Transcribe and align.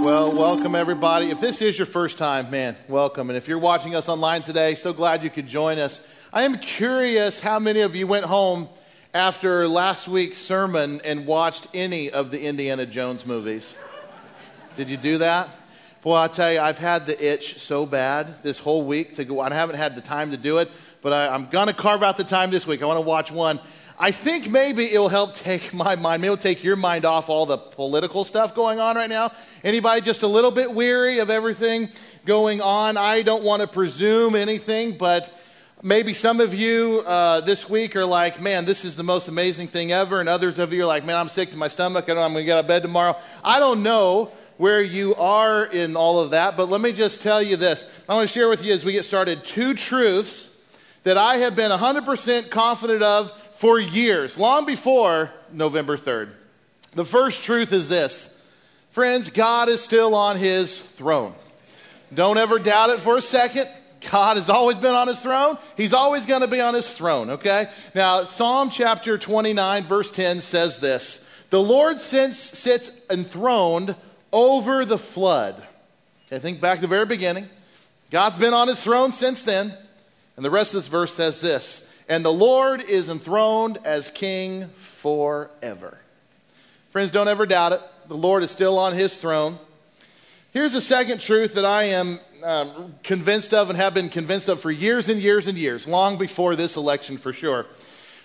Well, 0.00 0.38
welcome 0.38 0.74
everybody. 0.74 1.30
If 1.30 1.40
this 1.40 1.60
is 1.60 1.76
your 1.76 1.86
first 1.86 2.16
time, 2.16 2.50
man, 2.50 2.76
welcome. 2.88 3.28
And 3.28 3.36
if 3.36 3.48
you're 3.48 3.58
watching 3.58 3.94
us 3.94 4.08
online 4.08 4.42
today, 4.42 4.74
so 4.74 4.92
glad 4.92 5.24
you 5.24 5.30
could 5.30 5.46
join 5.46 5.78
us. 5.78 6.00
I 6.32 6.44
am 6.44 6.58
curious 6.58 7.40
how 7.40 7.58
many 7.58 7.80
of 7.80 7.96
you 7.96 8.06
went 8.06 8.24
home 8.24 8.68
after 9.12 9.66
last 9.66 10.06
week's 10.06 10.38
sermon 10.38 11.00
and 11.04 11.26
watched 11.26 11.66
any 11.74 12.10
of 12.10 12.30
the 12.30 12.46
Indiana 12.46 12.86
Jones 12.86 13.26
movies. 13.26 13.76
Did 14.76 14.88
you 14.88 14.96
do 14.96 15.18
that? 15.18 15.48
Boy, 16.00 16.14
I 16.14 16.28
tell 16.28 16.52
you, 16.52 16.60
I've 16.60 16.78
had 16.78 17.08
the 17.08 17.32
itch 17.32 17.58
so 17.58 17.84
bad 17.84 18.40
this 18.44 18.60
whole 18.60 18.84
week 18.84 19.16
to 19.16 19.24
go. 19.24 19.40
I 19.40 19.52
haven't 19.52 19.74
had 19.74 19.96
the 19.96 20.00
time 20.00 20.30
to 20.30 20.36
do 20.36 20.58
it, 20.58 20.70
but 21.02 21.12
I, 21.12 21.34
I'm 21.34 21.46
going 21.46 21.66
to 21.66 21.72
carve 21.72 22.04
out 22.04 22.16
the 22.16 22.22
time 22.22 22.52
this 22.52 22.68
week. 22.68 22.82
I 22.82 22.86
want 22.86 22.98
to 22.98 23.00
watch 23.04 23.32
one. 23.32 23.58
I 23.98 24.12
think 24.12 24.48
maybe 24.48 24.84
it 24.94 24.96
will 24.96 25.08
help 25.08 25.34
take 25.34 25.74
my 25.74 25.96
mind, 25.96 26.22
maybe 26.22 26.32
it'll 26.32 26.40
take 26.40 26.62
your 26.62 26.76
mind 26.76 27.04
off 27.04 27.28
all 27.28 27.46
the 27.46 27.58
political 27.58 28.22
stuff 28.22 28.54
going 28.54 28.78
on 28.78 28.94
right 28.94 29.10
now. 29.10 29.32
Anybody 29.64 30.00
just 30.00 30.22
a 30.22 30.28
little 30.28 30.52
bit 30.52 30.72
weary 30.72 31.18
of 31.18 31.30
everything 31.30 31.88
going 32.24 32.60
on? 32.60 32.96
I 32.96 33.22
don't 33.22 33.42
want 33.42 33.62
to 33.62 33.66
presume 33.66 34.36
anything, 34.36 34.96
but 34.96 35.36
maybe 35.82 36.14
some 36.14 36.38
of 36.38 36.54
you 36.54 37.02
uh, 37.06 37.40
this 37.40 37.68
week 37.68 37.96
are 37.96 38.06
like, 38.06 38.40
man, 38.40 38.64
this 38.64 38.84
is 38.84 38.94
the 38.94 39.02
most 39.02 39.26
amazing 39.26 39.66
thing 39.66 39.90
ever. 39.90 40.20
And 40.20 40.28
others 40.28 40.60
of 40.60 40.72
you 40.72 40.84
are 40.84 40.86
like, 40.86 41.04
man, 41.04 41.16
I'm 41.16 41.28
sick 41.28 41.50
to 41.50 41.56
my 41.56 41.66
stomach. 41.66 42.04
I 42.04 42.06
don't 42.08 42.18
know 42.18 42.22
I'm 42.22 42.32
going 42.34 42.44
to 42.44 42.46
get 42.46 42.56
out 42.56 42.60
of 42.60 42.68
bed 42.68 42.82
tomorrow. 42.82 43.16
I 43.42 43.58
don't 43.58 43.82
know 43.82 44.30
where 44.58 44.82
you 44.82 45.14
are 45.14 45.64
in 45.64 45.96
all 45.96 46.20
of 46.20 46.30
that, 46.30 46.56
but 46.56 46.68
let 46.68 46.80
me 46.80 46.92
just 46.92 47.22
tell 47.22 47.40
you 47.40 47.56
this. 47.56 47.86
I 48.08 48.14
want 48.14 48.28
to 48.28 48.32
share 48.32 48.48
with 48.48 48.64
you 48.64 48.72
as 48.72 48.84
we 48.84 48.92
get 48.92 49.04
started 49.04 49.44
two 49.44 49.72
truths 49.72 50.54
that 51.04 51.16
I 51.16 51.38
have 51.38 51.56
been 51.56 51.70
100% 51.70 52.50
confident 52.50 53.02
of 53.02 53.32
for 53.54 53.78
years, 53.78 54.36
long 54.36 54.66
before 54.66 55.32
November 55.52 55.96
3rd. 55.96 56.32
The 56.94 57.04
first 57.04 57.44
truth 57.44 57.72
is 57.72 57.88
this 57.88 58.34
friends, 58.90 59.30
God 59.30 59.68
is 59.68 59.80
still 59.80 60.14
on 60.14 60.36
his 60.36 60.78
throne. 60.78 61.34
Don't 62.12 62.38
ever 62.38 62.58
doubt 62.58 62.90
it 62.90 63.00
for 63.00 63.16
a 63.16 63.22
second. 63.22 63.68
God 64.10 64.36
has 64.36 64.48
always 64.48 64.76
been 64.76 64.94
on 64.94 65.08
his 65.08 65.20
throne. 65.20 65.58
He's 65.76 65.92
always 65.92 66.26
going 66.26 66.40
to 66.40 66.48
be 66.48 66.60
on 66.60 66.74
his 66.74 66.92
throne, 66.92 67.30
okay? 67.30 67.66
Now, 67.94 68.24
Psalm 68.24 68.70
chapter 68.70 69.18
29, 69.18 69.84
verse 69.84 70.10
10 70.10 70.40
says 70.40 70.78
this 70.78 71.28
The 71.50 71.62
Lord 71.62 72.00
sits, 72.00 72.90
enthroned 73.10 73.94
over 74.32 74.84
the 74.84 74.98
flood. 74.98 75.64
Okay, 76.26 76.38
think 76.38 76.60
back 76.60 76.76
to 76.76 76.82
the 76.82 76.86
very 76.86 77.06
beginning. 77.06 77.46
God's 78.10 78.38
been 78.38 78.54
on 78.54 78.68
his 78.68 78.82
throne 78.82 79.12
since 79.12 79.42
then. 79.42 79.72
And 80.36 80.44
the 80.44 80.50
rest 80.50 80.72
of 80.72 80.82
this 80.82 80.88
verse 80.88 81.14
says 81.14 81.40
this 81.40 81.88
and 82.08 82.24
the 82.24 82.32
Lord 82.32 82.82
is 82.84 83.08
enthroned 83.08 83.78
as 83.84 84.10
king 84.10 84.68
forever. 84.78 85.98
Friends, 86.90 87.10
don't 87.10 87.28
ever 87.28 87.44
doubt 87.44 87.72
it. 87.72 87.80
The 88.08 88.16
Lord 88.16 88.42
is 88.42 88.50
still 88.50 88.78
on 88.78 88.94
his 88.94 89.18
throne. 89.18 89.58
Here's 90.52 90.72
the 90.72 90.80
second 90.80 91.20
truth 91.20 91.54
that 91.54 91.66
I 91.66 91.84
am 91.84 92.18
um, 92.42 92.94
convinced 93.02 93.52
of 93.52 93.68
and 93.68 93.76
have 93.76 93.92
been 93.92 94.08
convinced 94.08 94.48
of 94.48 94.60
for 94.60 94.70
years 94.70 95.10
and 95.10 95.20
years 95.20 95.46
and 95.46 95.58
years, 95.58 95.86
long 95.86 96.16
before 96.16 96.56
this 96.56 96.76
election 96.76 97.18
for 97.18 97.34
sure. 97.34 97.66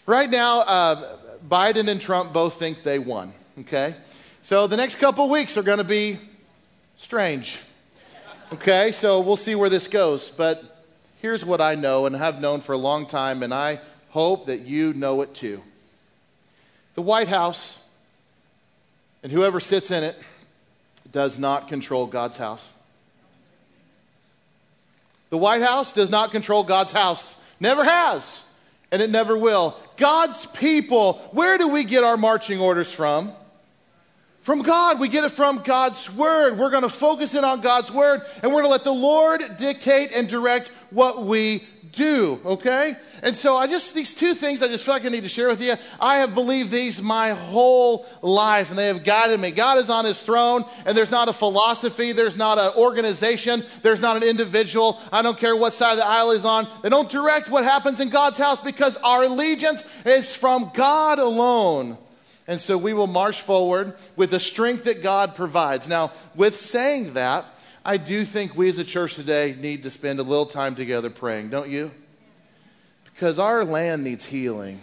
Right 0.06 0.30
now, 0.30 0.62
uh, 0.62 1.18
Biden 1.50 1.90
and 1.90 2.00
Trump 2.00 2.32
both 2.32 2.58
think 2.58 2.84
they 2.84 3.00
won, 3.00 3.34
okay? 3.60 3.96
So 4.44 4.68
the 4.68 4.76
next 4.76 4.98
couple 4.98 5.30
weeks 5.30 5.56
are 5.56 5.64
going 5.64 5.78
to 5.78 5.86
be 5.86 6.20
strange, 6.98 7.62
okay? 8.52 8.92
So 8.92 9.22
we'll 9.22 9.38
see 9.38 9.56
where 9.56 9.70
this 9.70 9.88
goes. 9.88 10.30
But 10.30 10.84
here's 11.22 11.46
what 11.46 11.62
I 11.62 11.76
know 11.76 12.08
and 12.08 12.14
have 12.14 12.42
known 12.42 12.60
for 12.60 12.74
a 12.74 12.78
long 12.78 13.06
time, 13.06 13.42
and 13.42 13.54
I 13.54 13.80
hope 14.10 14.48
that 14.48 14.60
you 14.60 14.92
know 14.96 15.22
it 15.22 15.34
too. 15.34 15.64
The 16.96 17.02
White 17.02 17.30
House 17.30 17.80
and 19.24 19.32
whoever 19.32 19.62
sits 19.62 19.92
in 19.92 20.04
it 20.04 20.18
does 21.10 21.40
not 21.40 21.70
control 21.70 22.06
God's 22.06 22.36
house. 22.36 22.68
The 25.30 25.38
White 25.38 25.62
House 25.62 25.94
does 25.94 26.10
not 26.10 26.32
control 26.32 26.66
God's 26.66 26.92
house, 26.92 27.38
never 27.62 27.86
has, 27.86 28.44
and 28.92 29.02
it 29.02 29.10
never 29.10 29.38
will. 29.38 29.78
God's 29.96 30.48
people, 30.48 31.14
where 31.32 31.58
do 31.58 31.70
we 31.70 31.86
get 31.86 32.04
our 32.04 32.18
marching 32.18 32.60
orders 32.60 32.92
from? 32.92 33.32
From 34.44 34.62
God. 34.62 35.00
We 35.00 35.08
get 35.08 35.24
it 35.24 35.30
from 35.30 35.64
God's 35.64 36.14
Word. 36.14 36.58
We're 36.58 36.70
going 36.70 36.84
to 36.84 36.90
focus 36.90 37.34
in 37.34 37.46
on 37.46 37.62
God's 37.62 37.90
Word 37.90 38.22
and 38.42 38.54
we're 38.54 38.62
going 38.62 38.66
to 38.66 38.72
let 38.72 38.84
the 38.84 38.94
Lord 38.94 39.42
dictate 39.58 40.12
and 40.14 40.28
direct 40.28 40.70
what 40.90 41.26
we 41.26 41.64
do, 41.94 42.42
okay? 42.44 42.96
And 43.22 43.38
so 43.38 43.56
I 43.56 43.68
just, 43.68 43.96
these 43.96 44.14
two 44.14 44.34
things 44.34 44.62
I 44.62 44.68
just 44.68 44.84
feel 44.84 44.96
like 44.96 45.06
I 45.06 45.10
need 45.10 45.24
to 45.24 45.30
share 45.30 45.48
with 45.48 45.62
you. 45.62 45.76
I 46.00 46.18
have 46.18 46.34
believed 46.34 46.72
these 46.72 47.02
my 47.02 47.30
whole 47.30 48.06
life 48.22 48.70
and 48.70 48.78
they 48.78 48.88
have 48.88 49.06
guided 49.06 49.40
me. 49.40 49.52
God 49.52 49.78
is 49.78 49.90
on 49.90 50.04
his 50.04 50.22
throne 50.22 50.66
and 50.86 50.98
there's 50.98 51.12
not 51.12 51.30
a 51.30 51.34
philosophy, 51.34 52.12
there's 52.12 52.36
not 52.36 52.60
an 52.60 52.72
organization, 52.76 53.64
there's 53.82 54.02
not 54.02 54.18
an 54.18 54.24
individual. 54.24 55.00
I 55.12 55.22
don't 55.22 55.38
care 55.38 55.56
what 55.56 55.74
side 55.74 55.94
of 55.94 56.00
the 56.00 56.08
aisle 56.08 56.32
is 56.32 56.44
on. 56.44 56.68
They 56.82 56.90
don't 56.90 57.10
direct 57.10 57.50
what 57.50 57.64
happens 57.64 58.02
in 58.02 58.10
God's 58.10 58.38
house 58.38 58.62
because 58.62 58.98
our 58.98 59.24
allegiance 59.24 59.86
is 60.06 60.36
from 60.36 60.72
God 60.74 61.20
alone. 61.20 61.98
And 62.48 62.60
so 62.60 62.78
we 62.78 62.94
will 62.94 63.08
march 63.08 63.42
forward 63.42 63.96
with 64.16 64.32
the 64.32 64.40
strength 64.40 64.84
that 64.86 65.02
God 65.02 65.36
provides. 65.36 65.88
Now, 65.88 66.12
with 66.36 66.58
saying 66.58 67.14
that, 67.14 67.46
I 67.86 67.98
do 67.98 68.26
think 68.26 68.56
we 68.56 68.70
as 68.70 68.78
a 68.78 68.84
church 68.84 69.16
today 69.16 69.56
need 69.60 69.84
to 69.84 69.92
spend 69.92 70.20
a 70.20 70.24
little 70.24 70.46
time 70.46 70.76
together 70.76 71.10
praying, 71.10 71.50
don't 71.50 71.70
you? 71.70 71.92
Because 73.06 73.40
our 73.40 73.64
land 73.64 74.04
needs 74.04 74.26
healing. 74.26 74.82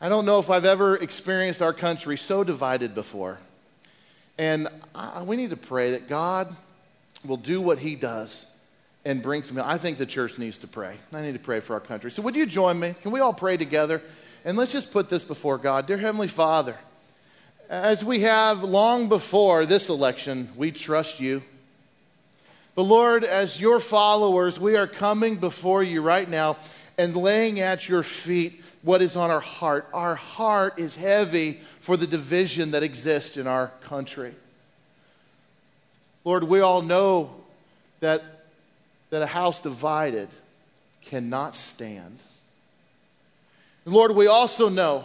I 0.00 0.08
don't 0.08 0.24
know 0.24 0.38
if 0.38 0.48
I've 0.48 0.64
ever 0.64 0.96
experienced 0.96 1.60
our 1.60 1.74
country 1.74 2.16
so 2.16 2.42
divided 2.42 2.94
before. 2.94 3.38
And 4.38 4.68
I, 4.94 5.22
we 5.22 5.36
need 5.36 5.50
to 5.50 5.56
pray 5.56 5.90
that 5.92 6.08
God 6.08 6.54
will 7.24 7.36
do 7.36 7.60
what 7.60 7.78
He 7.78 7.94
does 7.94 8.46
and 9.04 9.22
bring 9.22 9.42
some. 9.42 9.58
I 9.58 9.76
think 9.76 9.98
the 9.98 10.06
church 10.06 10.38
needs 10.38 10.56
to 10.58 10.66
pray. 10.66 10.96
I 11.12 11.20
need 11.20 11.34
to 11.34 11.38
pray 11.38 11.60
for 11.60 11.74
our 11.74 11.80
country. 11.80 12.10
So, 12.10 12.22
would 12.22 12.36
you 12.36 12.46
join 12.46 12.80
me? 12.80 12.94
Can 13.02 13.10
we 13.10 13.20
all 13.20 13.34
pray 13.34 13.58
together? 13.58 14.00
And 14.44 14.56
let's 14.56 14.72
just 14.72 14.92
put 14.92 15.08
this 15.08 15.22
before 15.22 15.58
God. 15.58 15.86
Dear 15.86 15.98
Heavenly 15.98 16.28
Father, 16.28 16.76
as 17.68 18.04
we 18.04 18.20
have 18.20 18.62
long 18.62 19.08
before 19.08 19.66
this 19.66 19.88
election, 19.88 20.48
we 20.56 20.72
trust 20.72 21.20
you. 21.20 21.42
But 22.74 22.82
Lord, 22.82 23.22
as 23.22 23.60
your 23.60 23.80
followers, 23.80 24.58
we 24.58 24.76
are 24.76 24.86
coming 24.86 25.36
before 25.36 25.82
you 25.82 26.00
right 26.00 26.28
now 26.28 26.56
and 26.96 27.14
laying 27.14 27.60
at 27.60 27.88
your 27.88 28.02
feet 28.02 28.62
what 28.82 29.02
is 29.02 29.14
on 29.14 29.30
our 29.30 29.40
heart. 29.40 29.86
Our 29.92 30.14
heart 30.14 30.78
is 30.78 30.94
heavy 30.94 31.60
for 31.80 31.96
the 31.96 32.06
division 32.06 32.70
that 32.70 32.82
exists 32.82 33.36
in 33.36 33.46
our 33.46 33.68
country. 33.82 34.34
Lord, 36.24 36.44
we 36.44 36.60
all 36.60 36.80
know 36.80 37.34
that, 38.00 38.22
that 39.10 39.20
a 39.20 39.26
house 39.26 39.60
divided 39.60 40.28
cannot 41.02 41.54
stand. 41.54 42.18
Lord, 43.84 44.14
we 44.14 44.26
also 44.26 44.68
know 44.68 45.04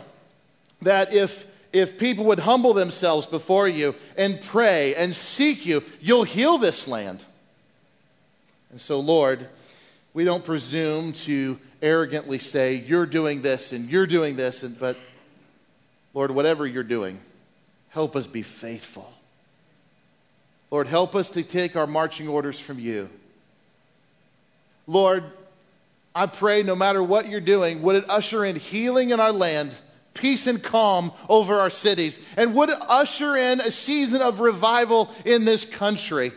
that 0.82 1.14
if, 1.14 1.46
if 1.72 1.98
people 1.98 2.26
would 2.26 2.40
humble 2.40 2.74
themselves 2.74 3.26
before 3.28 3.68
you 3.68 3.96
and 4.18 4.42
pray 4.42 4.96
and 4.96 5.16
seek 5.16 5.66
you, 5.66 5.84
you'll 6.02 6.24
heal 6.24 6.58
this 6.58 6.88
land. 6.88 7.24
And 8.72 8.80
so, 8.80 9.00
Lord, 9.00 9.48
we 10.14 10.24
don't 10.24 10.44
presume 10.44 11.14
to 11.14 11.60
arrogantly 11.82 12.40
say, 12.40 12.76
You're 12.76 13.06
doing 13.06 13.42
this 13.42 13.72
and 13.72 13.90
you're 13.90 14.08
doing 14.08 14.36
this, 14.36 14.64
and, 14.64 14.78
but 14.80 14.98
Lord, 16.14 16.32
whatever 16.32 16.66
you're 16.66 16.84
doing, 16.84 17.20
help 17.90 18.16
us 18.16 18.28
be 18.28 18.42
faithful. 18.42 19.12
Lord, 20.72 20.88
help 20.88 21.16
us 21.16 21.30
to 21.32 21.44
take 21.44 21.76
our 21.76 21.88
marching 21.88 22.28
orders 22.28 22.60
from 22.60 22.80
you. 22.80 23.10
Lord, 24.88 25.24
I 26.16 26.28
pray 26.28 26.64
no 26.64 26.76
matter 26.76 27.04
what 27.04 27.28
you're 27.28 27.42
doing, 27.42 27.82
would 27.82 27.98
it 27.98 28.06
usher 28.10 28.46
in 28.46 28.56
healing 28.56 29.10
in 29.10 29.20
our 29.20 29.34
land, 29.34 29.76
peace 30.14 30.48
and 30.48 30.64
calm 30.64 31.12
over 31.28 31.60
our 31.60 31.70
cities, 31.70 32.22
and 32.38 32.56
would 32.56 32.70
it 32.70 32.78
usher 32.80 33.36
in 33.36 33.60
a 33.60 33.70
season 33.70 34.22
of 34.22 34.40
revival 34.40 35.12
in 35.26 35.44
this 35.44 35.66
country 35.66 36.32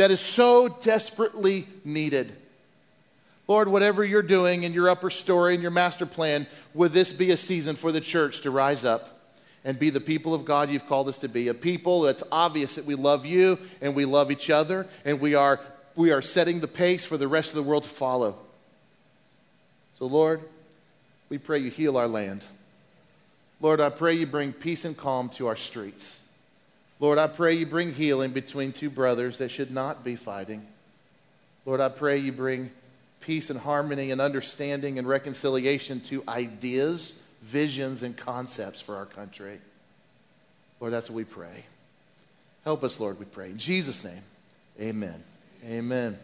that 0.00 0.10
is 0.10 0.20
so 0.20 0.66
desperately 0.66 1.68
needed. 1.84 2.34
Lord, 3.46 3.68
whatever 3.68 4.02
you're 4.02 4.22
doing 4.22 4.62
in 4.62 4.72
your 4.72 4.88
upper 4.88 5.10
story 5.10 5.52
and 5.52 5.60
your 5.60 5.70
master 5.70 6.06
plan, 6.06 6.46
would 6.72 6.92
this 6.92 7.12
be 7.12 7.30
a 7.32 7.36
season 7.36 7.76
for 7.76 7.92
the 7.92 8.00
church 8.00 8.40
to 8.40 8.50
rise 8.50 8.84
up 8.84 9.20
and 9.62 9.78
be 9.78 9.90
the 9.90 10.00
people 10.00 10.32
of 10.32 10.44
God 10.46 10.70
you've 10.70 10.86
called 10.86 11.08
us 11.08 11.18
to 11.18 11.28
be? 11.28 11.48
A 11.48 11.54
people 11.54 12.02
that's 12.02 12.22
obvious 12.32 12.76
that 12.76 12.86
we 12.86 12.94
love 12.94 13.26
you 13.26 13.58
and 13.82 13.94
we 13.94 14.06
love 14.06 14.30
each 14.30 14.48
other 14.48 14.86
and 15.04 15.20
we 15.20 15.34
are, 15.34 15.60
we 15.96 16.12
are 16.12 16.22
setting 16.22 16.60
the 16.60 16.68
pace 16.68 17.04
for 17.04 17.18
the 17.18 17.28
rest 17.28 17.50
of 17.50 17.56
the 17.56 17.62
world 17.62 17.82
to 17.82 17.90
follow. 17.90 18.38
So, 20.00 20.06
Lord, 20.06 20.40
we 21.28 21.38
pray 21.38 21.58
you 21.58 21.70
heal 21.70 21.96
our 21.96 22.08
land. 22.08 22.42
Lord, 23.60 23.80
I 23.80 23.90
pray 23.90 24.14
you 24.14 24.26
bring 24.26 24.54
peace 24.54 24.86
and 24.86 24.96
calm 24.96 25.28
to 25.30 25.46
our 25.46 25.56
streets. 25.56 26.22
Lord, 26.98 27.18
I 27.18 27.26
pray 27.26 27.54
you 27.54 27.66
bring 27.66 27.92
healing 27.92 28.32
between 28.32 28.72
two 28.72 28.88
brothers 28.88 29.38
that 29.38 29.50
should 29.50 29.70
not 29.70 30.02
be 30.02 30.16
fighting. 30.16 30.66
Lord, 31.66 31.80
I 31.80 31.90
pray 31.90 32.16
you 32.16 32.32
bring 32.32 32.70
peace 33.20 33.50
and 33.50 33.60
harmony 33.60 34.10
and 34.10 34.22
understanding 34.22 34.98
and 34.98 35.06
reconciliation 35.06 36.00
to 36.00 36.24
ideas, 36.26 37.22
visions, 37.42 38.02
and 38.02 38.16
concepts 38.16 38.80
for 38.80 38.96
our 38.96 39.06
country. 39.06 39.60
Lord, 40.80 40.94
that's 40.94 41.10
what 41.10 41.16
we 41.16 41.24
pray. 41.24 41.64
Help 42.64 42.82
us, 42.84 42.98
Lord, 42.98 43.18
we 43.18 43.26
pray. 43.26 43.50
In 43.50 43.58
Jesus' 43.58 44.02
name, 44.02 44.22
amen. 44.80 45.22
Amen. 45.66 46.18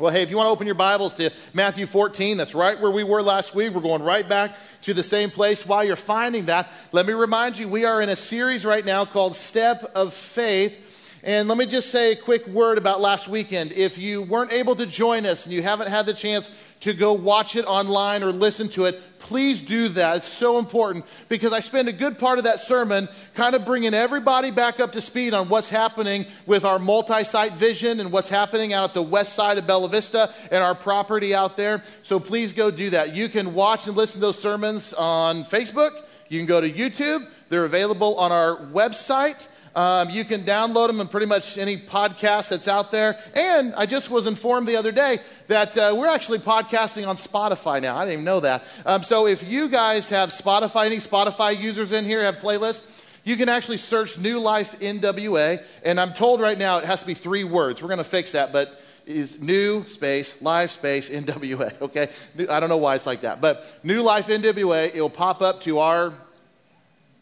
Well, 0.00 0.12
hey, 0.12 0.22
if 0.22 0.30
you 0.30 0.36
want 0.36 0.46
to 0.46 0.50
open 0.52 0.68
your 0.68 0.76
Bibles 0.76 1.14
to 1.14 1.30
Matthew 1.54 1.84
14, 1.84 2.36
that's 2.36 2.54
right 2.54 2.80
where 2.80 2.92
we 2.92 3.02
were 3.02 3.20
last 3.20 3.52
week. 3.52 3.72
We're 3.72 3.80
going 3.80 4.00
right 4.00 4.28
back 4.28 4.56
to 4.82 4.94
the 4.94 5.02
same 5.02 5.28
place. 5.28 5.66
While 5.66 5.82
you're 5.82 5.96
finding 5.96 6.44
that, 6.44 6.70
let 6.92 7.04
me 7.04 7.14
remind 7.14 7.58
you 7.58 7.66
we 7.66 7.84
are 7.84 8.00
in 8.00 8.08
a 8.08 8.14
series 8.14 8.64
right 8.64 8.86
now 8.86 9.04
called 9.04 9.34
Step 9.34 9.90
of 9.96 10.14
Faith. 10.14 11.18
And 11.24 11.48
let 11.48 11.58
me 11.58 11.66
just 11.66 11.90
say 11.90 12.12
a 12.12 12.16
quick 12.16 12.46
word 12.46 12.78
about 12.78 13.00
last 13.00 13.26
weekend. 13.26 13.72
If 13.72 13.98
you 13.98 14.22
weren't 14.22 14.52
able 14.52 14.76
to 14.76 14.86
join 14.86 15.26
us 15.26 15.46
and 15.46 15.52
you 15.52 15.64
haven't 15.64 15.88
had 15.88 16.06
the 16.06 16.14
chance 16.14 16.48
to 16.80 16.94
go 16.94 17.12
watch 17.12 17.56
it 17.56 17.64
online 17.64 18.22
or 18.22 18.32
listen 18.32 18.68
to 18.68 18.84
it, 18.84 19.00
please 19.18 19.62
do 19.62 19.88
that. 19.90 20.18
It's 20.18 20.28
so 20.28 20.58
important 20.58 21.04
because 21.28 21.52
I 21.52 21.60
spend 21.60 21.88
a 21.88 21.92
good 21.92 22.18
part 22.18 22.38
of 22.38 22.44
that 22.44 22.60
sermon 22.60 23.08
kind 23.34 23.54
of 23.54 23.64
bringing 23.64 23.94
everybody 23.94 24.50
back 24.50 24.80
up 24.80 24.92
to 24.92 25.00
speed 25.00 25.34
on 25.34 25.48
what's 25.48 25.68
happening 25.68 26.26
with 26.46 26.64
our 26.64 26.78
multi 26.78 27.24
site 27.24 27.54
vision 27.54 28.00
and 28.00 28.12
what's 28.12 28.28
happening 28.28 28.72
out 28.72 28.84
at 28.84 28.94
the 28.94 29.02
west 29.02 29.34
side 29.34 29.58
of 29.58 29.66
Bella 29.66 29.88
Vista 29.88 30.32
and 30.50 30.62
our 30.62 30.74
property 30.74 31.34
out 31.34 31.56
there. 31.56 31.82
So 32.02 32.20
please 32.20 32.52
go 32.52 32.70
do 32.70 32.90
that. 32.90 33.14
You 33.14 33.28
can 33.28 33.54
watch 33.54 33.86
and 33.86 33.96
listen 33.96 34.20
to 34.20 34.26
those 34.26 34.40
sermons 34.40 34.92
on 34.94 35.44
Facebook. 35.44 35.90
You 36.28 36.38
can 36.38 36.46
go 36.46 36.60
to 36.60 36.70
YouTube. 36.70 37.28
They're 37.48 37.64
available 37.64 38.16
on 38.16 38.32
our 38.32 38.56
website. 38.56 39.48
Um, 39.74 40.10
you 40.10 40.24
can 40.24 40.42
download 40.42 40.88
them 40.88 41.00
in 41.00 41.08
pretty 41.08 41.26
much 41.26 41.58
any 41.58 41.76
podcast 41.76 42.50
that's 42.50 42.68
out 42.68 42.90
there. 42.90 43.18
And 43.34 43.74
I 43.74 43.86
just 43.86 44.10
was 44.10 44.26
informed 44.26 44.68
the 44.68 44.76
other 44.76 44.92
day 44.92 45.18
that 45.46 45.76
uh, 45.76 45.94
we're 45.96 46.08
actually 46.08 46.38
podcasting 46.38 47.06
on 47.06 47.16
Spotify 47.16 47.80
now. 47.80 47.96
I 47.96 48.04
didn't 48.04 48.12
even 48.14 48.24
know 48.24 48.40
that. 48.40 48.64
Um, 48.84 49.02
so 49.02 49.26
if 49.26 49.44
you 49.44 49.68
guys 49.68 50.08
have 50.10 50.30
Spotify, 50.30 50.86
any 50.86 50.96
Spotify 50.96 51.58
users 51.58 51.92
in 51.92 52.04
here 52.04 52.22
have 52.22 52.36
playlists, 52.36 52.94
you 53.24 53.36
can 53.36 53.48
actually 53.48 53.76
search 53.76 54.18
New 54.18 54.38
Life 54.38 54.78
NWA. 54.80 55.62
And 55.84 56.00
I'm 56.00 56.14
told 56.14 56.40
right 56.40 56.58
now 56.58 56.78
it 56.78 56.84
has 56.84 57.02
to 57.02 57.06
be 57.06 57.14
three 57.14 57.44
words. 57.44 57.82
We're 57.82 57.88
going 57.88 57.98
to 57.98 58.04
fix 58.04 58.32
that, 58.32 58.52
but 58.52 58.80
is 59.08 59.40
new 59.40 59.88
space 59.88 60.40
life 60.42 60.70
space 60.72 61.08
NWA. 61.08 61.72
Okay, 61.82 62.10
I 62.50 62.60
don't 62.60 62.68
know 62.68 62.76
why 62.76 62.94
it's 62.94 63.06
like 63.06 63.22
that, 63.22 63.40
but 63.40 63.78
New 63.82 64.02
Life 64.02 64.26
NWA. 64.26 64.88
It'll 64.88 65.08
pop 65.08 65.40
up 65.40 65.62
to 65.62 65.78
our 65.78 66.12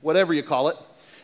whatever 0.01 0.35
you 0.35 0.43
call 0.43 0.69
it 0.69 0.77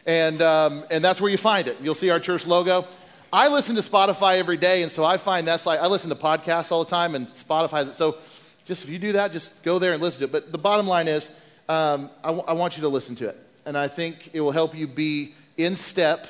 and, 0.06 0.42
um, 0.42 0.84
and 0.90 1.04
that's 1.04 1.20
where 1.20 1.30
you 1.30 1.38
find 1.38 1.68
it. 1.68 1.78
You'll 1.80 1.94
see 1.94 2.10
our 2.10 2.20
church 2.20 2.46
logo. 2.46 2.86
I 3.32 3.48
listen 3.48 3.76
to 3.76 3.82
Spotify 3.82 4.38
every 4.38 4.58
day, 4.58 4.82
and 4.82 4.92
so 4.92 5.04
I 5.04 5.16
find 5.16 5.48
that's 5.48 5.64
like, 5.64 5.80
I 5.80 5.86
listen 5.86 6.10
to 6.10 6.16
podcasts 6.16 6.70
all 6.70 6.84
the 6.84 6.90
time, 6.90 7.14
and 7.14 7.26
Spotify 7.28 7.78
has 7.78 7.88
it. 7.88 7.94
So 7.94 8.18
just 8.64 8.84
if 8.84 8.90
you 8.90 8.98
do 8.98 9.12
that, 9.12 9.32
just 9.32 9.62
go 9.62 9.78
there 9.78 9.92
and 9.92 10.02
listen 10.02 10.20
to 10.20 10.24
it. 10.26 10.32
But 10.32 10.52
the 10.52 10.58
bottom 10.58 10.86
line 10.86 11.08
is, 11.08 11.28
um, 11.68 12.10
I, 12.22 12.28
w- 12.28 12.44
I 12.46 12.52
want 12.52 12.76
you 12.76 12.82
to 12.82 12.88
listen 12.88 13.16
to 13.16 13.28
it. 13.28 13.36
And 13.64 13.78
I 13.78 13.88
think 13.88 14.30
it 14.32 14.40
will 14.40 14.52
help 14.52 14.76
you 14.76 14.86
be 14.86 15.34
in 15.56 15.74
step 15.74 16.26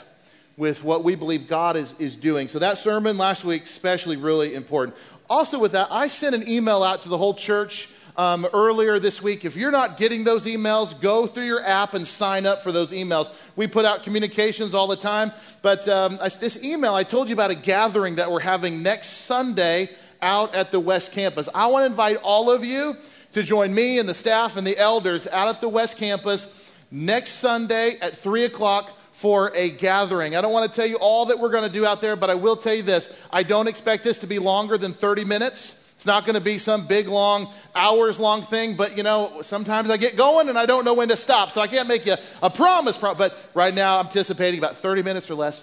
with 0.56 0.84
what 0.84 1.02
we 1.02 1.14
believe 1.14 1.48
God 1.48 1.76
is, 1.76 1.94
is 1.98 2.14
doing. 2.14 2.46
So 2.46 2.58
that 2.58 2.78
sermon 2.78 3.18
last 3.18 3.44
week, 3.44 3.64
especially 3.64 4.16
really 4.16 4.54
important. 4.54 4.96
Also, 5.28 5.58
with 5.58 5.72
that, 5.72 5.88
I 5.90 6.08
sent 6.08 6.34
an 6.34 6.46
email 6.46 6.82
out 6.82 7.02
to 7.02 7.08
the 7.08 7.18
whole 7.18 7.34
church 7.34 7.88
um, 8.16 8.46
earlier 8.52 8.98
this 8.98 9.22
week. 9.22 9.44
If 9.44 9.56
you're 9.56 9.70
not 9.70 9.96
getting 9.96 10.24
those 10.24 10.44
emails, 10.44 10.98
go 11.00 11.26
through 11.26 11.46
your 11.46 11.64
app 11.64 11.94
and 11.94 12.06
sign 12.06 12.44
up 12.44 12.62
for 12.62 12.70
those 12.70 12.92
emails. 12.92 13.32
We 13.56 13.66
put 13.66 13.84
out 13.84 14.02
communications 14.02 14.74
all 14.74 14.86
the 14.86 14.96
time. 14.96 15.32
But 15.60 15.86
um, 15.88 16.18
this 16.40 16.62
email, 16.64 16.94
I 16.94 17.02
told 17.02 17.28
you 17.28 17.34
about 17.34 17.50
a 17.50 17.54
gathering 17.54 18.16
that 18.16 18.30
we're 18.30 18.40
having 18.40 18.82
next 18.82 19.08
Sunday 19.08 19.90
out 20.20 20.54
at 20.54 20.72
the 20.72 20.80
West 20.80 21.12
Campus. 21.12 21.48
I 21.54 21.66
want 21.66 21.82
to 21.82 21.86
invite 21.86 22.16
all 22.22 22.50
of 22.50 22.64
you 22.64 22.96
to 23.32 23.42
join 23.42 23.74
me 23.74 23.98
and 23.98 24.08
the 24.08 24.14
staff 24.14 24.56
and 24.56 24.66
the 24.66 24.78
elders 24.78 25.26
out 25.26 25.48
at 25.48 25.60
the 25.60 25.68
West 25.68 25.98
Campus 25.98 26.70
next 26.90 27.32
Sunday 27.32 27.98
at 28.00 28.16
3 28.16 28.44
o'clock 28.44 28.90
for 29.12 29.52
a 29.54 29.70
gathering. 29.70 30.36
I 30.36 30.40
don't 30.40 30.52
want 30.52 30.70
to 30.70 30.74
tell 30.74 30.88
you 30.88 30.96
all 30.96 31.26
that 31.26 31.38
we're 31.38 31.50
going 31.50 31.64
to 31.64 31.72
do 31.72 31.86
out 31.86 32.00
there, 32.00 32.16
but 32.16 32.30
I 32.30 32.34
will 32.34 32.56
tell 32.56 32.74
you 32.74 32.82
this. 32.82 33.14
I 33.30 33.42
don't 33.42 33.68
expect 33.68 34.04
this 34.04 34.18
to 34.18 34.26
be 34.26 34.38
longer 34.38 34.76
than 34.76 34.92
30 34.92 35.24
minutes. 35.24 35.81
It's 36.02 36.06
not 36.08 36.24
going 36.24 36.34
to 36.34 36.40
be 36.40 36.58
some 36.58 36.88
big, 36.88 37.06
long, 37.06 37.48
hours 37.76 38.18
long 38.18 38.42
thing, 38.42 38.74
but 38.74 38.96
you 38.96 39.04
know, 39.04 39.42
sometimes 39.42 39.88
I 39.88 39.96
get 39.96 40.16
going 40.16 40.48
and 40.48 40.58
I 40.58 40.66
don't 40.66 40.84
know 40.84 40.94
when 40.94 41.06
to 41.10 41.16
stop, 41.16 41.52
so 41.52 41.60
I 41.60 41.68
can't 41.68 41.86
make 41.86 42.06
you 42.06 42.16
a 42.42 42.50
promise. 42.50 42.98
But 42.98 43.38
right 43.54 43.72
now, 43.72 44.00
I'm 44.00 44.06
anticipating 44.06 44.58
about 44.58 44.78
30 44.78 45.04
minutes 45.04 45.30
or 45.30 45.36
less. 45.36 45.62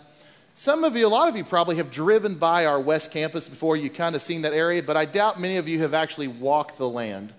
Some 0.56 0.86
of 0.86 0.96
you, 0.96 1.06
a 1.06 1.10
lot 1.10 1.28
of 1.28 1.36
you 1.36 1.44
probably 1.44 1.76
have 1.76 1.92
driven 1.92 2.36
by 2.36 2.68
our 2.68 2.80
West 2.80 3.12
Campus 3.12 3.50
before. 3.50 3.76
You 3.76 3.90
kind 3.90 4.16
of 4.16 4.22
seen 4.22 4.44
that 4.44 4.54
area, 4.54 4.82
but 4.82 4.96
I 4.96 5.04
doubt 5.04 5.42
many 5.42 5.58
of 5.58 5.68
you 5.68 5.82
have 5.82 5.94
actually 5.94 6.30
walked 6.30 6.78
the 6.78 6.88
land. 6.88 7.34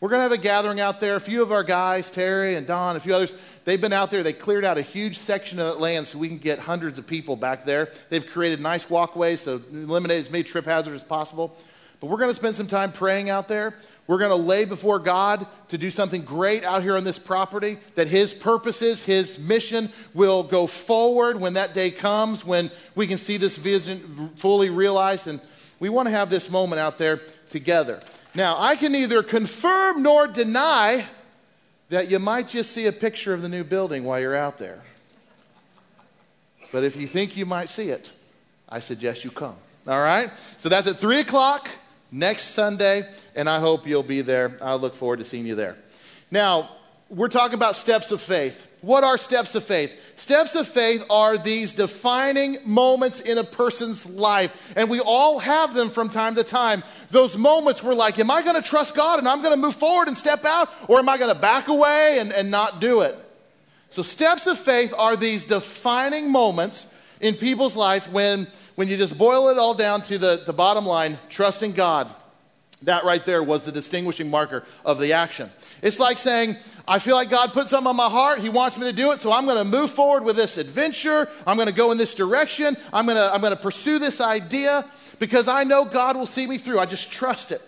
We're 0.00 0.10
going 0.10 0.18
to 0.18 0.24
have 0.24 0.32
a 0.32 0.36
gathering 0.36 0.80
out 0.80 1.00
there. 1.00 1.16
A 1.16 1.20
few 1.20 1.40
of 1.40 1.50
our 1.50 1.64
guys, 1.64 2.10
Terry 2.10 2.56
and 2.56 2.66
Don, 2.66 2.94
a 2.94 3.00
few 3.00 3.14
others, 3.14 3.32
they've 3.64 3.80
been 3.80 3.94
out 3.94 4.10
there. 4.10 4.22
They 4.22 4.34
cleared 4.34 4.66
out 4.66 4.76
a 4.76 4.82
huge 4.82 5.16
section 5.16 5.58
of 5.58 5.66
that 5.66 5.80
land 5.80 6.08
so 6.08 6.18
we 6.18 6.28
can 6.28 6.36
get 6.36 6.58
hundreds 6.58 6.98
of 6.98 7.06
people 7.06 7.36
back 7.36 7.64
there. 7.64 7.90
They've 8.10 8.26
created 8.26 8.60
nice 8.60 8.90
walkways 8.90 9.40
so 9.40 9.62
eliminate 9.72 10.20
as 10.20 10.30
many 10.30 10.44
trip 10.44 10.66
hazards 10.66 10.96
as 10.96 11.08
possible. 11.08 11.56
But 12.04 12.10
we're 12.10 12.18
going 12.18 12.28
to 12.28 12.34
spend 12.34 12.54
some 12.54 12.66
time 12.66 12.92
praying 12.92 13.30
out 13.30 13.48
there. 13.48 13.72
We're 14.06 14.18
going 14.18 14.28
to 14.28 14.36
lay 14.36 14.66
before 14.66 14.98
God 14.98 15.46
to 15.68 15.78
do 15.78 15.90
something 15.90 16.20
great 16.20 16.62
out 16.62 16.82
here 16.82 16.98
on 16.98 17.04
this 17.04 17.18
property, 17.18 17.78
that 17.94 18.08
His 18.08 18.34
purposes, 18.34 19.02
His 19.02 19.38
mission 19.38 19.88
will 20.12 20.42
go 20.42 20.66
forward 20.66 21.40
when 21.40 21.54
that 21.54 21.72
day 21.72 21.90
comes, 21.90 22.44
when 22.44 22.70
we 22.94 23.06
can 23.06 23.16
see 23.16 23.38
this 23.38 23.56
vision 23.56 24.32
fully 24.36 24.68
realized. 24.68 25.28
And 25.28 25.40
we 25.80 25.88
want 25.88 26.06
to 26.06 26.10
have 26.10 26.28
this 26.28 26.50
moment 26.50 26.78
out 26.78 26.98
there 26.98 27.22
together. 27.48 28.00
Now, 28.34 28.56
I 28.58 28.76
can 28.76 28.92
neither 28.92 29.22
confirm 29.22 30.02
nor 30.02 30.26
deny 30.26 31.06
that 31.88 32.10
you 32.10 32.18
might 32.18 32.48
just 32.48 32.72
see 32.72 32.86
a 32.86 32.92
picture 32.92 33.32
of 33.32 33.40
the 33.40 33.48
new 33.48 33.64
building 33.64 34.04
while 34.04 34.20
you're 34.20 34.36
out 34.36 34.58
there. 34.58 34.82
But 36.70 36.84
if 36.84 36.96
you 36.96 37.06
think 37.06 37.34
you 37.34 37.46
might 37.46 37.70
see 37.70 37.88
it, 37.88 38.12
I 38.68 38.80
suggest 38.80 39.24
you 39.24 39.30
come. 39.30 39.56
All 39.86 40.02
right? 40.02 40.30
So 40.58 40.68
that's 40.68 40.86
at 40.86 40.98
3 40.98 41.20
o'clock 41.20 41.70
next 42.14 42.50
Sunday, 42.50 43.06
and 43.34 43.48
I 43.48 43.58
hope 43.58 43.86
you'll 43.86 44.04
be 44.04 44.20
there. 44.20 44.56
I 44.62 44.74
look 44.74 44.94
forward 44.94 45.18
to 45.18 45.24
seeing 45.24 45.46
you 45.46 45.56
there. 45.56 45.76
Now, 46.30 46.70
we're 47.10 47.28
talking 47.28 47.54
about 47.54 47.76
steps 47.76 48.12
of 48.12 48.20
faith. 48.20 48.68
What 48.80 49.02
are 49.02 49.18
steps 49.18 49.54
of 49.54 49.64
faith? 49.64 49.92
Steps 50.16 50.54
of 50.54 50.68
faith 50.68 51.04
are 51.10 51.36
these 51.36 51.72
defining 51.72 52.58
moments 52.64 53.20
in 53.20 53.38
a 53.38 53.44
person's 53.44 54.06
life, 54.06 54.72
and 54.76 54.88
we 54.88 55.00
all 55.00 55.40
have 55.40 55.74
them 55.74 55.90
from 55.90 56.08
time 56.08 56.36
to 56.36 56.44
time. 56.44 56.84
Those 57.10 57.36
moments 57.36 57.82
where, 57.82 57.94
like, 57.94 58.18
am 58.18 58.30
I 58.30 58.42
going 58.42 58.60
to 58.60 58.68
trust 58.68 58.94
God 58.94 59.18
and 59.18 59.28
I'm 59.28 59.42
going 59.42 59.54
to 59.54 59.60
move 59.60 59.74
forward 59.74 60.06
and 60.06 60.16
step 60.16 60.44
out, 60.44 60.70
or 60.86 60.98
am 60.98 61.08
I 61.08 61.18
going 61.18 61.34
to 61.34 61.40
back 61.40 61.68
away 61.68 62.18
and, 62.20 62.32
and 62.32 62.50
not 62.50 62.80
do 62.80 63.00
it? 63.00 63.16
So, 63.90 64.02
steps 64.02 64.46
of 64.46 64.58
faith 64.58 64.94
are 64.96 65.16
these 65.16 65.44
defining 65.44 66.30
moments 66.30 66.86
in 67.20 67.34
people's 67.34 67.74
life 67.74 68.10
when 68.10 68.46
when 68.74 68.88
you 68.88 68.96
just 68.96 69.16
boil 69.16 69.48
it 69.48 69.58
all 69.58 69.74
down 69.74 70.02
to 70.02 70.18
the, 70.18 70.42
the 70.46 70.52
bottom 70.52 70.86
line, 70.86 71.18
trusting 71.28 71.72
God, 71.72 72.08
that 72.82 73.04
right 73.04 73.24
there 73.24 73.42
was 73.42 73.62
the 73.62 73.72
distinguishing 73.72 74.28
marker 74.28 74.64
of 74.84 74.98
the 75.00 75.12
action. 75.12 75.50
It's 75.82 75.98
like 75.98 76.18
saying, 76.18 76.56
I 76.86 76.98
feel 76.98 77.16
like 77.16 77.30
God 77.30 77.52
put 77.52 77.70
something 77.70 77.88
on 77.88 77.96
my 77.96 78.08
heart. 78.08 78.40
He 78.40 78.48
wants 78.48 78.78
me 78.78 78.86
to 78.86 78.92
do 78.92 79.12
it, 79.12 79.20
so 79.20 79.32
I'm 79.32 79.46
going 79.46 79.58
to 79.58 79.64
move 79.64 79.90
forward 79.90 80.24
with 80.24 80.36
this 80.36 80.58
adventure. 80.58 81.28
I'm 81.46 81.56
going 81.56 81.68
to 81.68 81.74
go 81.74 81.92
in 81.92 81.98
this 81.98 82.14
direction. 82.14 82.76
I'm 82.92 83.06
going 83.06 83.16
to, 83.16 83.32
I'm 83.32 83.40
going 83.40 83.56
to 83.56 83.62
pursue 83.62 83.98
this 83.98 84.20
idea 84.20 84.84
because 85.18 85.48
I 85.48 85.64
know 85.64 85.84
God 85.84 86.16
will 86.16 86.26
see 86.26 86.46
me 86.46 86.58
through. 86.58 86.78
I 86.78 86.86
just 86.86 87.10
trust 87.10 87.52
it. 87.52 87.62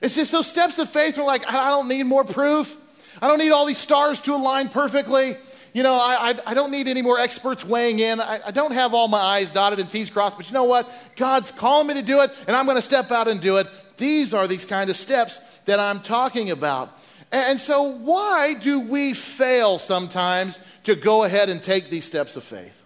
It's 0.00 0.16
just 0.16 0.32
those 0.32 0.48
steps 0.48 0.78
of 0.78 0.88
faith 0.88 1.18
are 1.18 1.24
like, 1.24 1.46
I 1.46 1.70
don't 1.70 1.88
need 1.88 2.04
more 2.04 2.24
proof. 2.24 2.76
I 3.20 3.28
don't 3.28 3.38
need 3.38 3.50
all 3.50 3.66
these 3.66 3.78
stars 3.78 4.20
to 4.22 4.34
align 4.34 4.68
perfectly 4.68 5.36
you 5.72 5.82
know, 5.82 5.94
I, 5.94 6.30
I, 6.30 6.50
I, 6.50 6.54
don't 6.54 6.70
need 6.70 6.88
any 6.88 7.02
more 7.02 7.18
experts 7.18 7.64
weighing 7.64 8.00
in. 8.00 8.20
I, 8.20 8.40
I 8.46 8.50
don't 8.50 8.72
have 8.72 8.94
all 8.94 9.08
my 9.08 9.20
I's 9.20 9.50
dotted 9.50 9.78
and 9.78 9.88
T's 9.88 10.10
crossed, 10.10 10.36
but 10.36 10.46
you 10.48 10.54
know 10.54 10.64
what? 10.64 10.90
God's 11.16 11.50
calling 11.50 11.86
me 11.86 11.94
to 11.94 12.02
do 12.02 12.20
it, 12.20 12.30
and 12.46 12.56
I'm 12.56 12.64
going 12.64 12.76
to 12.76 12.82
step 12.82 13.10
out 13.10 13.28
and 13.28 13.40
do 13.40 13.58
it. 13.58 13.68
These 13.96 14.34
are 14.34 14.48
these 14.48 14.66
kind 14.66 14.90
of 14.90 14.96
steps 14.96 15.40
that 15.66 15.78
I'm 15.78 16.00
talking 16.00 16.50
about. 16.50 16.96
And, 17.32 17.60
so, 17.60 17.82
why 17.82 18.54
do 18.54 18.80
we 18.80 19.14
fail 19.14 19.78
sometimes 19.78 20.58
to 20.84 20.96
go 20.96 21.22
ahead 21.22 21.48
and 21.48 21.62
take 21.62 21.90
these 21.90 22.04
steps 22.04 22.34
of 22.34 22.42
faith? 22.42 22.82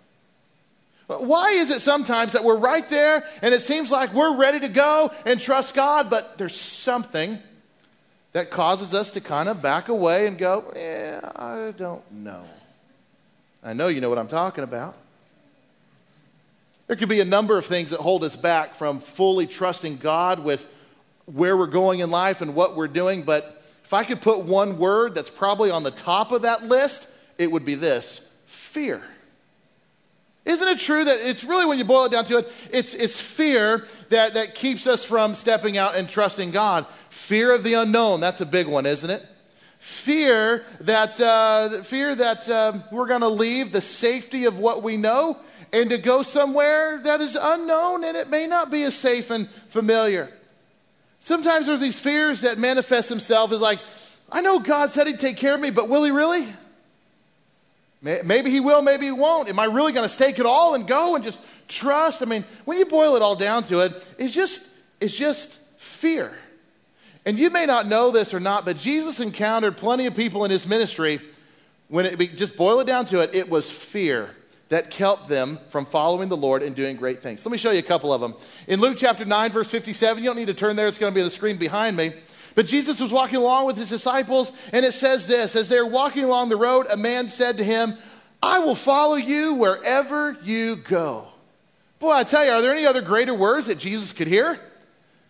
Why 1.06 1.50
is 1.50 1.70
it 1.70 1.80
sometimes 1.80 2.32
that 2.32 2.44
we're 2.44 2.56
right 2.56 2.88
there 2.88 3.24
and 3.42 3.54
it 3.54 3.60
seems 3.60 3.90
like 3.90 4.14
we're 4.14 4.36
ready 4.36 4.60
to 4.60 4.68
go 4.68 5.10
and 5.26 5.38
trust 5.38 5.74
God, 5.74 6.08
but 6.08 6.38
there's 6.38 6.58
something 6.58 7.38
that 8.32 8.50
causes 8.50 8.94
us 8.94 9.10
to 9.12 9.20
kind 9.20 9.48
of 9.48 9.60
back 9.60 9.88
away 9.88 10.26
and 10.26 10.38
go, 10.38 10.64
I 11.36 11.72
don't 11.76 12.10
know. 12.10 12.44
I 13.64 13.72
know 13.72 13.88
you 13.88 14.02
know 14.02 14.10
what 14.10 14.18
I'm 14.18 14.28
talking 14.28 14.62
about. 14.62 14.94
There 16.86 16.96
could 16.96 17.08
be 17.08 17.20
a 17.20 17.24
number 17.24 17.56
of 17.56 17.64
things 17.64 17.90
that 17.90 18.00
hold 18.00 18.22
us 18.22 18.36
back 18.36 18.74
from 18.74 18.98
fully 18.98 19.46
trusting 19.46 19.96
God 19.96 20.40
with 20.40 20.68
where 21.24 21.56
we're 21.56 21.66
going 21.66 22.00
in 22.00 22.10
life 22.10 22.42
and 22.42 22.54
what 22.54 22.76
we're 22.76 22.88
doing, 22.88 23.22
but 23.22 23.62
if 23.82 23.94
I 23.94 24.04
could 24.04 24.20
put 24.20 24.40
one 24.40 24.78
word 24.78 25.14
that's 25.14 25.30
probably 25.30 25.70
on 25.70 25.82
the 25.82 25.90
top 25.90 26.30
of 26.30 26.42
that 26.42 26.64
list, 26.64 27.14
it 27.38 27.50
would 27.50 27.64
be 27.64 27.74
this 27.74 28.20
fear. 28.44 29.02
Isn't 30.44 30.68
it 30.68 30.78
true 30.78 31.02
that 31.02 31.18
it's 31.20 31.42
really, 31.42 31.64
when 31.64 31.78
you 31.78 31.84
boil 31.84 32.04
it 32.04 32.12
down 32.12 32.26
to 32.26 32.38
it, 32.38 32.52
it's, 32.70 32.92
it's 32.92 33.18
fear 33.18 33.86
that, 34.10 34.34
that 34.34 34.54
keeps 34.54 34.86
us 34.86 35.02
from 35.02 35.34
stepping 35.34 35.78
out 35.78 35.96
and 35.96 36.06
trusting 36.06 36.50
God? 36.50 36.86
Fear 37.08 37.54
of 37.54 37.62
the 37.62 37.72
unknown, 37.74 38.20
that's 38.20 38.42
a 38.42 38.46
big 38.46 38.66
one, 38.66 38.84
isn't 38.84 39.08
it? 39.08 39.26
Fear 39.84 40.64
that, 40.80 41.20
uh, 41.20 41.82
fear 41.82 42.14
that 42.14 42.48
uh, 42.48 42.72
we're 42.90 43.06
going 43.06 43.20
to 43.20 43.28
leave 43.28 43.70
the 43.70 43.82
safety 43.82 44.46
of 44.46 44.58
what 44.58 44.82
we 44.82 44.96
know 44.96 45.36
and 45.74 45.90
to 45.90 45.98
go 45.98 46.22
somewhere 46.22 46.98
that 47.02 47.20
is 47.20 47.36
unknown 47.38 48.02
and 48.02 48.16
it 48.16 48.30
may 48.30 48.46
not 48.46 48.70
be 48.70 48.82
as 48.84 48.96
safe 48.96 49.28
and 49.28 49.46
familiar. 49.68 50.30
Sometimes 51.20 51.66
there's 51.66 51.82
these 51.82 52.00
fears 52.00 52.40
that 52.40 52.56
manifest 52.56 53.10
themselves 53.10 53.52
as 53.52 53.60
like, 53.60 53.78
I 54.32 54.40
know 54.40 54.58
God 54.58 54.88
said 54.88 55.06
He'd 55.06 55.20
take 55.20 55.36
care 55.36 55.54
of 55.54 55.60
me, 55.60 55.68
but 55.68 55.90
will 55.90 56.02
He 56.02 56.10
really? 56.10 56.48
Maybe 58.00 58.50
he 58.50 58.60
will, 58.60 58.80
maybe 58.80 59.04
he 59.04 59.12
won't. 59.12 59.50
Am 59.50 59.58
I 59.58 59.66
really 59.66 59.92
going 59.92 60.04
to 60.04 60.08
stake 60.08 60.38
it 60.38 60.46
all 60.46 60.74
and 60.74 60.88
go 60.88 61.14
and 61.14 61.22
just 61.22 61.42
trust? 61.68 62.22
I 62.22 62.24
mean, 62.24 62.44
when 62.64 62.78
you 62.78 62.86
boil 62.86 63.16
it 63.16 63.22
all 63.22 63.36
down 63.36 63.64
to 63.64 63.80
it, 63.80 63.92
it's 64.18 64.34
just, 64.34 64.74
it's 64.98 65.16
just 65.16 65.60
fear. 65.76 66.32
And 67.26 67.38
you 67.38 67.50
may 67.50 67.66
not 67.66 67.86
know 67.86 68.10
this 68.10 68.34
or 68.34 68.40
not, 68.40 68.64
but 68.64 68.76
Jesus 68.76 69.20
encountered 69.20 69.76
plenty 69.76 70.06
of 70.06 70.14
people 70.14 70.44
in 70.44 70.50
his 70.50 70.68
ministry. 70.68 71.20
When 71.88 72.06
it 72.06 72.18
just 72.36 72.56
boil 72.56 72.80
it 72.80 72.86
down 72.86 73.06
to 73.06 73.20
it, 73.20 73.34
it 73.34 73.48
was 73.48 73.70
fear 73.70 74.30
that 74.68 74.90
kept 74.90 75.28
them 75.28 75.58
from 75.68 75.84
following 75.84 76.28
the 76.28 76.36
Lord 76.36 76.62
and 76.62 76.74
doing 76.74 76.96
great 76.96 77.22
things. 77.22 77.44
Let 77.44 77.52
me 77.52 77.58
show 77.58 77.70
you 77.70 77.78
a 77.78 77.82
couple 77.82 78.12
of 78.12 78.20
them. 78.20 78.34
In 78.66 78.80
Luke 78.80 78.96
chapter 78.98 79.24
9, 79.24 79.52
verse 79.52 79.70
57, 79.70 80.22
you 80.22 80.28
don't 80.28 80.36
need 80.36 80.48
to 80.48 80.54
turn 80.54 80.76
there, 80.76 80.88
it's 80.88 80.98
going 80.98 81.12
to 81.12 81.14
be 81.14 81.20
on 81.20 81.26
the 81.26 81.30
screen 81.30 81.56
behind 81.56 81.96
me. 81.96 82.12
But 82.54 82.66
Jesus 82.66 83.00
was 83.00 83.12
walking 83.12 83.36
along 83.36 83.66
with 83.66 83.76
his 83.76 83.88
disciples, 83.88 84.52
and 84.72 84.84
it 84.84 84.92
says 84.92 85.26
this 85.26 85.56
As 85.56 85.68
they're 85.68 85.86
walking 85.86 86.24
along 86.24 86.48
the 86.48 86.56
road, 86.56 86.86
a 86.90 86.96
man 86.96 87.28
said 87.28 87.58
to 87.58 87.64
him, 87.64 87.94
I 88.42 88.58
will 88.58 88.74
follow 88.74 89.16
you 89.16 89.54
wherever 89.54 90.36
you 90.42 90.76
go. 90.76 91.28
Boy, 91.98 92.12
I 92.12 92.24
tell 92.24 92.44
you, 92.44 92.52
are 92.52 92.62
there 92.62 92.72
any 92.72 92.86
other 92.86 93.00
greater 93.00 93.34
words 93.34 93.66
that 93.68 93.78
Jesus 93.78 94.12
could 94.12 94.28
hear? 94.28 94.60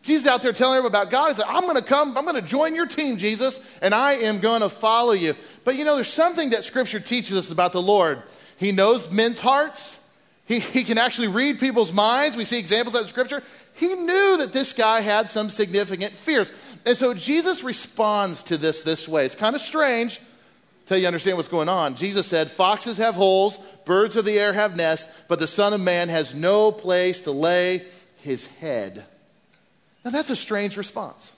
Jesus 0.04 0.26
out 0.26 0.42
there 0.42 0.52
telling 0.52 0.78
him 0.78 0.84
about 0.84 1.11
God. 1.11 1.28
He 1.28 1.34
said, 1.34 1.46
I'm 1.49 1.62
going 1.62 1.76
to 1.76 1.82
come, 1.82 2.16
I'm 2.16 2.25
going 2.25 2.37
to 2.37 2.42
join 2.42 2.75
your 2.75 2.87
team, 2.87 3.16
Jesus, 3.16 3.58
and 3.80 3.94
I 3.94 4.12
am 4.12 4.38
going 4.38 4.61
to 4.61 4.68
follow 4.68 5.12
you. 5.12 5.34
But 5.64 5.76
you 5.76 5.84
know, 5.84 5.94
there's 5.94 6.12
something 6.12 6.50
that 6.50 6.62
Scripture 6.64 7.00
teaches 7.00 7.37
us 7.37 7.50
about 7.50 7.73
the 7.73 7.82
Lord. 7.82 8.23
He 8.58 8.70
knows 8.70 9.11
men's 9.11 9.38
hearts, 9.38 9.99
he, 10.46 10.58
he 10.61 10.84
can 10.84 10.99
actually 10.99 11.28
read 11.28 11.58
people's 11.58 11.92
minds. 11.92 12.37
We 12.37 12.44
see 12.44 12.58
examples 12.58 12.94
of 12.94 13.08
Scripture. 13.08 13.42
He 13.75 13.94
knew 13.94 14.37
that 14.37 14.52
this 14.52 14.75
guy 14.75 15.00
had 15.00 15.30
some 15.30 15.49
significant 15.49 16.12
fears. 16.12 16.52
And 16.84 16.96
so 16.96 17.14
Jesus 17.14 17.64
responds 17.64 18.42
to 18.44 18.58
this 18.58 18.82
this 18.82 19.08
way. 19.08 19.25
It's 19.25 19.34
kind 19.34 19.56
of 19.56 19.62
strange 19.62 20.20
until 20.82 20.99
you 20.99 21.06
understand 21.06 21.38
what's 21.38 21.49
going 21.49 21.70
on. 21.70 21.96
Jesus 21.96 22.26
said, 22.26 22.50
Foxes 22.50 22.99
have 22.99 23.14
holes, 23.14 23.58
birds 23.87 24.16
of 24.16 24.26
the 24.26 24.38
air 24.38 24.52
have 24.52 24.76
nests, 24.76 25.11
but 25.28 25.38
the 25.38 25.46
Son 25.46 25.73
of 25.73 25.80
Man 25.80 26.11
has 26.11 26.34
no 26.34 26.70
place 26.70 27.23
to 27.23 27.32
lay 27.32 27.82
his 28.18 28.44
head. 28.56 29.06
Now 30.04 30.11
that's 30.11 30.30
a 30.30 30.37
strange 30.37 30.76
response. 30.76 31.34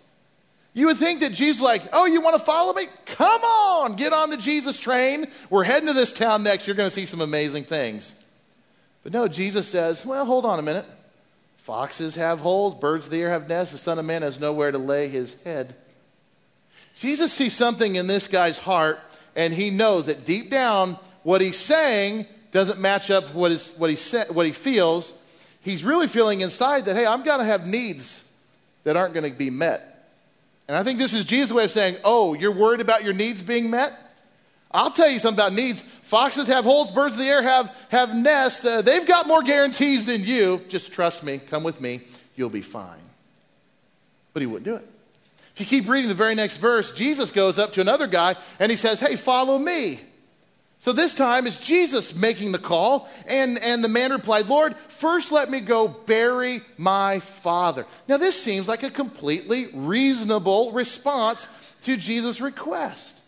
You 0.74 0.88
would 0.88 0.98
think 0.98 1.20
that 1.20 1.32
Jesus, 1.32 1.62
like, 1.62 1.82
oh, 1.94 2.04
you 2.04 2.20
want 2.20 2.36
to 2.36 2.42
follow 2.44 2.74
me? 2.74 2.86
Come 3.06 3.40
on, 3.42 3.96
get 3.96 4.12
on 4.12 4.28
the 4.28 4.36
Jesus 4.36 4.78
train. 4.78 5.26
We're 5.48 5.64
heading 5.64 5.86
to 5.86 5.94
this 5.94 6.12
town 6.12 6.42
next. 6.42 6.66
You're 6.66 6.76
going 6.76 6.88
to 6.88 6.94
see 6.94 7.06
some 7.06 7.22
amazing 7.22 7.64
things. 7.64 8.22
But 9.02 9.12
no, 9.12 9.26
Jesus 9.26 9.68
says, 9.68 10.04
well, 10.04 10.26
hold 10.26 10.44
on 10.44 10.58
a 10.58 10.62
minute. 10.62 10.84
Foxes 11.56 12.16
have 12.16 12.40
holes, 12.40 12.74
birds 12.74 13.06
of 13.06 13.12
the 13.12 13.22
air 13.22 13.30
have 13.30 13.48
nests, 13.48 13.72
the 13.72 13.78
Son 13.78 13.98
of 13.98 14.04
Man 14.04 14.22
has 14.22 14.38
nowhere 14.38 14.70
to 14.70 14.78
lay 14.78 15.08
his 15.08 15.34
head. 15.44 15.74
Jesus 16.94 17.32
sees 17.32 17.54
something 17.54 17.96
in 17.96 18.06
this 18.06 18.28
guy's 18.28 18.58
heart, 18.58 19.00
and 19.34 19.54
he 19.54 19.70
knows 19.70 20.06
that 20.06 20.24
deep 20.24 20.50
down, 20.50 20.98
what 21.22 21.40
he's 21.40 21.58
saying 21.58 22.26
doesn't 22.52 22.78
match 22.78 23.10
up 23.10 23.34
what, 23.34 23.50
is, 23.50 23.74
what, 23.78 23.90
he, 23.90 24.18
what 24.32 24.44
he 24.44 24.52
feels. 24.52 25.12
He's 25.60 25.82
really 25.82 26.06
feeling 26.06 26.42
inside 26.42 26.84
that, 26.84 26.96
hey, 26.96 27.06
I'm 27.06 27.22
going 27.22 27.38
to 27.38 27.44
have 27.44 27.66
needs 27.66 28.25
that 28.86 28.96
aren't 28.96 29.14
going 29.14 29.28
to 29.28 29.36
be 29.36 29.50
met. 29.50 30.12
And 30.68 30.76
I 30.76 30.84
think 30.84 31.00
this 31.00 31.12
is 31.12 31.24
Jesus' 31.24 31.52
way 31.52 31.64
of 31.64 31.72
saying, 31.72 31.96
oh, 32.04 32.34
you're 32.34 32.52
worried 32.52 32.80
about 32.80 33.02
your 33.02 33.14
needs 33.14 33.42
being 33.42 33.68
met? 33.68 33.92
I'll 34.70 34.92
tell 34.92 35.10
you 35.10 35.18
something 35.18 35.38
about 35.38 35.52
needs. 35.54 35.82
Foxes 35.82 36.46
have 36.46 36.64
holes, 36.64 36.92
birds 36.92 37.14
of 37.14 37.18
the 37.18 37.26
air 37.26 37.42
have, 37.42 37.76
have 37.88 38.14
nests. 38.14 38.64
Uh, 38.64 38.82
they've 38.82 39.06
got 39.06 39.26
more 39.26 39.42
guarantees 39.42 40.06
than 40.06 40.22
you. 40.22 40.62
Just 40.68 40.92
trust 40.92 41.24
me, 41.24 41.38
come 41.38 41.64
with 41.64 41.80
me, 41.80 42.02
you'll 42.36 42.48
be 42.48 42.62
fine. 42.62 43.00
But 44.32 44.42
he 44.42 44.46
wouldn't 44.46 44.64
do 44.64 44.76
it. 44.76 44.88
If 45.54 45.60
you 45.60 45.66
keep 45.66 45.88
reading 45.88 46.08
the 46.08 46.14
very 46.14 46.36
next 46.36 46.58
verse, 46.58 46.92
Jesus 46.92 47.32
goes 47.32 47.58
up 47.58 47.72
to 47.72 47.80
another 47.80 48.06
guy 48.06 48.36
and 48.60 48.70
he 48.70 48.76
says, 48.76 49.00
Hey, 49.00 49.16
follow 49.16 49.58
me. 49.58 50.00
So 50.86 50.92
this 50.92 51.12
time 51.12 51.48
it's 51.48 51.58
Jesus 51.58 52.14
making 52.14 52.52
the 52.52 52.60
call, 52.60 53.08
and, 53.26 53.58
and 53.58 53.82
the 53.82 53.88
man 53.88 54.12
replied, 54.12 54.46
Lord, 54.46 54.76
first 54.86 55.32
let 55.32 55.50
me 55.50 55.58
go 55.58 55.88
bury 55.88 56.60
my 56.78 57.18
father. 57.18 57.86
Now, 58.06 58.18
this 58.18 58.40
seems 58.40 58.68
like 58.68 58.84
a 58.84 58.90
completely 58.90 59.66
reasonable 59.74 60.70
response 60.70 61.48
to 61.82 61.96
Jesus' 61.96 62.40
request. 62.40 63.18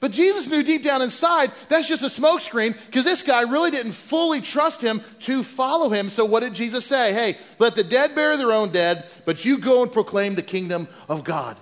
But 0.00 0.12
Jesus 0.12 0.48
knew 0.48 0.62
deep 0.62 0.82
down 0.82 1.02
inside 1.02 1.52
that's 1.68 1.88
just 1.88 2.02
a 2.02 2.06
smokescreen 2.06 2.74
because 2.86 3.04
this 3.04 3.22
guy 3.22 3.42
really 3.42 3.70
didn't 3.70 3.92
fully 3.92 4.40
trust 4.40 4.80
him 4.80 5.02
to 5.20 5.42
follow 5.42 5.90
him. 5.90 6.08
So, 6.08 6.24
what 6.24 6.40
did 6.40 6.54
Jesus 6.54 6.86
say? 6.86 7.12
Hey, 7.12 7.36
let 7.58 7.74
the 7.74 7.84
dead 7.84 8.14
bury 8.14 8.38
their 8.38 8.52
own 8.52 8.70
dead, 8.70 9.04
but 9.26 9.44
you 9.44 9.58
go 9.58 9.82
and 9.82 9.92
proclaim 9.92 10.36
the 10.36 10.42
kingdom 10.42 10.88
of 11.10 11.22
God. 11.22 11.58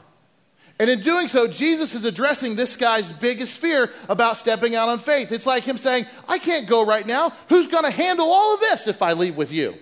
And 0.79 0.91
in 0.91 1.01
doing 1.01 1.29
so, 1.29 1.47
Jesus 1.47 1.95
is 1.95 2.05
addressing 2.05 2.57
this 2.57 2.77
guy's 2.77 3.13
biggest 3.13 3.59
fear 3.59 3.91
about 4.09 4.37
stepping 4.37 4.75
out 4.75 4.89
on 4.89 4.99
faith. 4.99 5.31
It's 5.31 5.47
like 5.47 5.65
him 5.65 5.77
saying, 5.77 6.07
I 6.29 6.39
can't 6.39 6.67
go 6.67 6.85
right 6.85 7.07
now. 7.07 7.33
Who's 7.49 7.69
going 7.69 7.85
to 7.85 7.91
handle 7.91 8.27
all 8.27 8.55
of 8.55 8.61
this 8.61 8.87
if 8.87 9.03
I 9.03 9.13
leave 9.13 9.37
with 9.37 9.53
you? 9.53 9.75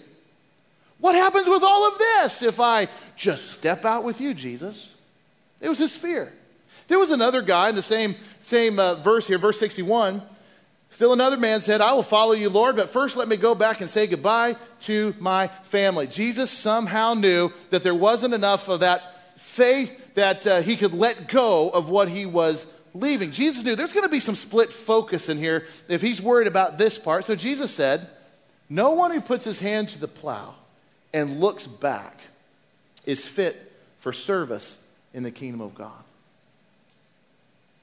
What 0.99 1.15
happens 1.15 1.49
with 1.49 1.63
all 1.63 1.89
of 1.89 1.99
this 1.99 2.43
if 2.43 2.61
I 2.61 2.89
just 3.17 3.51
step 3.53 3.85
out 3.85 4.05
with 4.05 4.21
you, 4.21 4.35
Jesus? 4.35 4.95
It 5.61 5.69
was 5.69 5.79
his 5.79 5.97
fear. 5.97 6.33
There 6.89 6.99
was 6.99 7.11
another 7.11 7.41
guy 7.41 7.69
in 7.69 7.75
the 7.75 7.83
same, 7.83 8.17
same 8.43 8.79
uh, 8.79 8.97
verse 8.97 9.27
here, 9.27 9.39
verse 9.39 9.59
61. 9.59 10.23
Still 10.91 11.13
another 11.13 11.37
man 11.37 11.61
said, 11.63 11.81
I 11.81 11.93
will 11.93 12.03
follow 12.03 12.33
you, 12.33 12.51
Lord, 12.51 12.75
but 12.77 12.91
first 12.91 13.17
let 13.17 13.29
me 13.29 13.37
go 13.37 13.55
back 13.55 13.81
and 13.81 13.89
say 13.89 14.09
goodbye 14.09 14.57
to 14.81 15.15
my 15.21 15.47
family. 15.63 16.09
Jesus 16.09 16.51
somehow 16.51 17.15
knew 17.15 17.53
that 17.71 17.85
there 17.85 17.95
wasn't 17.95 18.35
enough 18.35 18.69
of 18.69 18.81
that 18.81 19.20
faith 19.41 20.15
that 20.15 20.47
uh, 20.47 20.61
he 20.63 20.77
could 20.77 20.95
let 20.95 21.29
go 21.29 21.71
of 21.71 21.89
what 21.89 22.09
he 22.09 22.27
was 22.27 22.67
leaving. 22.95 23.31
Jesus 23.31 23.65
knew 23.65 23.75
there's 23.75 23.93
going 23.93 24.05
to 24.05 24.11
be 24.11 24.21
some 24.21 24.35
split 24.35 24.73
focus 24.73 25.29
in 25.29 25.39
here 25.39 25.67
if 25.89 26.03
he's 26.03 26.21
worried 26.21 26.47
about 26.47 26.79
this 26.79 26.99
part. 26.99 27.25
So 27.25 27.35
Jesus 27.35 27.73
said, 27.73 28.09
No 28.69 28.91
one 28.93 29.11
who 29.11 29.21
puts 29.21 29.45
his 29.45 29.61
hand 29.61 29.89
to 29.91 29.99
the 29.99 30.09
plow 30.09 30.55
and 31.13 31.41
looks 31.41 31.67
back 31.67 32.21
is 33.05 33.27
fit 33.27 33.73
for 33.99 34.13
service 34.13 34.85
in 35.15 35.23
the 35.23 35.31
kingdom 35.31 35.61
of 35.61 35.75
God. 35.75 36.05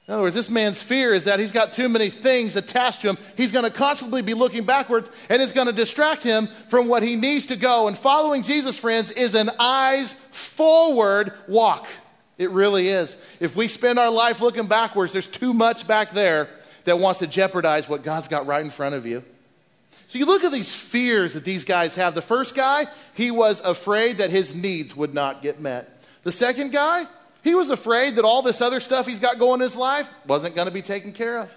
In 0.08 0.14
other 0.14 0.22
words, 0.22 0.34
this 0.34 0.48
man's 0.48 0.82
fear 0.82 1.12
is 1.12 1.24
that 1.24 1.38
he's 1.38 1.52
got 1.52 1.72
too 1.72 1.86
many 1.86 2.08
things 2.08 2.56
attached 2.56 3.02
to 3.02 3.10
him. 3.10 3.18
He's 3.36 3.52
going 3.52 3.66
to 3.66 3.70
constantly 3.70 4.22
be 4.22 4.32
looking 4.32 4.64
backwards 4.64 5.10
and 5.28 5.42
it's 5.42 5.52
going 5.52 5.66
to 5.66 5.72
distract 5.72 6.22
him 6.22 6.48
from 6.68 6.88
what 6.88 7.02
he 7.02 7.14
needs 7.14 7.48
to 7.48 7.56
go. 7.56 7.88
And 7.88 7.98
following 7.98 8.42
Jesus, 8.42 8.78
friends, 8.78 9.10
is 9.10 9.34
an 9.34 9.50
eyes 9.58 10.14
forward 10.14 11.34
walk. 11.46 11.86
It 12.38 12.50
really 12.50 12.88
is. 12.88 13.18
If 13.38 13.54
we 13.54 13.68
spend 13.68 13.98
our 13.98 14.10
life 14.10 14.40
looking 14.40 14.66
backwards, 14.66 15.12
there's 15.12 15.26
too 15.26 15.52
much 15.52 15.86
back 15.86 16.12
there 16.12 16.48
that 16.84 16.98
wants 16.98 17.18
to 17.18 17.26
jeopardize 17.26 17.86
what 17.86 18.02
God's 18.02 18.28
got 18.28 18.46
right 18.46 18.64
in 18.64 18.70
front 18.70 18.94
of 18.94 19.04
you. 19.04 19.22
So 20.06 20.18
you 20.18 20.24
look 20.24 20.42
at 20.42 20.52
these 20.52 20.72
fears 20.72 21.34
that 21.34 21.44
these 21.44 21.64
guys 21.64 21.96
have. 21.96 22.14
The 22.14 22.22
first 22.22 22.56
guy, 22.56 22.86
he 23.12 23.30
was 23.30 23.60
afraid 23.60 24.18
that 24.18 24.30
his 24.30 24.54
needs 24.54 24.96
would 24.96 25.12
not 25.12 25.42
get 25.42 25.60
met. 25.60 26.00
The 26.22 26.32
second 26.32 26.72
guy, 26.72 27.06
he 27.42 27.54
was 27.54 27.70
afraid 27.70 28.16
that 28.16 28.24
all 28.24 28.42
this 28.42 28.60
other 28.60 28.80
stuff 28.80 29.06
he's 29.06 29.20
got 29.20 29.38
going 29.38 29.60
in 29.60 29.64
his 29.64 29.76
life 29.76 30.08
wasn't 30.26 30.54
going 30.54 30.68
to 30.68 30.74
be 30.74 30.82
taken 30.82 31.12
care 31.12 31.38
of. 31.38 31.54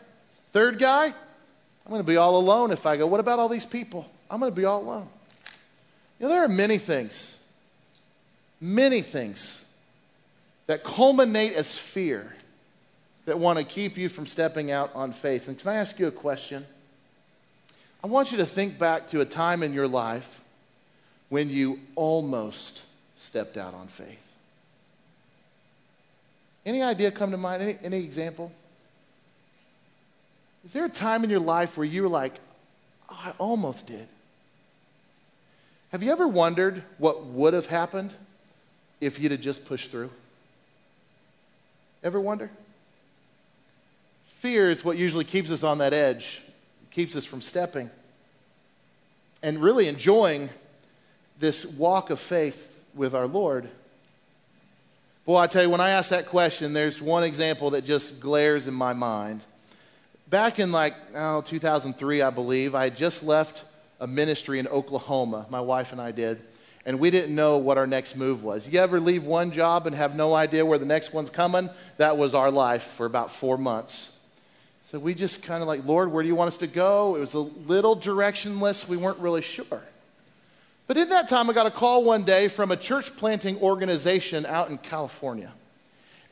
Third 0.52 0.80
guy, 0.80 1.06
I'm 1.06 1.90
going 1.90 2.02
to 2.02 2.08
be 2.08 2.18
all 2.18 2.38
alone 2.38 2.72
if 2.72 2.86
I 2.86 2.98
go. 2.98 3.08
What 3.08 3.20
about 3.20 3.40
all 3.40 3.50
these 3.50 3.66
people? 3.66 4.10
I'm 4.30 4.40
going 4.40 4.52
to 4.52 4.56
be 4.56 4.66
all 4.66 4.82
alone. 4.82 5.10
You 6.20 6.28
know, 6.28 6.30
there 6.30 6.44
are 6.44 6.48
many 6.48 6.78
things, 6.78 7.38
many 8.60 9.02
things 9.02 9.66
that 10.68 10.84
culminate 10.84 11.54
as 11.54 11.78
fear 11.78 12.36
that 13.26 13.40
want 13.40 13.60
to 13.60 13.66
keep 13.66 13.98
you 13.98 14.08
from 14.08 14.28
stepping 14.28 14.72
out 14.72 14.92
on 14.94 15.14
faith. 15.14 15.48
And 15.48 15.58
can 15.58 15.70
I 15.70 15.76
ask 15.76 16.00
you 16.00 16.08
a 16.08 16.12
question? 16.12 16.66
I 18.04 18.08
want 18.08 18.32
you 18.32 18.38
to 18.38 18.46
think 18.46 18.80
back 18.80 19.08
to 19.10 19.22
a 19.22 19.26
time 19.26 19.64
in 19.64 19.74
your 19.74 19.88
life 19.88 20.40
when 21.30 21.50
you 21.50 21.80
almost 21.96 22.84
stepped 23.18 23.58
out 23.58 23.74
on 23.74 23.88
faith. 23.88 24.31
Any 26.66 26.84
idea 26.84 27.12
come 27.12 27.32
to 27.32 27.38
mind? 27.38 27.62
Any, 27.62 27.78
any 27.84 27.98
example? 28.04 28.52
Is 30.64 30.74
there 30.74 30.86
a 30.86 30.90
time 30.90 31.24
in 31.24 31.30
your 31.30 31.40
life 31.40 31.78
where 31.78 31.86
you 31.86 32.04
were 32.04 32.10
like, 32.10 32.36
oh, 33.10 33.20
I 33.26 33.34
almost 33.40 33.88
did? 33.88 34.08
Have 35.92 36.04
you 36.04 36.12
ever 36.12 36.28
wondered 36.28 36.84
what 36.98 37.26
would 37.26 37.54
have 37.54 37.66
happened 37.66 38.14
if 39.02 39.20
you'd 39.20 39.32
have 39.32 39.42
just 39.42 39.66
pushed 39.66 39.92
through? 39.92 40.12
Ever 42.04 42.20
wonder? 42.20 42.50
Fear 44.40 44.70
is 44.70 44.86
what 44.86 44.98
usually 44.98 45.26
keeps 45.26 45.52
us 45.52 45.64
on 45.64 45.80
that 45.80 45.94
edge, 45.94 46.42
keeps 46.92 47.16
us 47.16 47.26
from 47.26 47.42
stepping. 47.42 47.90
and 49.44 49.60
really 49.60 49.88
enjoying 49.88 50.50
this 51.40 51.66
walk 51.66 52.10
of 52.12 52.20
faith 52.20 52.84
with 52.94 53.16
our 53.16 53.28
Lord. 53.28 53.70
Boy, 55.26 55.38
I 55.38 55.48
tell 55.48 55.62
you, 55.62 55.70
when 55.70 55.82
I 55.82 55.92
ask 55.92 56.10
that 56.10 56.28
question, 56.28 56.74
there's 56.74 57.00
one 57.00 57.24
example 57.24 57.72
that 57.72 57.86
just 57.86 58.20
glares 58.20 58.66
in 58.66 58.74
my 58.74 58.94
mind. 58.94 59.42
Back 60.30 60.60
in 60.60 60.72
like 60.72 60.96
oh, 61.14 61.42
2003, 61.42 62.24
I 62.24 62.30
believe, 62.32 62.74
I 62.74 62.86
had 62.86 62.98
just 62.98 63.22
left 63.22 63.64
a 64.00 64.08
ministry 64.08 64.58
in 64.58 64.68
Oklahoma. 64.68 65.46
My 65.50 65.62
wife 65.62 65.92
and 65.92 66.02
I 66.02 66.12
did. 66.12 66.42
And 66.88 67.00
we 67.00 67.12
didn't 67.12 67.36
know 67.36 67.58
what 67.58 67.78
our 67.78 67.86
next 67.86 68.16
move 68.16 68.44
was. 68.44 68.68
You 68.68 68.80
ever 68.80 69.00
leave 69.00 69.24
one 69.24 69.52
job 69.52 69.86
and 69.86 69.96
have 69.96 70.16
no 70.16 70.34
idea 70.34 70.66
where 70.66 70.80
the 70.80 70.86
next 70.86 71.14
one's 71.14 71.30
coming? 71.30 71.70
That 71.98 72.18
was 72.18 72.34
our 72.34 72.50
life 72.50 72.82
for 72.82 73.06
about 73.06 73.30
four 73.30 73.60
months. 73.60 74.18
So 74.86 74.98
we 74.98 75.14
just 75.14 75.44
kind 75.44 75.62
of 75.62 75.68
like, 75.68 75.86
Lord, 75.86 76.12
where 76.12 76.24
do 76.24 76.28
you 76.28 76.36
want 76.36 76.48
us 76.48 76.58
to 76.58 76.68
go? 76.68 77.16
It 77.16 77.20
was 77.20 77.36
a 77.36 77.40
little 77.40 77.96
directionless. 77.96 78.88
We 78.88 78.98
weren't 78.98 79.20
really 79.20 79.44
sure. 79.44 79.84
But 80.92 80.98
in 80.98 81.08
that 81.08 81.30
time, 81.30 81.50
I 81.50 81.54
got 81.54 81.68
a 81.68 81.72
call 81.72 82.04
one 82.04 82.24
day 82.24 82.50
from 82.50 82.70
a 82.70 82.76
church 82.76 83.16
planting 83.16 83.58
organization 83.62 84.46
out 84.46 84.70
in 84.70 84.78
California. 84.78 85.54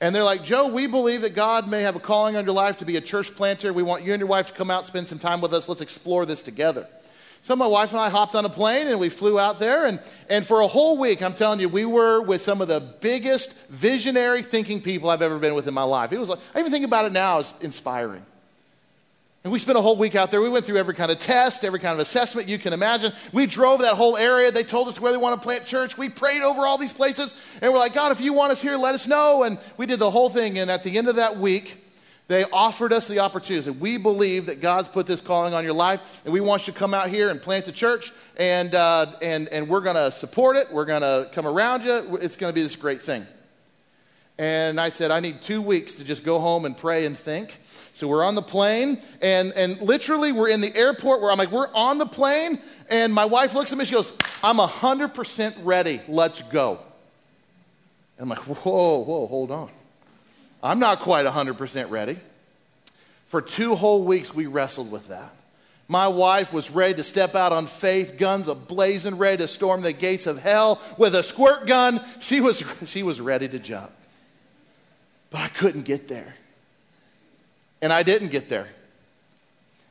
And 0.02 0.14
they're 0.14 0.26
like, 0.26 0.44
Joe, 0.44 0.68
we 0.68 0.86
believe 0.86 1.22
that 1.22 1.34
God 1.34 1.70
may 1.70 1.84
have 1.84 1.96
a 1.96 2.00
calling 2.02 2.36
on 2.36 2.44
your 2.44 2.54
life 2.54 2.78
to 2.80 2.86
be 2.86 2.98
a 2.98 3.02
church 3.02 3.34
planter. 3.34 3.72
We 3.72 3.84
want 3.84 4.04
you 4.04 4.12
and 4.12 4.20
your 4.20 4.28
wife 4.28 4.48
to 4.48 4.54
come 4.54 4.70
out, 4.70 4.86
spend 4.86 5.08
some 5.08 5.18
time 5.18 5.40
with 5.40 5.54
us. 5.54 5.70
Let's 5.70 5.80
explore 5.80 6.26
this 6.26 6.42
together. 6.42 6.90
So 7.42 7.56
my 7.56 7.68
wife 7.68 7.94
and 7.94 8.02
I 8.02 8.10
hopped 8.10 8.36
on 8.36 8.44
a 8.44 8.50
plane 8.50 8.88
and 8.88 9.00
we 9.00 9.08
flew 9.08 9.40
out 9.40 9.60
there. 9.60 9.86
And, 9.86 10.02
and 10.28 10.46
for 10.46 10.60
a 10.60 10.68
whole 10.68 10.98
week, 10.98 11.24
I'm 11.24 11.36
telling 11.36 11.62
you, 11.62 11.70
we 11.70 11.86
were 11.86 12.20
with 12.20 12.42
some 12.42 12.60
of 12.60 12.68
the 12.68 12.82
biggest 13.00 13.66
visionary 13.70 14.42
thinking 14.42 14.82
people 14.82 15.10
I've 15.10 15.22
ever 15.22 15.40
been 15.40 15.56
with 15.56 15.70
in 15.70 15.74
my 15.74 15.84
life. 15.84 16.12
It 16.12 16.20
was 16.20 16.28
like, 16.28 16.40
I 16.54 16.60
even 16.60 16.70
think 16.70 16.84
about 16.84 17.06
it 17.06 17.14
now 17.14 17.38
as 17.38 17.54
inspiring. 17.62 18.26
And 19.44 19.54
we 19.54 19.60
spent 19.60 19.78
a 19.78 19.82
whole 19.82 19.96
week 19.96 20.16
out 20.16 20.32
there. 20.32 20.42
We 20.42 20.50
went 20.50 20.66
through 20.66 20.78
every 20.78 20.94
kind 20.94 21.12
of 21.12 21.18
test, 21.18 21.64
every 21.64 21.80
kind 21.80 21.94
of 21.94 22.00
assessment 22.00 22.50
you 22.50 22.60
can 22.60 22.74
imagine. 22.74 23.14
We 23.32 23.46
drove 23.46 23.80
that 23.82 23.96
whole 23.96 24.18
area. 24.18 24.52
They 24.52 24.64
told 24.64 24.90
us 24.90 25.00
where 25.00 25.14
they 25.14 25.18
want 25.18 25.40
to 25.40 25.46
plant 25.46 25.66
church. 25.66 25.98
We 25.98 26.10
prayed 26.10 26.42
over 26.42 26.66
all 26.66 26.78
these 26.78 26.92
places. 26.92 27.34
And 27.62 27.72
we're 27.72 27.80
like, 27.80 27.94
God, 27.94 28.12
if 28.12 28.20
you 28.20 28.34
want 28.34 28.52
us 28.52 28.62
here, 28.62 28.76
let 28.76 28.96
us 28.96 29.08
know. 29.08 29.44
And 29.44 29.58
we 29.78 29.86
did 29.86 30.00
the 30.00 30.12
whole 30.12 30.30
thing. 30.30 30.60
And 30.60 30.70
at 30.70 30.84
the 30.84 30.98
end 30.98 31.08
of 31.08 31.16
that 31.16 31.38
week, 31.38 31.86
they 32.28 32.44
offered 32.54 32.94
us 32.94 33.08
the 33.08 33.20
opportunity. 33.20 33.72
We 33.72 33.98
believe 33.98 34.46
that 34.46 34.62
God's 34.62 34.88
put 34.88 35.08
this 35.08 35.20
calling 35.20 35.56
on 35.56 35.64
your 35.64 35.74
life, 35.74 36.22
and 36.26 36.32
we 36.32 36.42
want 36.42 36.68
you 36.68 36.74
to 36.74 36.78
come 36.78 36.94
out 36.94 37.10
here 37.10 37.30
and 37.30 37.42
plant 37.42 37.68
a 37.68 37.72
church, 37.72 38.14
and, 38.38 38.76
uh, 38.76 39.08
and, 39.20 39.48
and 39.48 39.68
we're 39.68 39.82
going 39.82 39.96
to 39.96 40.12
support 40.12 40.56
it. 40.56 40.72
We're 40.72 40.86
going 40.86 41.02
to 41.02 41.28
come 41.34 41.48
around 41.48 41.86
you. 41.86 42.20
It's 42.22 42.36
going 42.36 42.52
to 42.52 42.56
be 42.56 42.62
this 42.62 42.76
great 42.76 43.02
thing. 43.02 43.26
And 44.38 44.80
I 44.80 44.90
said, 44.90 45.10
I 45.10 45.22
need 45.22 45.42
two 45.42 45.60
weeks 45.60 45.96
to 45.96 46.04
just 46.04 46.24
go 46.24 46.40
home 46.40 46.66
and 46.66 46.78
pray 46.78 47.08
and 47.08 47.18
think. 47.18 47.60
So 48.00 48.08
we're 48.08 48.24
on 48.24 48.34
the 48.34 48.42
plane, 48.42 48.98
and, 49.22 49.52
and 49.58 49.82
literally 49.82 50.32
we're 50.32 50.48
in 50.48 50.62
the 50.62 50.74
airport 50.74 51.20
where 51.20 51.32
I'm 51.32 51.38
like, 51.38 51.52
we're 51.52 51.68
on 51.74 51.98
the 51.98 52.06
plane, 52.06 52.62
and 52.90 53.14
my 53.14 53.26
wife 53.26 53.54
looks 53.54 53.74
at 53.74 53.78
me, 53.78 53.84
she 53.84 53.92
goes, 53.92 54.14
I'm 54.42 54.56
100% 54.56 55.56
ready, 55.66 56.00
let's 56.08 56.42
go. 56.44 56.80
And 58.18 58.24
I'm 58.24 58.30
like, 58.30 58.40
whoa, 58.48 59.04
whoa, 59.04 59.28
hold 59.28 59.52
on. 59.52 59.70
I'm 60.64 60.80
not 60.80 61.02
quite 61.02 61.26
100% 61.26 61.90
ready. 61.90 62.18
For 63.28 63.42
two 63.42 63.76
whole 63.76 64.06
weeks, 64.06 64.34
we 64.34 64.46
wrestled 64.46 64.90
with 64.90 65.10
that. 65.10 65.36
My 65.90 66.08
wife 66.08 66.54
was 66.54 66.72
ready 66.72 66.94
to 66.94 67.04
step 67.04 67.36
out 67.36 67.52
on 67.52 67.68
faith, 67.68 68.18
guns 68.18 68.48
ablazing, 68.48 69.20
ready 69.20 69.44
to 69.44 69.48
storm 69.50 69.82
the 69.82 69.92
gates 69.92 70.26
of 70.26 70.40
hell 70.40 70.82
with 70.98 71.16
a 71.16 71.22
squirt 71.24 71.68
gun. 71.68 72.00
She 72.22 72.40
was, 72.40 72.64
she 72.86 73.04
was 73.04 73.20
ready 73.20 73.50
to 73.50 73.60
jump. 73.60 73.92
But 75.32 75.42
I 75.42 75.48
couldn't 75.50 75.84
get 75.84 76.08
there. 76.08 76.36
And 77.82 77.94
I 77.94 78.04
didn't 78.04 78.30
get 78.30 78.50
there. 78.50 78.68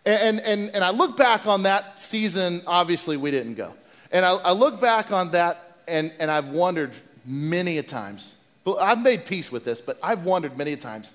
And, 0.05 0.41
and, 0.41 0.71
and 0.71 0.83
I 0.83 0.91
look 0.91 1.17
back 1.17 1.47
on 1.47 1.65
that 1.65 2.01
season, 2.01 2.63
obviously, 2.67 3.17
we 3.17 3.31
didn't 3.31 3.55
go. 3.55 3.75
And 4.11 4.25
I, 4.25 4.37
I 4.37 4.53
look 4.53 4.81
back 4.81 5.13
on 5.13 5.33
that, 5.33 5.77
and, 5.87 6.13
and 6.19 6.31
I've 6.31 6.49
wondered 6.49 6.93
many 7.27 7.77
a 7.79 7.83
times. 7.83 8.35
I've 8.81 9.03
made 9.03 9.27
peace 9.27 9.53
with 9.53 9.65
this, 9.65 9.81
but 9.81 9.99
I've 10.03 10.25
wondered 10.25 10.57
many 10.57 10.73
a 10.73 10.77
times 10.77 11.13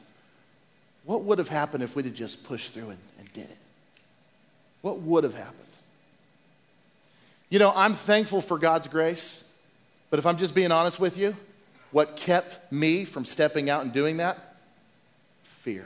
what 1.06 1.24
would 1.24 1.38
have 1.38 1.50
happened 1.50 1.84
if 1.84 1.96
we'd 1.96 2.06
have 2.06 2.14
just 2.14 2.44
pushed 2.44 2.74
through 2.74 2.90
and, 2.90 3.00
and 3.20 3.34
did 3.34 3.44
it? 3.44 3.58
What 4.82 5.00
would 5.00 5.24
have 5.24 5.34
happened? 5.34 5.60
You 7.50 7.60
know, 7.60 7.74
I'm 7.76 7.94
thankful 7.94 8.42
for 8.42 8.58
God's 8.58 8.88
grace, 8.88 9.44
but 10.10 10.20
if 10.20 10.26
I'm 10.26 10.38
just 10.38 10.56
being 10.56 10.72
honest 10.72 11.00
with 11.00 11.18
you, 11.18 11.36
what 11.92 12.16
kept 12.16 12.72
me 12.72 13.06
from 13.06 13.26
stepping 13.26 13.70
out 13.70 13.84
and 13.84 13.92
doing 13.92 14.18
that? 14.18 14.56
Fear 15.44 15.86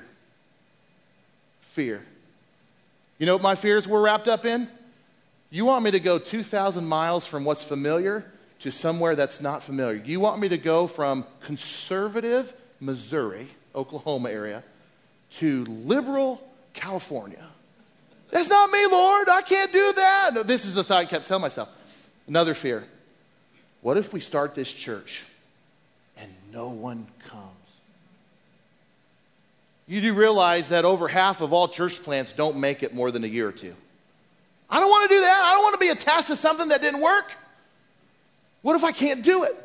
fear. 1.77 2.03
You 3.19 3.27
know 3.27 3.33
what 3.33 3.43
my 3.43 3.53
fears 3.53 3.87
were 3.87 4.01
wrapped 4.01 4.27
up 4.27 4.45
in? 4.45 4.67
You 5.51 5.63
want 5.63 5.83
me 5.83 5.91
to 5.91 5.99
go 5.99 6.17
2,000 6.17 6.83
miles 6.87 7.27
from 7.27 7.45
what's 7.45 7.63
familiar 7.63 8.25
to 8.61 8.71
somewhere 8.71 9.15
that's 9.15 9.41
not 9.41 9.61
familiar. 9.61 10.01
You 10.03 10.19
want 10.19 10.41
me 10.41 10.49
to 10.49 10.57
go 10.57 10.87
from 10.87 11.23
conservative 11.39 12.51
Missouri, 12.79 13.47
Oklahoma 13.75 14.31
area, 14.31 14.63
to 15.33 15.65
liberal 15.65 16.41
California. 16.73 17.45
That's 18.31 18.49
not 18.49 18.71
me, 18.71 18.87
Lord. 18.87 19.29
I 19.29 19.43
can't 19.43 19.71
do 19.71 19.93
that. 19.93 20.31
No, 20.33 20.41
this 20.41 20.65
is 20.65 20.73
the 20.73 20.83
thought 20.83 20.97
I 20.97 21.05
kept 21.05 21.27
telling 21.27 21.43
myself. 21.43 21.69
Another 22.27 22.55
fear. 22.55 22.85
What 23.81 23.97
if 23.97 24.13
we 24.13 24.19
start 24.19 24.55
this 24.55 24.73
church 24.73 25.25
and 26.17 26.31
no 26.51 26.69
one 26.69 27.05
comes? 27.29 27.57
You 29.88 30.02
do 30.02 30.13
realize 30.13 30.69
that 30.69 30.86
over 30.86 31.08
half 31.08 31.41
of 31.41 31.54
all 31.54 31.67
church 31.67 32.04
plants 32.04 32.34
don't 32.34 32.58
make 32.58 32.84
it 32.84 32.93
more 32.93 33.10
than 33.10 33.23
a 33.23 33.28
year 33.28 33.47
or 33.47 33.54
two. 33.54 33.73
I 34.69 34.80
don't 34.80 34.89
want 34.89 35.10
to 35.10 35.15
do 35.15 35.21
that. 35.21 35.41
I 35.45 35.54
don't 35.54 35.63
want 35.63 35.73
to 35.73 35.80
be 35.80 35.89
attached 35.89 36.28
to 36.28 36.36
something 36.36 36.67
that 36.69 36.82
didn't 36.82 37.02
work. 37.02 37.32
What 38.62 38.76
if 38.76 38.84
I 38.84 38.91
can't 38.91 39.23
do 39.23 39.43
it? 39.43 39.56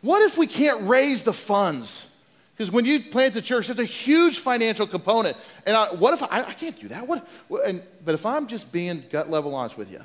What 0.00 0.22
if 0.22 0.36
we 0.36 0.46
can't 0.46 0.88
raise 0.88 1.22
the 1.22 1.32
funds? 1.32 2.08
Because 2.56 2.72
when 2.72 2.84
you 2.84 3.00
plant 3.00 3.36
a 3.36 3.42
church, 3.42 3.68
there's 3.68 3.78
a 3.78 3.84
huge 3.84 4.40
financial 4.40 4.86
component. 4.86 5.36
And 5.66 5.76
I, 5.76 5.94
what 5.94 6.14
if 6.14 6.22
I, 6.22 6.42
I, 6.42 6.52
can't 6.52 6.78
do 6.78 6.88
that? 6.88 7.06
What, 7.06 7.26
and, 7.64 7.82
but 8.04 8.14
if 8.14 8.26
I'm 8.26 8.48
just 8.48 8.72
being 8.72 9.04
gut 9.10 9.30
level 9.30 9.54
honest 9.54 9.78
with 9.78 9.90
you, 9.90 10.02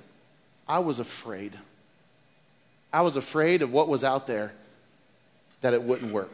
I 0.67 0.79
was 0.79 0.99
afraid. 0.99 1.53
I 2.93 3.01
was 3.01 3.15
afraid 3.15 3.61
of 3.61 3.73
what 3.73 3.87
was 3.87 4.03
out 4.03 4.27
there 4.27 4.53
that 5.61 5.73
it 5.73 5.81
wouldn't 5.81 6.13
work. 6.13 6.31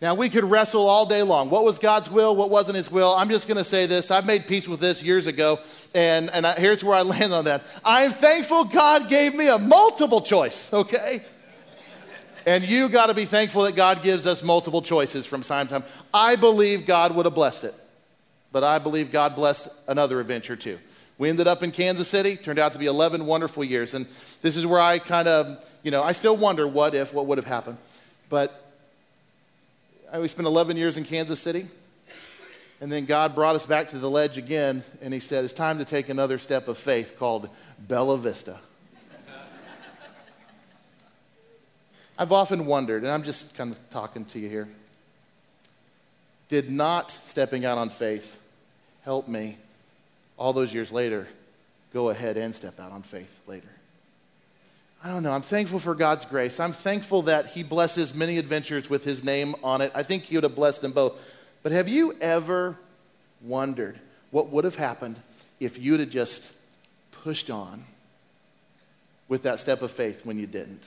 Now, 0.00 0.14
we 0.14 0.30
could 0.30 0.44
wrestle 0.44 0.88
all 0.88 1.04
day 1.04 1.22
long. 1.22 1.50
What 1.50 1.62
was 1.62 1.78
God's 1.78 2.10
will? 2.10 2.34
What 2.34 2.48
wasn't 2.48 2.76
His 2.76 2.90
will? 2.90 3.14
I'm 3.14 3.28
just 3.28 3.46
going 3.46 3.58
to 3.58 3.64
say 3.64 3.84
this. 3.84 4.10
I've 4.10 4.24
made 4.24 4.46
peace 4.46 4.66
with 4.66 4.80
this 4.80 5.02
years 5.02 5.26
ago, 5.26 5.58
and, 5.94 6.30
and 6.30 6.46
I, 6.46 6.58
here's 6.58 6.82
where 6.82 6.96
I 6.96 7.02
land 7.02 7.34
on 7.34 7.44
that. 7.44 7.64
I'm 7.84 8.10
thankful 8.10 8.64
God 8.64 9.10
gave 9.10 9.34
me 9.34 9.48
a 9.48 9.58
multiple 9.58 10.22
choice, 10.22 10.72
okay? 10.72 11.20
And 12.46 12.64
you 12.64 12.88
got 12.88 13.06
to 13.06 13.14
be 13.14 13.26
thankful 13.26 13.64
that 13.64 13.76
God 13.76 14.02
gives 14.02 14.26
us 14.26 14.42
multiple 14.42 14.80
choices 14.80 15.26
from 15.26 15.42
time 15.42 15.66
to 15.66 15.80
time. 15.80 15.84
I 16.14 16.36
believe 16.36 16.86
God 16.86 17.14
would 17.14 17.26
have 17.26 17.34
blessed 17.34 17.64
it, 17.64 17.74
but 18.52 18.64
I 18.64 18.78
believe 18.78 19.12
God 19.12 19.34
blessed 19.34 19.68
another 19.86 20.18
adventure 20.18 20.56
too. 20.56 20.78
We 21.18 21.28
ended 21.28 21.46
up 21.46 21.62
in 21.62 21.70
Kansas 21.70 22.08
City, 22.08 22.36
turned 22.36 22.58
out 22.58 22.72
to 22.72 22.78
be 22.78 22.86
11 22.86 23.26
wonderful 23.26 23.62
years. 23.62 23.92
And 23.92 24.06
this 24.40 24.56
is 24.56 24.64
where 24.64 24.80
I 24.80 24.98
kind 24.98 25.28
of, 25.28 25.62
you 25.82 25.90
know, 25.90 26.02
I 26.02 26.12
still 26.12 26.34
wonder 26.34 26.66
what 26.66 26.94
if, 26.94 27.12
what 27.12 27.26
would 27.26 27.36
have 27.36 27.46
happened. 27.46 27.76
But 28.30 28.69
we 30.18 30.28
spent 30.28 30.46
11 30.46 30.76
years 30.76 30.96
in 30.96 31.04
Kansas 31.04 31.40
City. 31.40 31.66
And 32.80 32.90
then 32.90 33.04
God 33.04 33.34
brought 33.34 33.56
us 33.56 33.66
back 33.66 33.88
to 33.88 33.98
the 33.98 34.10
ledge 34.10 34.38
again, 34.38 34.82
and 35.02 35.12
He 35.12 35.20
said, 35.20 35.44
It's 35.44 35.52
time 35.52 35.78
to 35.78 35.84
take 35.84 36.08
another 36.08 36.38
step 36.38 36.66
of 36.66 36.78
faith 36.78 37.16
called 37.18 37.50
Bella 37.78 38.16
Vista. 38.16 38.58
I've 42.18 42.32
often 42.32 42.66
wondered, 42.66 43.02
and 43.02 43.10
I'm 43.10 43.22
just 43.22 43.54
kind 43.56 43.70
of 43.70 43.90
talking 43.90 44.24
to 44.26 44.38
you 44.38 44.48
here, 44.48 44.68
did 46.48 46.70
not 46.70 47.10
stepping 47.10 47.64
out 47.64 47.78
on 47.78 47.88
faith 47.88 48.36
help 49.04 49.28
me 49.28 49.56
all 50.36 50.52
those 50.52 50.74
years 50.74 50.90
later 50.90 51.28
go 51.92 52.10
ahead 52.10 52.36
and 52.36 52.54
step 52.54 52.78
out 52.80 52.92
on 52.92 53.02
faith 53.02 53.40
later? 53.46 53.68
I 55.02 55.08
don't 55.08 55.22
know. 55.22 55.32
I'm 55.32 55.42
thankful 55.42 55.78
for 55.78 55.94
God's 55.94 56.26
grace. 56.26 56.60
I'm 56.60 56.72
thankful 56.72 57.22
that 57.22 57.46
He 57.46 57.62
blesses 57.62 58.14
many 58.14 58.36
adventures 58.36 58.90
with 58.90 59.02
His 59.02 59.24
name 59.24 59.54
on 59.62 59.80
it. 59.80 59.92
I 59.94 60.02
think 60.02 60.24
He 60.24 60.36
would 60.36 60.44
have 60.44 60.54
blessed 60.54 60.82
them 60.82 60.92
both. 60.92 61.18
But 61.62 61.72
have 61.72 61.88
you 61.88 62.16
ever 62.20 62.76
wondered 63.40 63.98
what 64.30 64.50
would 64.50 64.64
have 64.64 64.76
happened 64.76 65.16
if 65.58 65.78
you'd 65.78 66.00
have 66.00 66.10
just 66.10 66.52
pushed 67.12 67.50
on 67.50 67.84
with 69.26 69.42
that 69.44 69.58
step 69.58 69.80
of 69.80 69.90
faith 69.90 70.26
when 70.26 70.38
you 70.38 70.46
didn't? 70.46 70.86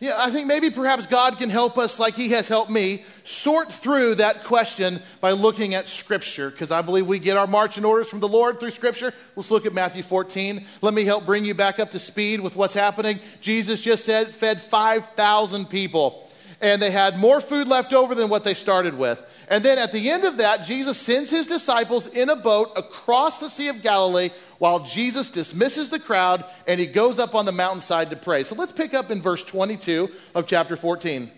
Yeah, 0.00 0.14
I 0.16 0.30
think 0.30 0.46
maybe 0.46 0.70
perhaps 0.70 1.06
God 1.06 1.38
can 1.38 1.50
help 1.50 1.76
us, 1.76 1.98
like 1.98 2.14
He 2.14 2.28
has 2.28 2.46
helped 2.46 2.70
me, 2.70 3.04
sort 3.24 3.72
through 3.72 4.16
that 4.16 4.44
question 4.44 5.02
by 5.20 5.32
looking 5.32 5.74
at 5.74 5.88
Scripture, 5.88 6.50
because 6.50 6.70
I 6.70 6.82
believe 6.82 7.08
we 7.08 7.18
get 7.18 7.36
our 7.36 7.48
marching 7.48 7.84
orders 7.84 8.08
from 8.08 8.20
the 8.20 8.28
Lord 8.28 8.60
through 8.60 8.70
Scripture. 8.70 9.12
Let's 9.34 9.50
look 9.50 9.66
at 9.66 9.74
Matthew 9.74 10.04
14. 10.04 10.64
Let 10.82 10.94
me 10.94 11.04
help 11.04 11.26
bring 11.26 11.44
you 11.44 11.52
back 11.52 11.80
up 11.80 11.90
to 11.92 11.98
speed 11.98 12.40
with 12.40 12.54
what's 12.54 12.74
happening. 12.74 13.18
Jesus 13.40 13.80
just 13.80 14.04
said, 14.04 14.32
fed 14.32 14.60
5,000 14.60 15.68
people 15.68 16.28
and 16.60 16.82
they 16.82 16.90
had 16.90 17.18
more 17.18 17.40
food 17.40 17.68
left 17.68 17.92
over 17.92 18.14
than 18.14 18.28
what 18.28 18.44
they 18.44 18.54
started 18.54 18.94
with. 18.94 19.24
And 19.48 19.64
then 19.64 19.78
at 19.78 19.92
the 19.92 20.10
end 20.10 20.24
of 20.24 20.38
that, 20.38 20.64
Jesus 20.64 20.98
sends 20.98 21.30
his 21.30 21.46
disciples 21.46 22.08
in 22.08 22.28
a 22.28 22.36
boat 22.36 22.72
across 22.76 23.38
the 23.38 23.48
Sea 23.48 23.68
of 23.68 23.82
Galilee 23.82 24.30
while 24.58 24.80
Jesus 24.80 25.28
dismisses 25.28 25.88
the 25.88 26.00
crowd 26.00 26.44
and 26.66 26.78
he 26.78 26.86
goes 26.86 27.18
up 27.18 27.34
on 27.34 27.46
the 27.46 27.52
mountainside 27.52 28.10
to 28.10 28.16
pray. 28.16 28.42
So 28.42 28.54
let's 28.54 28.72
pick 28.72 28.94
up 28.94 29.10
in 29.10 29.22
verse 29.22 29.44
22 29.44 30.10
of 30.34 30.46
chapter 30.46 30.76
14. 30.76 31.30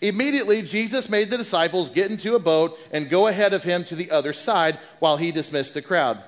Immediately, 0.00 0.62
Jesus 0.62 1.08
made 1.08 1.28
the 1.28 1.38
disciples 1.38 1.90
get 1.90 2.10
into 2.10 2.36
a 2.36 2.40
boat 2.40 2.78
and 2.92 3.10
go 3.10 3.26
ahead 3.26 3.52
of 3.52 3.64
him 3.64 3.84
to 3.84 3.96
the 3.96 4.10
other 4.12 4.32
side 4.32 4.78
while 5.00 5.16
he 5.16 5.32
dismissed 5.32 5.74
the 5.74 5.82
crowd. 5.82 6.22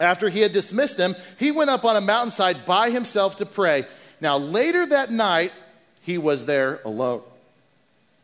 After 0.00 0.28
he 0.28 0.40
had 0.40 0.52
dismissed 0.52 0.96
them, 0.96 1.14
he 1.38 1.50
went 1.50 1.70
up 1.70 1.84
on 1.84 1.96
a 1.96 2.00
mountainside 2.00 2.64
by 2.64 2.90
himself 2.90 3.36
to 3.36 3.46
pray. 3.46 3.84
Now, 4.20 4.38
later 4.38 4.86
that 4.86 5.10
night, 5.10 5.52
he 6.00 6.18
was 6.18 6.46
there 6.46 6.80
alone. 6.84 7.22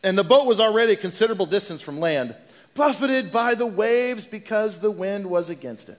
And 0.02 0.16
the 0.16 0.24
boat 0.24 0.46
was 0.46 0.60
already 0.60 0.94
a 0.94 0.96
considerable 0.96 1.46
distance 1.46 1.82
from 1.82 2.00
land, 2.00 2.34
buffeted 2.74 3.30
by 3.30 3.54
the 3.54 3.66
waves 3.66 4.26
because 4.26 4.78
the 4.78 4.90
wind 4.90 5.26
was 5.26 5.50
against 5.50 5.90
it. 5.90 5.98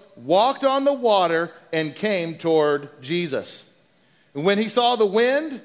walked 0.15 0.63
on 0.63 0.83
the 0.83 0.93
water, 0.93 1.51
and 1.73 1.95
came 1.95 2.35
toward 2.35 2.89
Jesus. 3.01 3.71
And 4.33 4.43
when 4.43 4.57
he 4.57 4.67
saw 4.67 4.95
the 4.95 5.05
wind, 5.05 5.61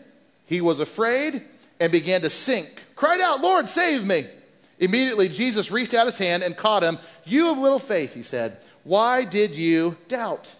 he 0.46 0.60
was 0.60 0.80
afraid 0.80 1.42
and 1.80 1.90
began 1.92 2.22
to 2.22 2.30
sink. 2.30 2.82
Cried 2.94 3.20
out, 3.20 3.40
Lord, 3.40 3.68
save 3.68 4.04
me. 4.04 4.24
Immediately, 4.78 5.28
Jesus 5.30 5.70
reached 5.70 5.94
out 5.94 6.06
his 6.06 6.18
hand 6.18 6.42
and 6.42 6.56
caught 6.56 6.82
him. 6.82 6.98
You 7.24 7.50
of 7.50 7.58
little 7.58 7.78
faith, 7.78 8.14
he 8.14 8.22
said, 8.22 8.58
why 8.86 9.24
did 9.24 9.56
you 9.56 9.96
doubt? 10.06 10.54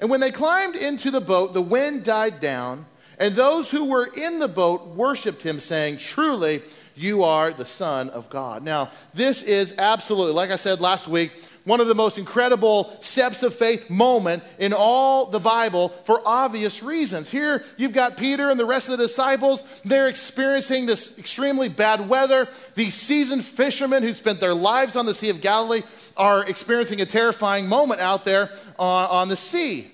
And 0.00 0.08
when 0.08 0.20
they 0.20 0.30
climbed 0.30 0.76
into 0.76 1.10
the 1.10 1.20
boat, 1.20 1.52
the 1.52 1.60
wind 1.60 2.04
died 2.04 2.40
down, 2.40 2.86
and 3.18 3.34
those 3.34 3.70
who 3.70 3.84
were 3.84 4.08
in 4.16 4.38
the 4.38 4.48
boat 4.48 4.86
worshiped 4.86 5.42
him, 5.42 5.60
saying, 5.60 5.98
Truly, 5.98 6.62
you 7.00 7.24
are 7.24 7.52
the 7.52 7.64
Son 7.64 8.10
of 8.10 8.28
God. 8.30 8.62
Now, 8.62 8.90
this 9.14 9.42
is 9.42 9.74
absolutely, 9.78 10.32
like 10.32 10.50
I 10.50 10.56
said 10.56 10.80
last 10.80 11.08
week, 11.08 11.32
one 11.64 11.80
of 11.80 11.86
the 11.86 11.94
most 11.94 12.18
incredible 12.18 12.96
steps 13.00 13.42
of 13.42 13.54
faith 13.54 13.90
moment 13.90 14.42
in 14.58 14.72
all 14.72 15.26
the 15.26 15.38
Bible 15.38 15.90
for 16.04 16.22
obvious 16.24 16.82
reasons. 16.82 17.30
Here 17.30 17.62
you've 17.76 17.92
got 17.92 18.16
Peter 18.16 18.50
and 18.50 18.58
the 18.58 18.64
rest 18.64 18.88
of 18.88 18.98
the 18.98 19.04
disciples. 19.04 19.62
They're 19.84 20.08
experiencing 20.08 20.86
this 20.86 21.18
extremely 21.18 21.68
bad 21.68 22.08
weather. 22.08 22.48
These 22.74 22.94
seasoned 22.94 23.44
fishermen 23.44 24.02
who 24.02 24.14
spent 24.14 24.40
their 24.40 24.54
lives 24.54 24.96
on 24.96 25.06
the 25.06 25.14
Sea 25.14 25.28
of 25.28 25.40
Galilee 25.40 25.82
are 26.16 26.44
experiencing 26.44 27.00
a 27.00 27.06
terrifying 27.06 27.68
moment 27.68 28.00
out 28.00 28.24
there 28.24 28.50
on, 28.78 29.10
on 29.10 29.28
the 29.28 29.36
sea. 29.36 29.90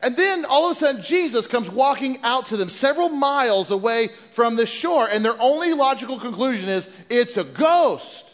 And 0.00 0.16
then 0.16 0.44
all 0.44 0.66
of 0.66 0.72
a 0.72 0.74
sudden, 0.74 1.02
Jesus 1.02 1.46
comes 1.46 1.68
walking 1.68 2.18
out 2.22 2.46
to 2.48 2.56
them 2.56 2.68
several 2.68 3.08
miles 3.08 3.70
away 3.70 4.08
from 4.30 4.54
the 4.54 4.66
shore, 4.66 5.08
and 5.10 5.24
their 5.24 5.40
only 5.40 5.72
logical 5.74 6.20
conclusion 6.20 6.68
is 6.68 6.88
it's 7.10 7.36
a 7.36 7.44
ghost. 7.44 8.32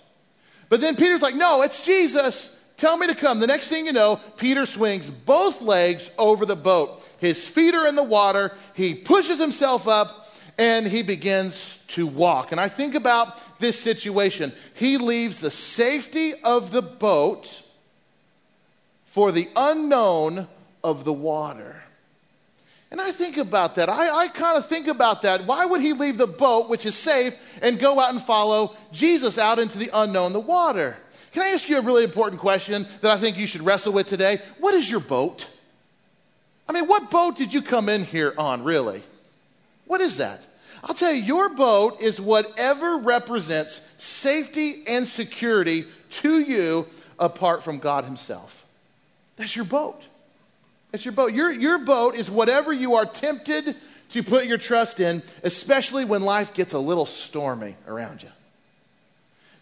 But 0.69 0.81
then 0.81 0.97
Peter's 0.97 1.23
like, 1.23 1.35
no, 1.35 1.63
it's 1.63 1.85
Jesus. 1.85 2.55
Tell 2.77 2.99
me 2.99 3.07
to 3.07 3.15
come. 3.15 3.41
The 3.41 3.47
next 3.47 3.69
thing 3.69 3.87
you 3.87 3.93
know, 3.93 4.21
Peter 4.37 4.67
swings 4.67 5.09
both 5.09 5.63
legs 5.63 6.11
over 6.19 6.45
the 6.45 6.57
boat. 6.57 7.03
His 7.19 7.47
feet 7.47 7.75
are 7.75 7.87
in 7.87 7.95
the 7.95 8.03
water. 8.03 8.53
He 8.75 8.95
pushes 8.95 9.39
himself 9.39 9.87
up 9.87 10.29
and 10.59 10.87
he 10.87 11.03
begins 11.03 11.79
to 11.89 12.07
walk. 12.07 12.53
And 12.53 12.61
I 12.61 12.69
think 12.69 12.95
about 12.95 13.59
this 13.59 13.79
situation. 13.79 14.53
He 14.75 14.99
leaves 14.99 15.41
the 15.41 15.51
safety 15.51 16.35
of 16.43 16.73
the 16.73 16.83
boat 16.83 17.63
for 19.07 19.31
the 19.31 19.49
unknown 19.55 20.49
of 20.85 21.05
the 21.05 21.13
water. 21.13 21.75
And 22.93 23.01
I 23.01 23.11
think 23.11 23.39
about 23.39 23.75
that. 23.75 23.89
I, 23.89 24.09
I 24.09 24.29
kind 24.29 24.57
of 24.57 24.69
think 24.69 24.87
about 24.87 25.23
that. 25.23 25.47
Why 25.47 25.67
would 25.67 25.81
he 25.81 25.93
leave 25.93 26.17
the 26.17 26.29
boat, 26.29 26.69
which 26.69 26.87
is 26.87 26.95
safe, 26.95 27.35
and 27.61 27.77
go 27.77 27.99
out 27.99 28.13
and 28.13 28.23
follow 28.23 28.77
Jesus 28.93 29.37
out 29.37 29.59
into 29.59 29.79
the 29.79 29.91
unknown, 29.93 30.33
the 30.33 30.39
water? 30.39 30.97
Can 31.33 31.43
I 31.43 31.49
ask 31.49 31.69
you 31.69 31.79
a 31.79 31.83
really 31.83 32.05
important 32.05 32.41
question 32.41 32.87
that 33.01 33.11
I 33.11 33.17
think 33.17 33.37
you 33.37 33.49
should 33.49 33.63
wrestle 33.63 33.93
with 33.93 34.07
today? 34.07 34.41
What 34.61 34.75
is 34.75 34.89
your 34.89 35.01
boat? 35.01 35.49
I 36.69 36.73
mean, 36.73 36.87
what 36.87 37.11
boat 37.11 37.37
did 37.37 37.53
you 37.53 37.63
come 37.63 37.89
in 37.89 38.05
here 38.05 38.33
on, 38.39 38.63
really? 38.63 39.03
What 39.87 40.01
is 40.01 40.19
that? 40.19 40.43
I'll 40.85 40.95
tell 40.95 41.13
you, 41.13 41.23
your 41.23 41.49
boat 41.49 42.01
is 42.01 42.21
whatever 42.21 42.99
represents 42.99 43.81
safety 43.99 44.85
and 44.87 45.09
security 45.09 45.87
to 46.11 46.39
you 46.39 46.87
apart 47.19 47.65
from 47.65 47.79
God 47.79 48.05
Himself. 48.05 48.65
That's 49.37 49.57
your 49.57 49.65
boat. 49.65 50.01
That's 50.95 51.05
your 51.05 51.11
boat. 51.11 51.33
Your, 51.33 51.51
your 51.51 51.79
boat 51.79 52.15
is 52.15 52.31
whatever 52.31 52.73
you 52.73 52.95
are 52.95 53.05
tempted 53.05 53.75
to 54.11 54.23
put 54.23 54.47
your 54.47 54.59
trust 54.59 55.01
in, 55.01 55.25
especially 55.43 56.05
when 56.05 56.23
life 56.23 56.55
gets 56.55 56.73
a 56.73 56.79
little 56.79 57.05
stormy 57.05 57.75
around 57.89 58.23
you. 58.23 58.29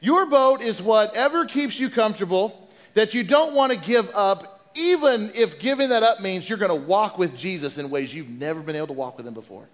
Your 0.00 0.26
boat 0.26 0.60
is 0.60 0.82
whatever 0.82 1.46
keeps 1.46 1.80
you 1.80 1.88
comfortable 1.88 2.68
that 2.92 3.14
you 3.14 3.24
don't 3.24 3.54
want 3.54 3.72
to 3.72 3.78
give 3.78 4.10
up, 4.14 4.68
even 4.74 5.30
if 5.34 5.58
giving 5.58 5.88
that 5.88 6.02
up 6.02 6.20
means 6.20 6.46
you're 6.50 6.58
going 6.58 6.68
to 6.68 6.86
walk 6.86 7.16
with 7.16 7.34
Jesus 7.34 7.78
in 7.78 7.88
ways 7.88 8.14
you've 8.14 8.28
never 8.28 8.60
been 8.60 8.76
able 8.76 8.88
to 8.88 8.92
walk 8.92 9.16
with 9.16 9.26
him 9.26 9.32
before. 9.32 9.64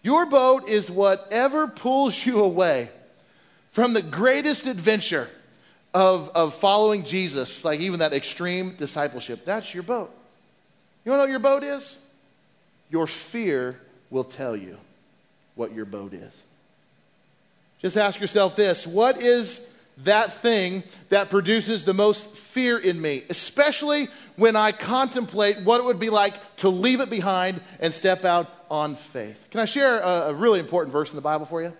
Your 0.00 0.24
boat 0.24 0.70
is 0.70 0.90
whatever 0.90 1.68
pulls 1.68 2.24
you 2.24 2.42
away 2.42 2.88
from 3.72 3.92
the 3.92 4.00
greatest 4.00 4.66
adventure 4.66 5.28
of, 5.96 6.28
of 6.34 6.52
following 6.52 7.04
Jesus, 7.04 7.64
like 7.64 7.80
even 7.80 8.00
that 8.00 8.12
extreme 8.12 8.74
discipleship. 8.74 9.46
That's 9.46 9.72
your 9.72 9.82
boat. 9.82 10.14
You 11.02 11.10
want 11.10 11.20
to 11.20 11.22
know 11.22 11.24
what 11.24 11.30
your 11.30 11.38
boat 11.38 11.64
is? 11.64 11.98
Your 12.90 13.06
fear 13.06 13.80
will 14.10 14.22
tell 14.22 14.54
you 14.54 14.76
what 15.54 15.72
your 15.72 15.86
boat 15.86 16.12
is. 16.12 16.42
Just 17.80 17.96
ask 17.96 18.20
yourself 18.20 18.56
this 18.56 18.86
what 18.86 19.22
is 19.22 19.72
that 19.98 20.34
thing 20.34 20.82
that 21.08 21.30
produces 21.30 21.84
the 21.84 21.94
most 21.94 22.28
fear 22.28 22.76
in 22.76 23.00
me, 23.00 23.22
especially 23.30 24.08
when 24.36 24.54
I 24.54 24.72
contemplate 24.72 25.60
what 25.60 25.80
it 25.80 25.84
would 25.84 25.98
be 25.98 26.10
like 26.10 26.34
to 26.56 26.68
leave 26.68 27.00
it 27.00 27.08
behind 27.08 27.62
and 27.80 27.94
step 27.94 28.26
out 28.26 28.50
on 28.70 28.96
faith? 28.96 29.46
Can 29.50 29.60
I 29.60 29.64
share 29.64 30.00
a, 30.00 30.28
a 30.28 30.34
really 30.34 30.60
important 30.60 30.92
verse 30.92 31.08
in 31.08 31.16
the 31.16 31.22
Bible 31.22 31.46
for 31.46 31.62
you? 31.62 31.72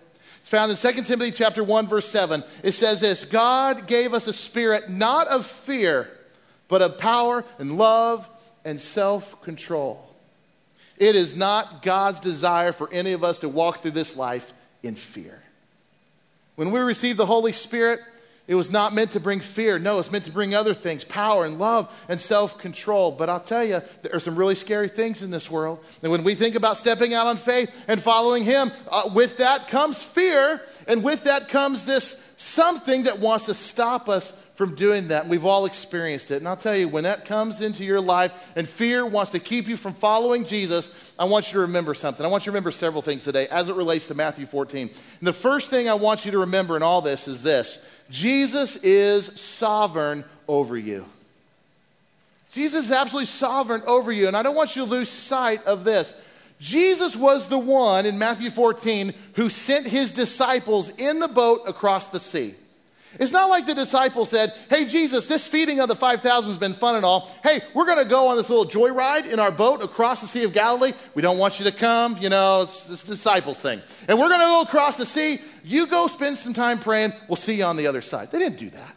It's 0.47 0.51
found 0.53 0.71
in 0.71 0.77
2 0.77 1.01
Timothy 1.01 1.31
chapter 1.31 1.61
1 1.61 1.87
verse 1.89 2.07
7. 2.07 2.41
It 2.63 2.71
says 2.71 3.01
this, 3.01 3.25
God 3.25 3.85
gave 3.85 4.13
us 4.13 4.27
a 4.27 4.33
spirit 4.33 4.89
not 4.89 5.27
of 5.27 5.45
fear, 5.45 6.09
but 6.69 6.81
of 6.81 6.97
power 6.97 7.43
and 7.59 7.77
love 7.77 8.29
and 8.63 8.79
self-control. 8.79 10.01
It 10.95 11.17
is 11.17 11.35
not 11.35 11.81
God's 11.81 12.21
desire 12.21 12.71
for 12.71 12.89
any 12.93 13.11
of 13.11 13.25
us 13.25 13.39
to 13.39 13.49
walk 13.49 13.79
through 13.79 13.91
this 13.91 14.15
life 14.15 14.53
in 14.83 14.95
fear. 14.95 15.43
When 16.55 16.71
we 16.71 16.79
receive 16.79 17.17
the 17.17 17.25
Holy 17.25 17.51
Spirit, 17.51 17.99
it 18.47 18.55
was 18.55 18.71
not 18.71 18.93
meant 18.93 19.11
to 19.11 19.19
bring 19.19 19.41
fear. 19.41 19.77
No, 19.77 19.99
it's 19.99 20.11
meant 20.11 20.23
to 20.23 20.31
bring 20.31 20.55
other 20.55 20.73
things 20.73 21.03
power 21.03 21.45
and 21.45 21.59
love 21.59 21.93
and 22.07 22.19
self 22.19 22.57
control. 22.57 23.11
But 23.11 23.29
I'll 23.29 23.41
tell 23.41 23.63
you, 23.63 23.81
there 24.01 24.15
are 24.15 24.21
some 24.21 24.37
really 24.37 24.55
scary 24.55 24.87
things 24.87 25.21
in 25.21 25.31
this 25.31 25.51
world. 25.51 25.83
And 26.01 26.11
when 26.11 26.23
we 26.23 26.33
think 26.33 26.55
about 26.55 26.77
stepping 26.77 27.13
out 27.13 27.27
on 27.27 27.35
faith 27.35 27.69
and 27.89 28.01
following 28.01 28.45
Him, 28.45 28.71
uh, 28.89 29.09
with 29.13 29.37
that 29.37 29.67
comes 29.67 30.01
fear. 30.01 30.61
And 30.87 31.03
with 31.03 31.25
that 31.25 31.49
comes 31.49 31.85
this 31.85 32.25
something 32.37 33.03
that 33.03 33.19
wants 33.19 33.47
to 33.47 33.53
stop 33.53 34.07
us 34.07 34.31
from 34.55 34.75
doing 34.75 35.09
that. 35.09 35.23
And 35.23 35.31
We've 35.31 35.45
all 35.45 35.65
experienced 35.65 36.31
it. 36.31 36.37
And 36.37 36.47
I'll 36.47 36.55
tell 36.55 36.75
you, 36.75 36.87
when 36.87 37.03
that 37.03 37.25
comes 37.25 37.61
into 37.61 37.83
your 37.83 37.99
life 37.99 38.53
and 38.55 38.67
fear 38.67 39.05
wants 39.05 39.31
to 39.31 39.39
keep 39.39 39.67
you 39.67 39.75
from 39.75 39.93
following 39.93 40.45
Jesus, 40.45 41.13
I 41.19 41.25
want 41.25 41.47
you 41.47 41.53
to 41.53 41.59
remember 41.59 41.93
something. 41.93 42.25
I 42.25 42.29
want 42.29 42.45
you 42.45 42.51
to 42.51 42.51
remember 42.51 42.71
several 42.71 43.01
things 43.01 43.23
today 43.23 43.47
as 43.49 43.67
it 43.67 43.75
relates 43.75 44.07
to 44.07 44.15
Matthew 44.15 44.45
14. 44.45 44.89
And 45.19 45.27
the 45.27 45.33
first 45.33 45.69
thing 45.69 45.89
I 45.89 45.93
want 45.93 46.25
you 46.25 46.31
to 46.31 46.39
remember 46.39 46.75
in 46.77 46.81
all 46.81 47.01
this 47.01 47.27
is 47.27 47.43
this 47.43 47.77
Jesus 48.09 48.77
is 48.77 49.25
sovereign 49.39 50.23
over 50.47 50.77
you. 50.77 51.05
Jesus 52.51 52.85
is 52.85 52.91
absolutely 52.91 53.25
sovereign 53.25 53.81
over 53.85 54.11
you. 54.11 54.27
And 54.27 54.35
I 54.35 54.43
don't 54.43 54.55
want 54.55 54.75
you 54.75 54.85
to 54.85 54.89
lose 54.89 55.09
sight 55.09 55.63
of 55.65 55.83
this. 55.83 56.13
Jesus 56.59 57.15
was 57.15 57.47
the 57.47 57.59
one 57.59 58.05
in 58.05 58.17
Matthew 58.17 58.49
14 58.49 59.13
who 59.35 59.49
sent 59.49 59.87
his 59.87 60.11
disciples 60.11 60.89
in 60.89 61.19
the 61.19 61.27
boat 61.27 61.61
across 61.67 62.07
the 62.07 62.19
sea. 62.19 62.55
It's 63.19 63.31
not 63.31 63.49
like 63.49 63.65
the 63.65 63.73
disciples 63.73 64.29
said, 64.29 64.53
Hey, 64.69 64.85
Jesus, 64.85 65.27
this 65.27 65.47
feeding 65.47 65.79
of 65.79 65.87
the 65.87 65.95
5,000 65.95 66.49
has 66.49 66.57
been 66.57 66.73
fun 66.73 66.95
and 66.95 67.05
all. 67.05 67.31
Hey, 67.43 67.61
we're 67.73 67.85
going 67.85 68.03
to 68.03 68.09
go 68.09 68.27
on 68.27 68.37
this 68.37 68.49
little 68.49 68.65
joyride 68.65 69.31
in 69.31 69.39
our 69.39 69.51
boat 69.51 69.83
across 69.83 70.21
the 70.21 70.27
Sea 70.27 70.43
of 70.43 70.53
Galilee. 70.53 70.91
We 71.15 71.21
don't 71.21 71.37
want 71.37 71.59
you 71.59 71.65
to 71.65 71.71
come. 71.71 72.17
You 72.17 72.29
know, 72.29 72.61
it's 72.63 72.87
this 72.87 73.03
disciples 73.03 73.59
thing. 73.59 73.81
And 74.07 74.19
we're 74.19 74.29
going 74.29 74.41
to 74.41 74.45
go 74.45 74.61
across 74.61 74.97
the 74.97 75.05
sea. 75.05 75.39
You 75.63 75.87
go 75.87 76.07
spend 76.07 76.37
some 76.37 76.53
time 76.53 76.79
praying. 76.79 77.13
We'll 77.27 77.35
see 77.37 77.55
you 77.55 77.63
on 77.63 77.77
the 77.77 77.87
other 77.87 78.01
side. 78.01 78.31
They 78.31 78.39
didn't 78.39 78.59
do 78.59 78.69
that. 78.71 78.95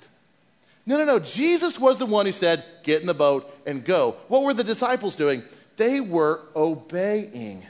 No, 0.86 0.96
no, 0.98 1.04
no. 1.04 1.18
Jesus 1.18 1.78
was 1.78 1.98
the 1.98 2.06
one 2.06 2.26
who 2.26 2.32
said, 2.32 2.64
Get 2.82 3.00
in 3.00 3.06
the 3.06 3.14
boat 3.14 3.52
and 3.66 3.84
go. 3.84 4.16
What 4.28 4.42
were 4.42 4.54
the 4.54 4.64
disciples 4.64 5.16
doing? 5.16 5.42
they 5.80 5.98
were 5.98 6.42
obeying. 6.54 7.64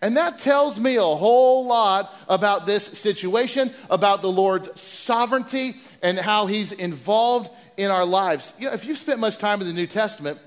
And 0.00 0.16
that 0.16 0.38
tells 0.38 0.78
me 0.78 0.96
a 0.96 1.02
whole 1.02 1.66
lot 1.66 2.14
about 2.28 2.66
this 2.66 2.84
situation, 2.84 3.72
about 3.90 4.22
the 4.22 4.30
Lord's 4.30 4.80
sovereignty, 4.80 5.76
and 6.02 6.18
how 6.18 6.46
He's 6.46 6.70
involved 6.70 7.50
in 7.76 7.90
our 7.90 8.04
lives. 8.04 8.52
You 8.58 8.66
know, 8.66 8.74
if 8.74 8.84
you've 8.84 8.98
spent 8.98 9.18
much 9.18 9.38
time 9.38 9.60
in 9.60 9.66
the 9.66 9.72
New 9.72 9.86
Testament, 9.86 10.38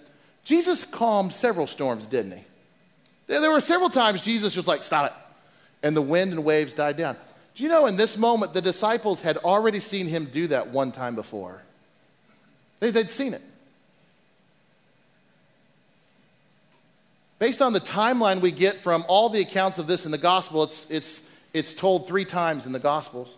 Jesus 0.44 0.86
calmed 0.86 1.34
several 1.34 1.68
storms, 1.68 2.08
didn't 2.08 2.38
He? 2.38 2.44
There 3.28 3.52
were 3.52 3.62
several 3.62 3.90
times 3.90 4.22
Jesus 4.22 4.56
was 4.56 4.68
like, 4.68 4.84
Stop 4.84 5.12
it. 5.12 5.18
And 5.84 5.96
the 5.96 6.02
wind 6.02 6.32
and 6.32 6.44
waves 6.46 6.74
died 6.74 6.96
down. 6.96 7.18
Do 7.56 7.64
you 7.64 7.70
know 7.70 7.88
in 7.88 7.98
this 7.98 8.18
moment, 8.18 8.54
the 8.54 8.62
disciples 8.62 9.22
had 9.22 9.38
already 9.38 9.80
seen 9.82 10.08
Him 10.08 10.26
do 10.26 10.48
that 10.48 10.70
one 10.70 10.92
time 10.92 11.16
before? 11.16 11.62
They, 12.80 12.92
they'd 12.92 13.10
seen 13.10 13.34
it. 13.34 13.42
Based 17.42 17.60
on 17.60 17.74
the 17.74 17.82
timeline 17.82 18.40
we 18.40 18.52
get 18.52 18.78
from 18.78 19.04
all 19.08 19.28
the 19.28 19.42
accounts 19.42 19.80
of 19.80 19.88
this 19.88 20.06
in 20.06 20.12
the 20.12 20.20
gospel, 20.20 20.62
it's, 20.62 20.92
it's, 20.92 21.28
it's 21.56 21.74
told 21.74 22.06
three 22.06 22.24
times 22.24 22.68
in 22.68 22.72
the 22.72 22.78
gospels. 22.78 23.34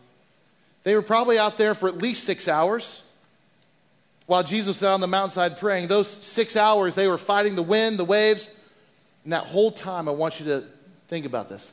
They 0.84 0.94
were 0.94 1.02
probably 1.02 1.40
out 1.40 1.58
there 1.58 1.74
for 1.74 1.88
at 1.88 2.00
least 2.00 2.26
six 2.26 2.50
hours 2.50 3.02
while 4.26 4.44
Jesus 4.44 4.82
was 4.82 4.84
on 4.84 5.00
the 5.00 5.08
mountainside 5.08 5.58
praying. 5.58 5.88
Those 5.88 6.10
six 6.10 6.58
hours, 6.58 6.96
they 6.96 7.08
were 7.08 7.18
fighting 7.18 7.56
the 7.56 7.64
wind, 7.64 7.98
the 7.98 8.04
waves. 8.04 8.52
And 9.24 9.32
that 9.32 9.46
whole 9.46 9.72
time, 9.72 10.10
I 10.10 10.12
want 10.12 10.38
you 10.38 10.48
to 10.48 10.66
think 11.08 11.26
about 11.26 11.48
this. 11.48 11.72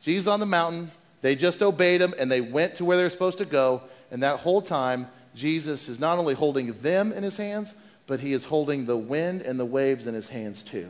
Jesus 0.00 0.28
on 0.28 0.38
the 0.38 0.46
mountain, 0.46 0.92
they 1.22 1.34
just 1.34 1.60
obeyed 1.60 2.00
him 2.00 2.14
and 2.20 2.30
they 2.30 2.40
went 2.40 2.76
to 2.76 2.84
where 2.84 2.96
they 2.96 3.02
were 3.02 3.10
supposed 3.10 3.38
to 3.38 3.46
go. 3.46 3.82
And 4.12 4.22
that 4.22 4.38
whole 4.38 4.62
time, 4.62 5.08
Jesus 5.34 5.88
is 5.88 5.98
not 5.98 6.20
only 6.20 6.34
holding 6.34 6.72
them 6.82 7.12
in 7.12 7.24
his 7.24 7.36
hands, 7.36 7.74
but 8.06 8.20
he 8.20 8.32
is 8.32 8.44
holding 8.44 8.86
the 8.86 8.96
wind 8.96 9.42
and 9.42 9.58
the 9.58 9.66
waves 9.66 10.06
in 10.06 10.14
his 10.14 10.28
hands 10.28 10.62
too. 10.62 10.88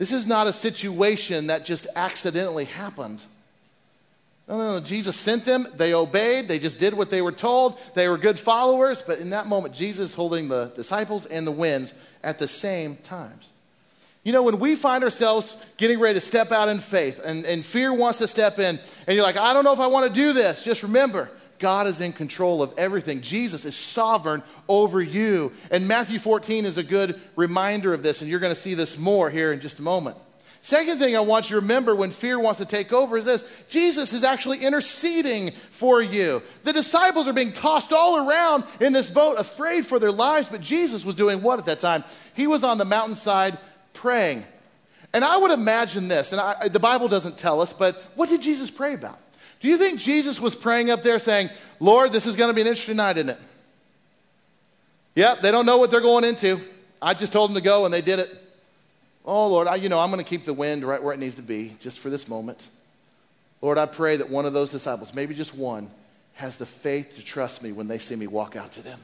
This 0.00 0.12
is 0.12 0.26
not 0.26 0.46
a 0.46 0.52
situation 0.54 1.48
that 1.48 1.66
just 1.66 1.86
accidentally 1.94 2.64
happened. 2.64 3.20
No, 4.48 4.56
no, 4.56 4.78
no. 4.78 4.80
Jesus 4.80 5.14
sent 5.14 5.44
them. 5.44 5.68
They 5.76 5.92
obeyed. 5.92 6.48
They 6.48 6.58
just 6.58 6.78
did 6.78 6.94
what 6.94 7.10
they 7.10 7.20
were 7.20 7.32
told. 7.32 7.78
They 7.94 8.08
were 8.08 8.16
good 8.16 8.38
followers. 8.38 9.02
But 9.02 9.18
in 9.18 9.28
that 9.30 9.46
moment, 9.46 9.74
Jesus 9.74 10.14
holding 10.14 10.48
the 10.48 10.72
disciples 10.74 11.26
and 11.26 11.46
the 11.46 11.52
winds 11.52 11.92
at 12.24 12.38
the 12.38 12.48
same 12.48 12.96
times. 12.96 13.50
You 14.24 14.32
know, 14.32 14.42
when 14.42 14.58
we 14.58 14.74
find 14.74 15.04
ourselves 15.04 15.54
getting 15.76 16.00
ready 16.00 16.14
to 16.14 16.24
step 16.24 16.50
out 16.50 16.70
in 16.70 16.80
faith 16.80 17.20
and, 17.22 17.44
and 17.44 17.62
fear 17.62 17.92
wants 17.92 18.20
to 18.20 18.26
step 18.26 18.58
in, 18.58 18.80
and 19.06 19.14
you're 19.14 19.22
like, 19.22 19.36
I 19.36 19.52
don't 19.52 19.64
know 19.64 19.74
if 19.74 19.80
I 19.80 19.88
want 19.88 20.08
to 20.08 20.14
do 20.14 20.32
this, 20.32 20.64
just 20.64 20.82
remember, 20.82 21.30
God 21.60 21.86
is 21.86 22.00
in 22.00 22.12
control 22.12 22.62
of 22.62 22.72
everything. 22.76 23.20
Jesus 23.20 23.64
is 23.64 23.76
sovereign 23.76 24.42
over 24.68 25.00
you. 25.00 25.52
And 25.70 25.86
Matthew 25.86 26.18
14 26.18 26.66
is 26.66 26.76
a 26.76 26.82
good 26.82 27.20
reminder 27.36 27.94
of 27.94 28.02
this, 28.02 28.20
and 28.20 28.28
you're 28.28 28.40
going 28.40 28.54
to 28.54 28.60
see 28.60 28.74
this 28.74 28.98
more 28.98 29.30
here 29.30 29.52
in 29.52 29.60
just 29.60 29.78
a 29.78 29.82
moment. 29.82 30.16
Second 30.62 30.98
thing 30.98 31.16
I 31.16 31.20
want 31.20 31.48
you 31.48 31.56
to 31.56 31.62
remember 31.62 31.94
when 31.94 32.10
fear 32.10 32.38
wants 32.38 32.58
to 32.58 32.66
take 32.66 32.92
over 32.92 33.16
is 33.16 33.24
this 33.24 33.44
Jesus 33.68 34.12
is 34.12 34.24
actually 34.24 34.58
interceding 34.58 35.52
for 35.70 36.02
you. 36.02 36.42
The 36.64 36.72
disciples 36.72 37.26
are 37.26 37.32
being 37.32 37.52
tossed 37.52 37.92
all 37.92 38.28
around 38.28 38.64
in 38.78 38.92
this 38.92 39.10
boat, 39.10 39.38
afraid 39.38 39.86
for 39.86 39.98
their 39.98 40.12
lives, 40.12 40.48
but 40.48 40.60
Jesus 40.60 41.04
was 41.04 41.14
doing 41.14 41.40
what 41.40 41.58
at 41.58 41.64
that 41.66 41.80
time? 41.80 42.04
He 42.34 42.46
was 42.46 42.62
on 42.62 42.76
the 42.76 42.84
mountainside 42.84 43.58
praying. 43.94 44.44
And 45.12 45.24
I 45.24 45.36
would 45.38 45.50
imagine 45.50 46.08
this, 46.08 46.32
and 46.32 46.40
I, 46.40 46.68
the 46.68 46.78
Bible 46.78 47.08
doesn't 47.08 47.36
tell 47.36 47.60
us, 47.60 47.72
but 47.72 47.96
what 48.14 48.28
did 48.28 48.42
Jesus 48.42 48.70
pray 48.70 48.94
about? 48.94 49.18
Do 49.60 49.68
you 49.68 49.76
think 49.76 50.00
Jesus 50.00 50.40
was 50.40 50.54
praying 50.54 50.90
up 50.90 51.02
there 51.02 51.18
saying, 51.18 51.50
Lord, 51.78 52.12
this 52.12 52.26
is 52.26 52.34
going 52.34 52.48
to 52.48 52.54
be 52.54 52.62
an 52.62 52.66
interesting 52.66 52.96
night, 52.96 53.18
isn't 53.18 53.30
it? 53.30 53.38
Yep, 55.14 55.40
they 55.42 55.50
don't 55.50 55.66
know 55.66 55.76
what 55.76 55.90
they're 55.90 56.00
going 56.00 56.24
into. 56.24 56.60
I 57.00 57.14
just 57.14 57.32
told 57.32 57.50
them 57.50 57.54
to 57.56 57.60
go 57.60 57.84
and 57.84 57.92
they 57.92 58.00
did 58.00 58.18
it. 58.18 58.30
Oh, 59.24 59.48
Lord, 59.48 59.68
I, 59.68 59.74
you 59.74 59.88
know, 59.88 60.00
I'm 60.00 60.10
going 60.10 60.22
to 60.22 60.28
keep 60.28 60.44
the 60.44 60.54
wind 60.54 60.82
right 60.82 61.02
where 61.02 61.12
it 61.12 61.18
needs 61.18 61.34
to 61.34 61.42
be 61.42 61.76
just 61.78 61.98
for 61.98 62.08
this 62.08 62.26
moment. 62.26 62.66
Lord, 63.60 63.76
I 63.76 63.84
pray 63.84 64.16
that 64.16 64.30
one 64.30 64.46
of 64.46 64.54
those 64.54 64.70
disciples, 64.70 65.12
maybe 65.12 65.34
just 65.34 65.54
one, 65.54 65.90
has 66.34 66.56
the 66.56 66.64
faith 66.64 67.16
to 67.16 67.22
trust 67.22 67.62
me 67.62 67.72
when 67.72 67.86
they 67.86 67.98
see 67.98 68.16
me 68.16 68.26
walk 68.26 68.56
out 68.56 68.72
to 68.72 68.82
them. 68.82 68.98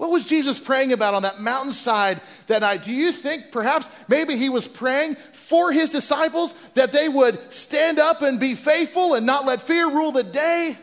What 0.00 0.10
was 0.10 0.26
Jesus 0.26 0.58
praying 0.58 0.94
about 0.94 1.12
on 1.12 1.24
that 1.24 1.42
mountainside 1.42 2.22
that 2.46 2.62
night? 2.62 2.84
Do 2.84 2.90
you 2.90 3.12
think 3.12 3.52
perhaps 3.52 3.86
maybe 4.08 4.34
he 4.34 4.48
was 4.48 4.66
praying 4.66 5.16
for 5.34 5.72
his 5.72 5.90
disciples 5.90 6.54
that 6.72 6.90
they 6.90 7.06
would 7.06 7.52
stand 7.52 7.98
up 7.98 8.22
and 8.22 8.40
be 8.40 8.54
faithful 8.54 9.12
and 9.12 9.26
not 9.26 9.44
let 9.44 9.60
fear 9.60 9.86
rule 9.90 10.10
the 10.10 10.22
day? 10.22 10.78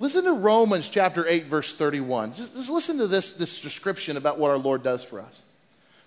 Listen 0.00 0.24
to 0.24 0.34
Romans 0.34 0.86
chapter 0.86 1.26
8, 1.26 1.46
verse 1.46 1.74
31. 1.74 2.34
Just, 2.34 2.54
just 2.54 2.68
listen 2.68 2.98
to 2.98 3.06
this, 3.06 3.32
this 3.32 3.62
description 3.62 4.18
about 4.18 4.38
what 4.38 4.50
our 4.50 4.58
Lord 4.58 4.82
does 4.82 5.02
for 5.02 5.18
us. 5.18 5.40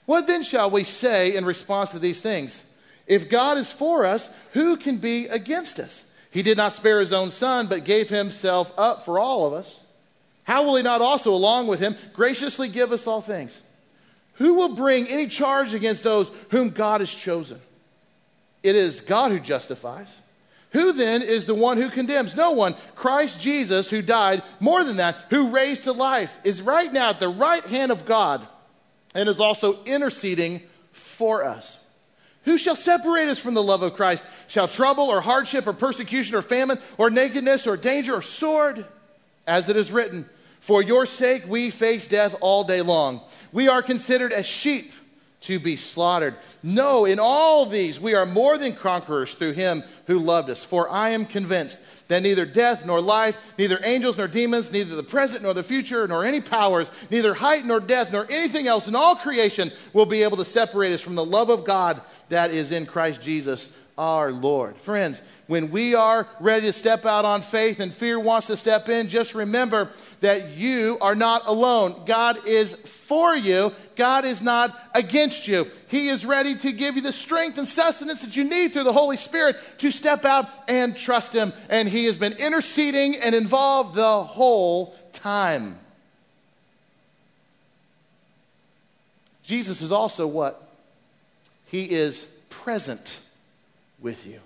What 0.06 0.28
then 0.28 0.44
shall 0.44 0.70
we 0.70 0.84
say 0.84 1.36
in 1.36 1.46
response 1.46 1.90
to 1.90 2.00
these 2.00 2.22
things? 2.22 2.64
If 3.08 3.28
God 3.28 3.58
is 3.58 3.72
for 3.72 4.06
us, 4.06 4.30
who 4.54 4.78
can 4.78 4.98
be 4.98 5.26
against 5.30 5.80
us? 5.80 6.12
He 6.30 6.44
did 6.44 6.58
not 6.58 6.74
spare 6.74 7.00
his 7.00 7.12
own 7.12 7.32
son, 7.32 7.66
but 7.66 7.86
gave 7.86 8.10
himself 8.10 8.72
up 8.78 9.04
for 9.04 9.18
all 9.18 9.48
of 9.48 9.54
us 9.54 9.85
how 10.46 10.64
will 10.64 10.76
he 10.76 10.84
not 10.84 11.02
also, 11.02 11.34
along 11.34 11.68
with 11.68 11.80
him, 11.80 11.96
graciously 12.14 12.70
give 12.70 12.92
us 12.92 13.06
all 13.06 13.22
things? 13.22 13.62
Who 14.36 14.54
will 14.54 14.76
bring 14.76 15.08
any 15.08 15.28
charge 15.28 15.74
against 15.74 16.04
those 16.04 16.32
whom 16.50 16.70
God 16.70 17.02
has 17.02 17.14
chosen? 17.14 17.60
It 18.64 18.76
is 18.76 19.02
God 19.02 19.32
who 19.32 19.40
justifies. 19.40 20.22
Who 20.72 20.92
then 20.92 21.22
is 21.22 21.46
the 21.46 21.56
one 21.56 21.78
who 21.78 21.90
condemns? 21.90 22.36
No 22.36 22.52
one. 22.52 22.76
Christ 22.96 23.42
Jesus, 23.42 23.90
who 23.90 24.02
died, 24.02 24.44
more 24.60 24.84
than 24.84 24.98
that, 24.98 25.16
who 25.30 25.50
raised 25.50 25.86
to 25.86 25.94
life, 25.94 26.40
is 26.44 26.62
right 26.62 26.92
now 26.92 27.10
at 27.10 27.20
the 27.20 27.30
right 27.30 27.64
hand 27.64 27.92
of 27.92 28.06
God 28.06 28.46
and 29.16 29.30
is 29.30 29.40
also 29.40 29.84
interceding 29.86 30.62
for 30.92 31.44
us. 31.44 31.84
Who 32.44 32.58
shall 32.58 32.76
separate 32.76 33.30
us 33.30 33.40
from 33.40 33.56
the 33.56 33.64
love 33.64 33.82
of 33.82 33.96
Christ? 33.96 34.26
Shall 34.48 34.68
trouble 34.68 35.06
or 35.06 35.22
hardship 35.22 35.66
or 35.66 35.74
persecution 35.74 36.36
or 36.36 36.42
famine 36.44 36.80
or 36.98 37.10
nakedness 37.10 37.66
or 37.66 37.78
danger 37.78 38.14
or 38.16 38.22
sword? 38.22 38.86
As 39.48 39.70
it 39.70 39.78
is 39.78 39.92
written, 39.92 40.30
for 40.66 40.82
your 40.82 41.06
sake, 41.06 41.44
we 41.48 41.70
face 41.70 42.08
death 42.08 42.36
all 42.42 42.64
day 42.64 42.82
long. 42.82 43.22
We 43.52 43.68
are 43.68 43.84
considered 43.84 44.34
as 44.34 44.48
sheep 44.48 44.94
to 45.42 45.60
be 45.60 45.76
slaughtered. 45.76 46.34
No, 46.64 47.06
in 47.06 47.20
all 47.20 47.68
these, 47.68 48.00
we 48.00 48.16
are 48.16 48.26
more 48.26 48.58
than 48.58 48.74
conquerors 48.74 49.36
through 49.36 49.52
him 49.52 49.84
who 50.08 50.18
loved 50.18 50.50
us. 50.50 50.64
For 50.64 50.90
I 50.90 51.12
am 51.12 51.28
convinced 51.28 51.82
that 52.08 52.24
neither 52.24 52.48
death 52.48 52.84
nor 52.84 53.00
life, 53.00 53.38
neither 53.60 53.80
angels 53.84 54.18
nor 54.18 54.28
demons, 54.28 54.72
neither 54.72 54.96
the 54.96 55.04
present 55.04 55.44
nor 55.44 55.54
the 55.54 55.62
future, 55.62 56.08
nor 56.08 56.26
any 56.26 56.42
powers, 56.42 56.90
neither 57.12 57.36
height 57.36 57.64
nor 57.64 57.80
depth, 57.80 58.12
nor 58.12 58.26
anything 58.32 58.66
else 58.66 58.88
in 58.88 58.96
all 58.96 59.16
creation 59.16 59.72
will 59.94 60.08
be 60.08 60.24
able 60.24 60.38
to 60.38 60.46
separate 60.46 60.94
us 60.94 61.02
from 61.02 61.14
the 61.14 61.24
love 61.24 61.50
of 61.50 61.64
God 61.64 62.02
that 62.30 62.50
is 62.50 62.72
in 62.72 62.88
Christ 62.88 63.22
Jesus 63.22 63.72
our 63.98 64.32
Lord. 64.32 64.76
Friends, 64.78 65.22
when 65.48 65.72
we 65.72 65.96
are 65.96 66.28
ready 66.40 66.68
to 66.68 66.74
step 66.74 67.06
out 67.06 67.24
on 67.24 67.42
faith 67.42 67.80
and 67.80 67.94
fear 67.94 68.20
wants 68.20 68.48
to 68.48 68.58
step 68.58 68.90
in, 68.90 69.08
just 69.08 69.36
remember 69.36 69.90
that 70.20 70.52
you 70.52 70.98
are 71.02 71.16
not 71.16 71.44
alone. 71.46 72.04
God 72.06 72.46
is 72.48 72.74
for 72.74 73.36
you, 73.36 73.72
God 73.96 74.26
is 74.26 74.42
not 74.42 74.76
against 74.94 75.48
you. 75.48 75.70
He 75.88 76.10
is 76.10 76.26
ready 76.26 76.56
to 76.56 76.72
give 76.72 76.96
you 76.96 77.02
the 77.02 77.14
strength 77.14 77.58
and 77.58 77.68
sustenance 77.68 78.22
that 78.22 78.36
you 78.36 78.44
need 78.44 78.74
through 78.74 78.84
the 78.84 78.94
Holy 78.94 79.18
Spirit 79.18 79.58
to 79.78 79.92
step 79.92 80.26
out 80.26 80.48
and 80.68 80.98
trust 80.98 81.32
Him. 81.32 81.54
And 81.70 81.88
He 81.88 82.06
has 82.06 82.18
been 82.18 82.34
interceding 82.34 83.16
and 83.16 83.34
involved 83.34 83.96
the 83.96 84.24
whole 84.24 84.96
time. 85.14 85.80
Jesus 89.44 89.82
is 89.82 89.92
also 89.92 90.26
what? 90.26 90.70
He 91.68 91.84
is 91.84 92.26
present 92.50 93.20
with 94.00 94.26
you. 94.28 94.40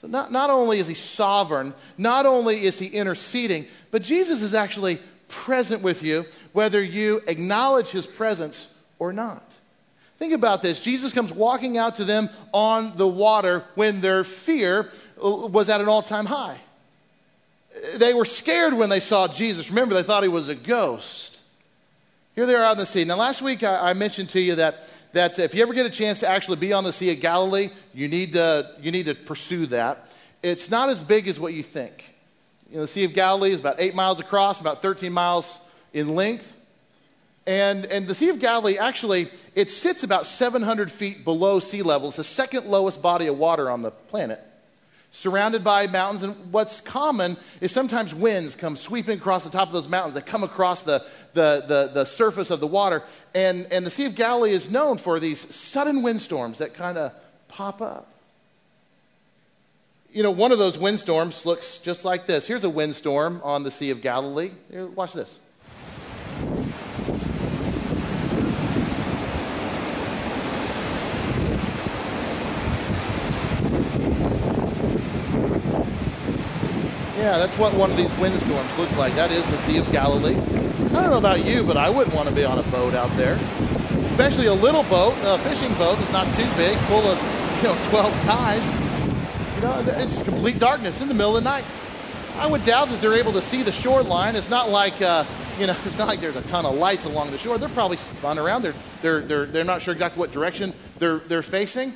So, 0.00 0.06
not, 0.06 0.30
not 0.30 0.48
only 0.48 0.78
is 0.78 0.86
he 0.86 0.94
sovereign, 0.94 1.74
not 1.96 2.24
only 2.24 2.62
is 2.62 2.78
he 2.78 2.86
interceding, 2.86 3.66
but 3.90 4.02
Jesus 4.02 4.42
is 4.42 4.54
actually 4.54 4.98
present 5.26 5.82
with 5.82 6.02
you, 6.02 6.24
whether 6.52 6.82
you 6.82 7.20
acknowledge 7.26 7.90
his 7.90 8.06
presence 8.06 8.72
or 8.98 9.12
not. 9.12 9.42
Think 10.18 10.32
about 10.32 10.62
this. 10.62 10.82
Jesus 10.82 11.12
comes 11.12 11.32
walking 11.32 11.78
out 11.78 11.96
to 11.96 12.04
them 12.04 12.28
on 12.52 12.96
the 12.96 13.06
water 13.06 13.64
when 13.76 14.00
their 14.00 14.24
fear 14.24 14.90
uh, 15.22 15.30
was 15.30 15.68
at 15.68 15.80
an 15.80 15.88
all 15.88 16.02
time 16.02 16.26
high. 16.26 16.58
They 17.96 18.14
were 18.14 18.24
scared 18.24 18.74
when 18.74 18.88
they 18.88 18.98
saw 18.98 19.28
Jesus. 19.28 19.68
Remember, 19.68 19.94
they 19.94 20.02
thought 20.02 20.24
he 20.24 20.28
was 20.28 20.48
a 20.48 20.56
ghost. 20.56 21.38
Here 22.34 22.46
they 22.46 22.54
are 22.54 22.64
out 22.64 22.72
in 22.72 22.78
the 22.78 22.86
sea. 22.86 23.04
Now, 23.04 23.16
last 23.16 23.42
week 23.42 23.62
I, 23.62 23.90
I 23.90 23.94
mentioned 23.94 24.30
to 24.30 24.40
you 24.40 24.56
that 24.56 24.88
that 25.12 25.38
if 25.38 25.54
you 25.54 25.62
ever 25.62 25.74
get 25.74 25.86
a 25.86 25.90
chance 25.90 26.20
to 26.20 26.28
actually 26.28 26.56
be 26.56 26.72
on 26.72 26.84
the 26.84 26.92
Sea 26.92 27.12
of 27.12 27.20
Galilee, 27.20 27.70
you 27.94 28.08
need 28.08 28.34
to, 28.34 28.70
you 28.80 28.90
need 28.90 29.06
to 29.06 29.14
pursue 29.14 29.66
that. 29.66 30.08
It's 30.42 30.70
not 30.70 30.88
as 30.88 31.02
big 31.02 31.28
as 31.28 31.40
what 31.40 31.54
you 31.54 31.62
think. 31.62 32.14
You 32.70 32.76
know, 32.76 32.82
the 32.82 32.88
Sea 32.88 33.04
of 33.04 33.14
Galilee 33.14 33.50
is 33.50 33.60
about 33.60 33.76
eight 33.78 33.94
miles 33.94 34.20
across, 34.20 34.60
about 34.60 34.82
13 34.82 35.12
miles 35.12 35.58
in 35.92 36.14
length. 36.14 36.56
And, 37.46 37.86
and 37.86 38.06
the 38.06 38.14
Sea 38.14 38.28
of 38.28 38.40
Galilee 38.40 38.76
actually, 38.76 39.30
it 39.54 39.70
sits 39.70 40.02
about 40.02 40.26
700 40.26 40.90
feet 40.90 41.24
below 41.24 41.60
sea 41.60 41.80
level. 41.82 42.08
It's 42.08 42.18
the 42.18 42.24
second 42.24 42.66
lowest 42.66 43.00
body 43.00 43.26
of 43.26 43.38
water 43.38 43.70
on 43.70 43.80
the 43.80 43.90
planet. 43.90 44.40
Surrounded 45.10 45.64
by 45.64 45.86
mountains. 45.86 46.22
And 46.22 46.52
what's 46.52 46.80
common 46.80 47.36
is 47.60 47.72
sometimes 47.72 48.14
winds 48.14 48.54
come 48.54 48.76
sweeping 48.76 49.18
across 49.18 49.44
the 49.44 49.50
top 49.50 49.68
of 49.68 49.72
those 49.72 49.88
mountains. 49.88 50.14
They 50.14 50.20
come 50.20 50.44
across 50.44 50.82
the, 50.82 51.04
the, 51.34 51.64
the, 51.66 51.90
the 51.92 52.04
surface 52.04 52.50
of 52.50 52.60
the 52.60 52.66
water. 52.66 53.02
And, 53.34 53.66
and 53.70 53.84
the 53.84 53.90
Sea 53.90 54.06
of 54.06 54.14
Galilee 54.14 54.50
is 54.50 54.70
known 54.70 54.98
for 54.98 55.18
these 55.20 55.54
sudden 55.54 56.02
windstorms 56.02 56.58
that 56.58 56.74
kind 56.74 56.98
of 56.98 57.12
pop 57.48 57.80
up. 57.80 58.06
You 60.12 60.22
know, 60.22 60.30
one 60.30 60.52
of 60.52 60.58
those 60.58 60.78
windstorms 60.78 61.44
looks 61.44 61.78
just 61.78 62.04
like 62.04 62.26
this. 62.26 62.46
Here's 62.46 62.64
a 62.64 62.70
windstorm 62.70 63.40
on 63.44 63.62
the 63.62 63.70
Sea 63.70 63.90
of 63.90 64.00
Galilee. 64.00 64.52
Here, 64.70 64.86
watch 64.86 65.12
this. 65.12 65.38
Yeah, 77.28 77.36
that's 77.36 77.58
what 77.58 77.74
one 77.74 77.90
of 77.90 77.98
these 77.98 78.10
windstorms 78.16 78.78
looks 78.78 78.96
like. 78.96 79.14
That 79.14 79.30
is 79.30 79.46
the 79.50 79.58
Sea 79.58 79.76
of 79.76 79.92
Galilee. 79.92 80.34
I 80.34 81.02
don't 81.02 81.10
know 81.10 81.18
about 81.18 81.44
you, 81.44 81.62
but 81.62 81.76
I 81.76 81.90
wouldn't 81.90 82.16
want 82.16 82.26
to 82.26 82.34
be 82.34 82.42
on 82.42 82.58
a 82.58 82.62
boat 82.70 82.94
out 82.94 83.14
there. 83.18 83.34
Especially 84.00 84.46
a 84.46 84.54
little 84.54 84.82
boat, 84.84 85.14
a 85.20 85.36
fishing 85.40 85.68
boat 85.74 85.98
that's 85.98 86.10
not 86.10 86.24
too 86.36 86.48
big, 86.56 86.74
full 86.88 87.02
of, 87.02 87.18
you 87.58 87.64
know, 87.64 87.76
12 87.90 88.12
guys. 88.24 88.66
You 89.56 89.60
know, 89.60 90.00
it's 90.02 90.22
complete 90.22 90.58
darkness 90.58 91.02
in 91.02 91.08
the 91.08 91.12
middle 91.12 91.36
of 91.36 91.44
the 91.44 91.50
night. 91.50 91.66
I 92.38 92.46
would 92.46 92.64
doubt 92.64 92.88
that 92.88 93.02
they're 93.02 93.12
able 93.12 93.32
to 93.32 93.42
see 93.42 93.62
the 93.62 93.72
shoreline. 93.72 94.34
It's 94.34 94.48
not 94.48 94.70
like, 94.70 95.02
uh, 95.02 95.26
you 95.58 95.66
know, 95.66 95.76
it's 95.84 95.98
not 95.98 96.08
like 96.08 96.22
there's 96.22 96.36
a 96.36 96.42
ton 96.42 96.64
of 96.64 96.76
lights 96.76 97.04
along 97.04 97.30
the 97.30 97.36
shore. 97.36 97.58
They're 97.58 97.68
probably 97.68 97.98
spun 97.98 98.38
around. 98.38 98.62
They're, 98.62 98.74
they're, 99.02 99.20
they're, 99.20 99.44
they're 99.44 99.64
not 99.64 99.82
sure 99.82 99.92
exactly 99.92 100.18
what 100.18 100.32
direction 100.32 100.72
they're, 100.98 101.18
they're 101.18 101.42
facing. 101.42 101.94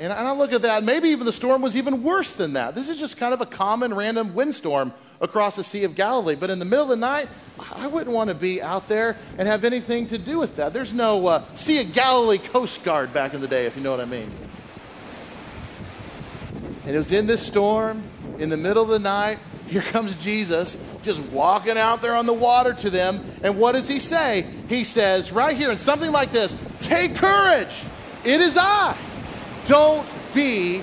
And 0.00 0.12
I 0.12 0.32
look 0.32 0.52
at 0.52 0.62
that, 0.62 0.82
maybe 0.82 1.10
even 1.10 1.24
the 1.24 1.32
storm 1.32 1.62
was 1.62 1.76
even 1.76 2.02
worse 2.02 2.34
than 2.34 2.54
that. 2.54 2.74
This 2.74 2.88
is 2.88 2.98
just 2.98 3.16
kind 3.16 3.32
of 3.32 3.40
a 3.40 3.46
common 3.46 3.94
random 3.94 4.34
windstorm 4.34 4.92
across 5.20 5.54
the 5.54 5.62
Sea 5.62 5.84
of 5.84 5.94
Galilee. 5.94 6.34
But 6.34 6.50
in 6.50 6.58
the 6.58 6.64
middle 6.64 6.82
of 6.82 6.88
the 6.88 6.96
night, 6.96 7.28
I 7.76 7.86
wouldn't 7.86 8.14
want 8.14 8.28
to 8.28 8.34
be 8.34 8.60
out 8.60 8.88
there 8.88 9.16
and 9.38 9.46
have 9.46 9.64
anything 9.64 10.08
to 10.08 10.18
do 10.18 10.38
with 10.38 10.56
that. 10.56 10.72
There's 10.72 10.92
no 10.92 11.26
uh, 11.28 11.44
Sea 11.54 11.82
of 11.82 11.92
Galilee 11.92 12.38
Coast 12.38 12.82
Guard 12.82 13.12
back 13.12 13.34
in 13.34 13.40
the 13.40 13.46
day, 13.46 13.66
if 13.66 13.76
you 13.76 13.82
know 13.82 13.92
what 13.92 14.00
I 14.00 14.04
mean. 14.04 14.30
And 16.86 16.94
it 16.94 16.98
was 16.98 17.12
in 17.12 17.26
this 17.26 17.46
storm, 17.46 18.02
in 18.38 18.48
the 18.48 18.56
middle 18.56 18.82
of 18.82 18.90
the 18.90 18.98
night, 18.98 19.38
here 19.68 19.80
comes 19.80 20.16
Jesus 20.22 20.76
just 21.02 21.20
walking 21.20 21.78
out 21.78 22.02
there 22.02 22.14
on 22.14 22.26
the 22.26 22.32
water 22.32 22.74
to 22.74 22.90
them. 22.90 23.24
And 23.42 23.58
what 23.58 23.72
does 23.72 23.88
he 23.88 24.00
say? 24.00 24.44
He 24.68 24.82
says, 24.82 25.30
right 25.30 25.56
here, 25.56 25.70
in 25.70 25.78
something 25.78 26.10
like 26.10 26.32
this 26.32 26.58
Take 26.80 27.14
courage, 27.16 27.84
it 28.24 28.40
is 28.40 28.56
I. 28.58 28.96
Don't 29.66 30.06
be 30.34 30.82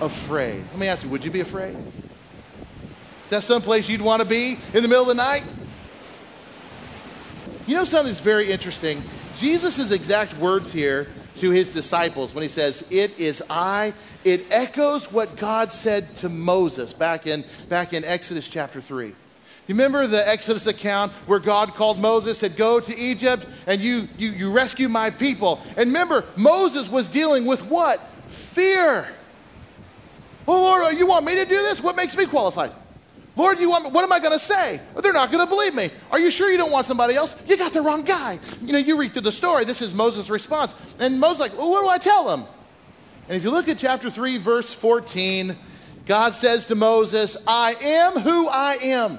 afraid. 0.00 0.64
Let 0.70 0.78
me 0.78 0.86
ask 0.88 1.04
you, 1.04 1.10
would 1.10 1.24
you 1.24 1.30
be 1.30 1.40
afraid? 1.40 1.76
Is 3.24 3.30
that 3.30 3.42
someplace 3.42 3.88
you'd 3.88 4.00
want 4.00 4.22
to 4.22 4.28
be 4.28 4.56
in 4.72 4.82
the 4.82 4.88
middle 4.88 5.02
of 5.02 5.08
the 5.08 5.14
night? 5.14 5.42
You 7.66 7.74
know 7.74 7.84
something 7.84 8.06
that's 8.06 8.20
very 8.20 8.50
interesting? 8.50 9.02
Jesus' 9.36 9.90
exact 9.90 10.36
words 10.38 10.72
here 10.72 11.08
to 11.36 11.50
his 11.50 11.70
disciples 11.70 12.34
when 12.34 12.42
he 12.42 12.48
says, 12.48 12.86
It 12.90 13.18
is 13.18 13.42
I, 13.50 13.92
it 14.24 14.46
echoes 14.50 15.12
what 15.12 15.36
God 15.36 15.72
said 15.72 16.16
to 16.18 16.28
Moses 16.28 16.92
back 16.92 17.26
in, 17.26 17.44
back 17.68 17.92
in 17.92 18.04
Exodus 18.04 18.48
chapter 18.48 18.80
3. 18.80 19.14
You 19.66 19.74
remember 19.74 20.06
the 20.06 20.26
Exodus 20.28 20.66
account 20.66 21.12
where 21.26 21.40
God 21.40 21.74
called 21.74 21.98
Moses, 21.98 22.38
said, 22.38 22.56
Go 22.56 22.78
to 22.78 22.96
Egypt 22.96 23.46
and 23.66 23.80
you, 23.80 24.08
you, 24.16 24.30
you 24.30 24.52
rescue 24.52 24.88
my 24.88 25.10
people. 25.10 25.60
And 25.70 25.88
remember, 25.88 26.24
Moses 26.36 26.88
was 26.88 27.08
dealing 27.08 27.46
with 27.46 27.64
what? 27.64 28.00
Fear. 28.28 29.08
Oh, 30.46 30.52
Lord, 30.52 30.96
you 30.96 31.06
want 31.06 31.24
me 31.24 31.34
to 31.34 31.44
do 31.44 31.56
this? 31.56 31.82
What 31.82 31.96
makes 31.96 32.16
me 32.16 32.26
qualified? 32.26 32.70
Lord, 33.34 33.58
you 33.58 33.68
want 33.68 33.84
me, 33.84 33.90
what 33.90 34.04
am 34.04 34.12
I 34.12 34.20
going 34.20 34.32
to 34.32 34.38
say? 34.38 34.80
They're 35.02 35.12
not 35.12 35.30
going 35.30 35.44
to 35.44 35.48
believe 35.48 35.74
me. 35.74 35.90
Are 36.10 36.18
you 36.18 36.30
sure 36.30 36.50
you 36.50 36.56
don't 36.56 36.72
want 36.72 36.86
somebody 36.86 37.14
else? 37.14 37.36
You 37.46 37.56
got 37.56 37.72
the 37.72 37.82
wrong 37.82 38.02
guy. 38.02 38.38
You 38.62 38.72
know, 38.72 38.78
you 38.78 38.96
read 38.96 39.12
through 39.12 39.22
the 39.22 39.32
story. 39.32 39.64
This 39.64 39.82
is 39.82 39.92
Moses' 39.92 40.30
response. 40.30 40.74
And 40.98 41.20
Moses 41.20 41.40
like, 41.40 41.58
well, 41.58 41.68
what 41.70 41.82
do 41.82 41.88
I 41.88 41.98
tell 41.98 42.32
him? 42.32 42.46
And 43.28 43.36
if 43.36 43.44
you 43.44 43.50
look 43.50 43.68
at 43.68 43.78
chapter 43.78 44.08
3, 44.08 44.38
verse 44.38 44.72
14, 44.72 45.56
God 46.06 46.32
says 46.32 46.66
to 46.66 46.76
Moses, 46.76 47.36
I 47.46 47.74
am 47.82 48.12
who 48.20 48.48
I 48.48 48.78
am. 48.80 49.18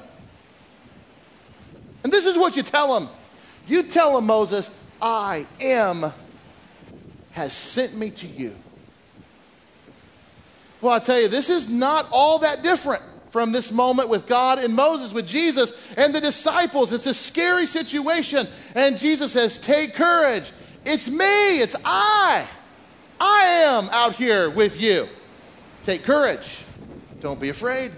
And 2.07 2.13
this 2.13 2.25
is 2.25 2.37
what 2.37 2.55
you 2.55 2.63
tell 2.63 2.95
him. 2.95 3.09
You 3.67 3.83
tell 3.83 4.17
him, 4.17 4.27
Moses, 4.27 4.73
I 5.01 5.45
am 5.59 6.13
has 7.31 7.51
sent 7.51 7.97
me 7.97 8.11
to 8.11 8.25
you. 8.25 8.55
Well, 10.79 10.93
I 10.93 10.99
tell 10.99 11.19
you, 11.19 11.27
this 11.27 11.49
is 11.49 11.67
not 11.67 12.07
all 12.09 12.39
that 12.39 12.63
different 12.63 13.03
from 13.31 13.51
this 13.51 13.73
moment 13.73 14.07
with 14.07 14.25
God 14.25 14.57
and 14.57 14.73
Moses, 14.73 15.11
with 15.11 15.27
Jesus 15.27 15.73
and 15.97 16.15
the 16.15 16.21
disciples. 16.21 16.93
It's 16.93 17.07
a 17.07 17.13
scary 17.13 17.65
situation. 17.65 18.47
And 18.73 18.97
Jesus 18.97 19.33
says, 19.33 19.57
Take 19.57 19.93
courage. 19.93 20.53
It's 20.85 21.09
me. 21.09 21.59
It's 21.59 21.75
I. 21.83 22.47
I 23.19 23.43
am 23.65 23.89
out 23.91 24.15
here 24.15 24.49
with 24.49 24.79
you. 24.79 25.09
Take 25.83 26.03
courage. 26.03 26.63
Don't 27.19 27.37
be 27.41 27.49
afraid. 27.49 27.91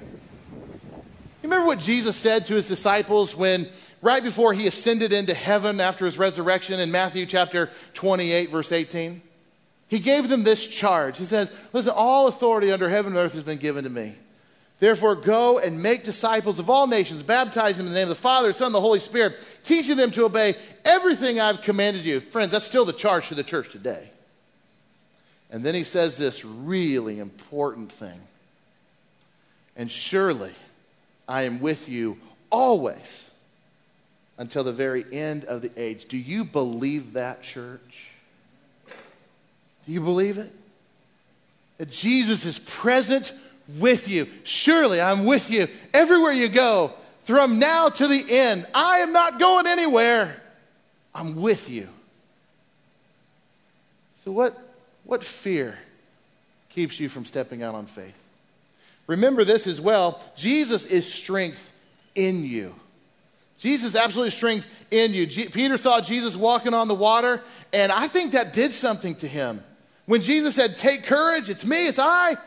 You 1.41 1.48
remember 1.48 1.67
what 1.67 1.80
Jesus 1.80 2.17
said 2.17 2.45
to 2.45 2.56
his 2.56 2.67
disciples 2.67 3.34
when 3.34 3.69
right 4.01 4.23
before 4.23 4.53
he 4.53 4.67
ascended 4.67 5.13
into 5.13 5.33
heaven 5.33 5.79
after 5.79 6.05
his 6.05 6.17
resurrection 6.17 6.79
in 6.79 6.91
Matthew 6.91 7.25
chapter 7.25 7.69
28, 7.93 8.49
verse 8.49 8.71
18. 8.71 9.21
He 9.88 9.99
gave 9.99 10.29
them 10.29 10.43
this 10.43 10.65
charge. 10.67 11.17
He 11.17 11.25
says, 11.25 11.51
Listen, 11.73 11.93
all 11.95 12.27
authority 12.27 12.71
under 12.71 12.89
heaven 12.89 13.13
and 13.13 13.19
earth 13.19 13.33
has 13.33 13.43
been 13.43 13.57
given 13.57 13.83
to 13.83 13.89
me. 13.89 14.15
Therefore, 14.79 15.15
go 15.15 15.59
and 15.59 15.83
make 15.83 16.03
disciples 16.03 16.57
of 16.57 16.69
all 16.69 16.88
nations, 16.88 17.21
baptize 17.21 17.77
them 17.77 17.88
in 17.88 17.93
the 17.93 17.99
name 17.99 18.09
of 18.09 18.09
the 18.09 18.15
Father, 18.15 18.53
Son, 18.53 18.67
and 18.67 18.75
the 18.75 18.79
Holy 18.79 18.99
Spirit, 18.99 19.35
teaching 19.63 19.97
them 19.97 20.12
to 20.12 20.23
obey 20.23 20.55
everything 20.85 21.39
I've 21.39 21.62
commanded 21.62 22.05
you. 22.05 22.21
Friends, 22.21 22.53
that's 22.53 22.65
still 22.65 22.85
the 22.85 22.93
charge 22.93 23.27
to 23.27 23.35
the 23.35 23.43
church 23.43 23.71
today. 23.71 24.09
And 25.51 25.63
then 25.63 25.75
he 25.75 25.83
says 25.83 26.17
this 26.17 26.45
really 26.45 27.19
important 27.19 27.91
thing. 27.91 28.21
And 29.75 29.91
surely 29.91 30.51
I 31.27 31.43
am 31.43 31.59
with 31.59 31.89
you 31.89 32.17
always 32.49 33.29
until 34.39 34.63
the 34.63 34.73
very 34.73 35.06
end 35.12 35.45
of 35.45 35.62
the 35.62 35.69
age. 35.78 36.06
Do 36.06 36.17
you 36.17 36.43
believe 36.45 37.13
that, 37.13 37.43
church? 37.43 38.08
Do 39.86 39.91
you 39.91 39.99
believe 40.02 40.38
it? 40.38 40.52
That 41.78 41.91
Jesus 41.91 42.45
is 42.45 42.58
present 42.58 43.34
with 43.78 44.08
you. 44.08 44.28
Surely 44.45 44.99
I'm 44.99 45.25
with 45.25 45.52
you 45.52 45.67
everywhere 45.93 46.32
you 46.32 46.47
go, 46.47 46.93
from 47.23 47.60
now 47.60 47.89
to 47.89 48.08
the 48.08 48.25
end. 48.28 48.65
I 48.73 48.99
am 48.99 49.12
not 49.12 49.39
going 49.39 49.67
anywhere. 49.67 50.41
I'm 51.13 51.36
with 51.36 51.69
you. 51.69 51.89
So, 54.15 54.32
what, 54.32 54.58
what 55.04 55.23
fear 55.23 55.78
keeps 56.69 56.99
you 56.99 57.10
from 57.10 57.25
stepping 57.25 57.62
out 57.62 57.75
on 57.75 57.86
faith? 57.88 58.15
Remember 59.06 59.43
this 59.43 59.67
as 59.67 59.82
well 59.82 60.21
Jesus 60.36 60.86
is 60.86 61.12
strength 61.12 61.73
in 62.15 62.45
you. 62.45 62.73
Jesus 63.60 63.95
absolutely 63.95 64.32
strength 64.32 64.67
in 64.89 65.13
you. 65.13 65.28
Peter 65.28 65.78
saw 65.78 66.00
Jesus 66.00 66.36
walking 66.36 66.74
on 66.74 66.88
the 66.88 66.95
water, 66.95 67.43
and 67.74 67.91
I 67.91 68.08
think 68.08 68.32
that 68.32 68.54
did 68.54 68.74
something 68.74 69.15
to 69.15 69.28
him. 69.28 69.63
When 70.06 70.22
Jesus 70.22 70.56
said, 70.56 70.78
Take 70.78 71.04
courage, 71.04 71.50
it's 71.50 71.65
me, 71.65 71.88
it's 71.88 72.00
I, 72.00 72.38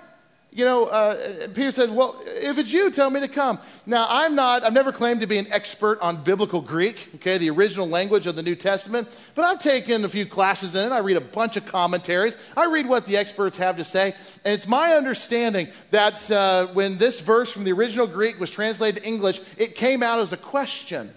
you 0.55 0.67
know, 0.67 0.85
uh, 0.85 1.49
Peter 1.55 1.73
said, 1.73 1.91
Well, 1.91 2.23
if 2.27 2.59
it's 2.59 2.73
you, 2.73 2.91
tell 2.91 3.09
me 3.09 3.21
to 3.21 3.29
come. 3.29 3.59
Now, 3.87 4.07
I'm 4.09 4.35
not, 4.35 4.65
I've 4.65 4.75
never 4.75 4.93
claimed 4.93 5.23
to 5.23 5.27
be 5.27 5.39
an 5.39 5.51
expert 5.51 5.99
on 6.01 6.23
biblical 6.23 6.61
Greek, 6.61 7.09
okay, 7.15 7.39
the 7.39 7.49
original 7.49 7.89
language 7.89 8.27
of 8.27 8.37
the 8.37 8.43
New 8.43 8.55
Testament, 8.55 9.09
but 9.35 9.47
I've 9.47 9.61
taken 9.61 10.05
a 10.05 10.11
few 10.11 10.27
classes 10.27 10.75
in 10.75 10.93
it. 10.93 10.93
I 10.93 10.99
read 10.99 11.17
a 11.17 11.23
bunch 11.23 11.57
of 11.57 11.65
commentaries. 11.65 12.37
I 12.55 12.67
read 12.67 12.87
what 12.87 13.07
the 13.07 13.17
experts 13.17 13.57
have 13.57 13.79
to 13.79 13.85
say. 13.85 14.15
And 14.45 14.53
it's 14.53 14.69
my 14.69 14.93
understanding 14.93 15.69
that 15.91 16.31
uh, 16.31 16.67
when 16.69 16.99
this 16.99 17.19
verse 17.21 17.51
from 17.51 17.65
the 17.65 17.73
original 17.73 18.07
Greek 18.07 18.39
was 18.39 18.51
translated 18.51 19.03
to 19.03 19.09
English, 19.09 19.41
it 19.57 19.75
came 19.75 20.03
out 20.03 20.19
as 20.19 20.35
a 20.35 20.37
question 20.37 21.15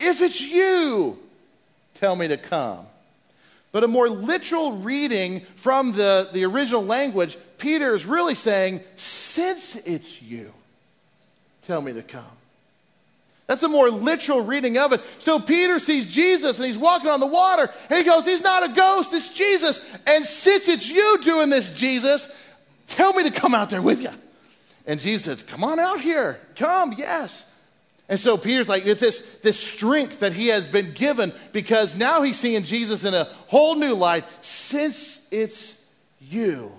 If 0.00 0.20
it's 0.20 0.40
you, 0.40 1.20
tell 1.94 2.16
me 2.16 2.26
to 2.26 2.36
come. 2.36 2.86
But 3.72 3.84
a 3.84 3.88
more 3.88 4.08
literal 4.08 4.72
reading 4.72 5.40
from 5.56 5.92
the, 5.92 6.28
the 6.32 6.44
original 6.44 6.84
language, 6.84 7.38
Peter 7.56 7.94
is 7.94 8.04
really 8.04 8.34
saying, 8.34 8.80
Since 8.96 9.76
it's 9.76 10.22
you, 10.22 10.52
tell 11.62 11.80
me 11.80 11.94
to 11.94 12.02
come. 12.02 12.24
That's 13.46 13.62
a 13.62 13.68
more 13.68 13.90
literal 13.90 14.42
reading 14.42 14.78
of 14.78 14.92
it. 14.92 15.00
So 15.18 15.40
Peter 15.40 15.78
sees 15.78 16.06
Jesus 16.06 16.58
and 16.58 16.66
he's 16.66 16.78
walking 16.78 17.10
on 17.10 17.20
the 17.20 17.26
water 17.26 17.70
and 17.90 17.98
he 17.98 18.04
goes, 18.04 18.24
He's 18.24 18.42
not 18.42 18.62
a 18.62 18.72
ghost, 18.72 19.12
it's 19.14 19.32
Jesus. 19.32 19.84
And 20.06 20.24
since 20.24 20.68
it's 20.68 20.88
you 20.88 21.18
doing 21.22 21.48
this, 21.48 21.74
Jesus, 21.74 22.34
tell 22.86 23.12
me 23.14 23.24
to 23.24 23.30
come 23.30 23.54
out 23.54 23.70
there 23.70 23.82
with 23.82 24.02
you. 24.02 24.10
And 24.86 25.00
Jesus 25.00 25.24
says, 25.24 25.42
Come 25.42 25.64
on 25.64 25.78
out 25.78 26.00
here. 26.00 26.38
Come, 26.56 26.94
yes. 26.96 27.50
And 28.12 28.20
so 28.20 28.36
Peter's 28.36 28.68
like, 28.68 28.84
this, 28.84 29.20
this 29.42 29.58
strength 29.58 30.20
that 30.20 30.34
he 30.34 30.48
has 30.48 30.68
been 30.68 30.92
given, 30.92 31.32
because 31.50 31.96
now 31.96 32.20
he's 32.20 32.38
seeing 32.38 32.62
Jesus 32.62 33.04
in 33.04 33.14
a 33.14 33.24
whole 33.46 33.74
new 33.74 33.94
light. 33.94 34.26
Since 34.42 35.26
it's 35.30 35.82
you, 36.20 36.72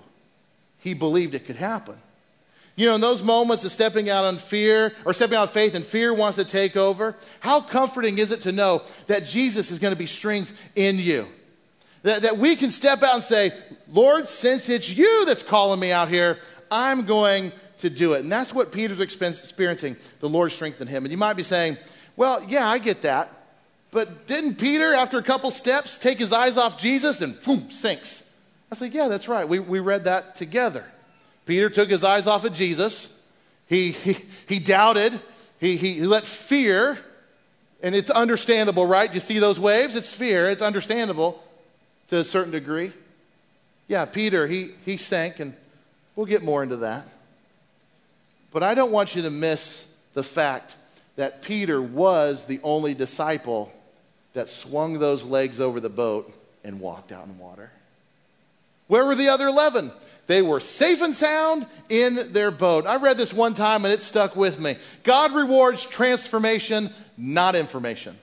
he 0.78 0.94
believed 0.94 1.34
it 1.34 1.44
could 1.44 1.56
happen. 1.56 1.96
You 2.76 2.86
know, 2.86 2.94
in 2.94 3.00
those 3.00 3.20
moments 3.20 3.64
of 3.64 3.72
stepping 3.72 4.08
out 4.08 4.24
on 4.24 4.38
fear 4.38 4.94
or 5.04 5.12
stepping 5.12 5.36
out 5.36 5.48
of 5.48 5.50
faith 5.50 5.74
and 5.74 5.84
fear 5.84 6.14
wants 6.14 6.36
to 6.36 6.44
take 6.44 6.76
over, 6.76 7.16
how 7.40 7.60
comforting 7.60 8.18
is 8.18 8.30
it 8.30 8.42
to 8.42 8.52
know 8.52 8.82
that 9.08 9.26
Jesus 9.26 9.72
is 9.72 9.80
going 9.80 9.92
to 9.92 9.98
be 9.98 10.06
strength 10.06 10.52
in 10.76 11.00
you? 11.00 11.26
That, 12.04 12.22
that 12.22 12.38
we 12.38 12.54
can 12.54 12.70
step 12.70 13.02
out 13.02 13.14
and 13.14 13.24
say, 13.24 13.50
Lord, 13.88 14.28
since 14.28 14.68
it's 14.68 14.88
you 14.88 15.24
that's 15.26 15.42
calling 15.42 15.80
me 15.80 15.90
out 15.90 16.08
here, 16.10 16.38
I'm 16.70 17.06
going 17.06 17.50
to 17.84 17.90
do 17.90 18.14
it. 18.14 18.20
And 18.20 18.32
that's 18.32 18.52
what 18.52 18.72
Peter's 18.72 19.00
experiencing. 19.00 19.96
The 20.20 20.28
Lord 20.28 20.50
strengthened 20.52 20.90
him. 20.90 21.04
And 21.04 21.12
you 21.12 21.18
might 21.18 21.34
be 21.34 21.42
saying, 21.42 21.78
well, 22.16 22.44
yeah, 22.48 22.68
I 22.68 22.78
get 22.78 23.02
that. 23.02 23.30
But 23.90 24.26
didn't 24.26 24.56
Peter, 24.56 24.92
after 24.92 25.18
a 25.18 25.22
couple 25.22 25.50
steps, 25.50 25.98
take 25.98 26.18
his 26.18 26.32
eyes 26.32 26.56
off 26.56 26.78
Jesus 26.78 27.20
and 27.20 27.40
boom, 27.42 27.70
sinks? 27.70 28.28
I 28.72 28.74
think, 28.74 28.92
yeah, 28.92 29.08
that's 29.08 29.28
right. 29.28 29.48
We, 29.48 29.60
we 29.60 29.78
read 29.78 30.04
that 30.04 30.34
together. 30.34 30.84
Peter 31.46 31.70
took 31.70 31.88
his 31.88 32.02
eyes 32.02 32.26
off 32.26 32.44
of 32.44 32.52
Jesus. 32.54 33.20
He, 33.68 33.92
he, 33.92 34.16
he 34.48 34.58
doubted. 34.58 35.20
He, 35.60 35.76
he, 35.76 35.92
he 35.92 36.02
let 36.02 36.26
fear, 36.26 36.98
and 37.82 37.94
it's 37.94 38.10
understandable, 38.10 38.86
right? 38.86 39.12
You 39.12 39.20
see 39.20 39.38
those 39.38 39.60
waves? 39.60 39.94
It's 39.94 40.12
fear. 40.12 40.48
It's 40.48 40.62
understandable 40.62 41.42
to 42.08 42.16
a 42.16 42.24
certain 42.24 42.50
degree. 42.50 42.92
Yeah, 43.86 44.06
Peter, 44.06 44.46
he, 44.46 44.72
he 44.84 44.96
sank, 44.96 45.38
and 45.38 45.54
we'll 46.16 46.26
get 46.26 46.42
more 46.42 46.62
into 46.62 46.78
that. 46.78 47.06
But 48.54 48.62
I 48.62 48.74
don't 48.74 48.92
want 48.92 49.16
you 49.16 49.22
to 49.22 49.30
miss 49.30 49.92
the 50.14 50.22
fact 50.22 50.76
that 51.16 51.42
Peter 51.42 51.82
was 51.82 52.44
the 52.44 52.60
only 52.62 52.94
disciple 52.94 53.72
that 54.32 54.48
swung 54.48 55.00
those 55.00 55.24
legs 55.24 55.58
over 55.58 55.80
the 55.80 55.88
boat 55.88 56.32
and 56.62 56.78
walked 56.80 57.10
out 57.10 57.26
in 57.26 57.36
water. 57.36 57.72
Where 58.86 59.04
were 59.04 59.16
the 59.16 59.28
other 59.28 59.48
11? 59.48 59.90
They 60.28 60.40
were 60.40 60.60
safe 60.60 61.02
and 61.02 61.16
sound 61.16 61.66
in 61.88 62.32
their 62.32 62.52
boat. 62.52 62.86
I 62.86 62.96
read 62.96 63.18
this 63.18 63.32
one 63.32 63.54
time 63.54 63.84
and 63.84 63.92
it 63.92 64.04
stuck 64.04 64.36
with 64.36 64.60
me. 64.60 64.76
God 65.02 65.32
rewards 65.32 65.84
transformation, 65.84 66.90
not 67.18 67.56
information. 67.56 68.16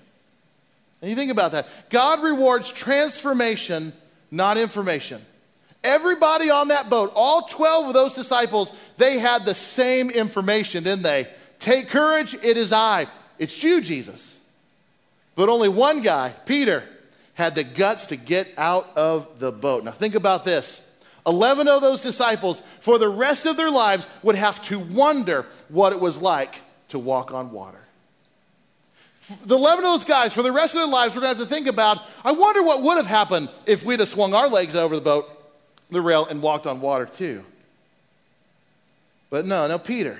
And 1.02 1.10
you 1.10 1.16
think 1.18 1.32
about 1.32 1.52
that. 1.52 1.68
God 1.90 2.24
rewards 2.24 2.72
transformation, 2.72 3.92
not 4.32 4.58
information. 4.58 5.22
Everybody 5.84 6.50
on 6.50 6.68
that 6.68 6.90
boat, 6.90 7.12
all 7.16 7.44
12 7.44 7.88
of 7.88 7.94
those 7.94 8.14
disciples, 8.14 8.72
they 8.98 9.18
had 9.18 9.46
the 9.46 9.56
same 9.56 10.10
information, 10.10 10.84
didn't 10.84 11.04
they? 11.04 11.28
Take 11.60 11.90
courage, 11.90 12.36
it 12.36 12.58
is 12.58 12.72
I. 12.72 13.08
It's 13.40 13.64
you, 13.64 13.82
Jesus. 13.82 14.40
But 15.36 15.50
only 15.50 15.70
one 15.70 16.02
guy, 16.02 16.34
Peter, 16.46 16.84
had 17.34 17.56
the 17.56 17.64
guts 17.64 18.08
to 18.08 18.16
get 18.16 18.48
out 18.58 18.90
of 18.96 19.40
the 19.40 19.52
boat. 19.52 19.84
Now, 19.84 19.92
think 19.92 20.16
about 20.16 20.46
this 20.46 20.88
11 21.26 21.68
of 21.68 21.82
those 21.82 22.02
disciples, 22.02 22.62
for 22.80 22.98
the 22.98 23.10
rest 23.10 23.46
of 23.46 23.58
their 23.58 23.72
lives, 23.72 24.08
would 24.24 24.36
have 24.36 24.62
to 24.64 24.80
wonder 24.80 25.46
what 25.70 25.94
it 25.94 26.00
was 26.00 26.22
like 26.22 26.62
to 26.90 27.00
walk 27.00 27.32
on 27.32 27.52
water. 27.52 27.78
The 29.46 29.56
11 29.56 29.86
of 29.86 29.92
those 29.92 30.06
guys, 30.06 30.34
for 30.34 30.42
the 30.42 30.52
rest 30.52 30.74
of 30.74 30.82
their 30.82 30.88
lives, 30.88 31.16
we're 31.16 31.22
going 31.22 31.36
to 31.36 31.40
have 31.40 31.48
to 31.48 31.54
think 31.54 31.68
about 31.68 32.00
I 32.26 32.32
wonder 32.32 32.64
what 32.64 32.82
would 32.82 32.98
have 32.98 33.08
happened 33.08 33.50
if 33.66 33.84
we'd 33.86 34.00
have 34.00 34.10
swung 34.10 34.34
our 34.34 34.48
legs 34.48 34.76
over 34.76 34.96
the 34.96 35.02
boat, 35.02 35.26
the 35.92 36.02
rail, 36.02 36.26
and 36.26 36.42
walked 36.42 36.66
on 36.66 36.82
water 36.82 37.06
too. 37.06 37.44
But 39.30 39.46
no, 39.46 39.68
no, 39.68 39.78
Peter. 39.78 40.18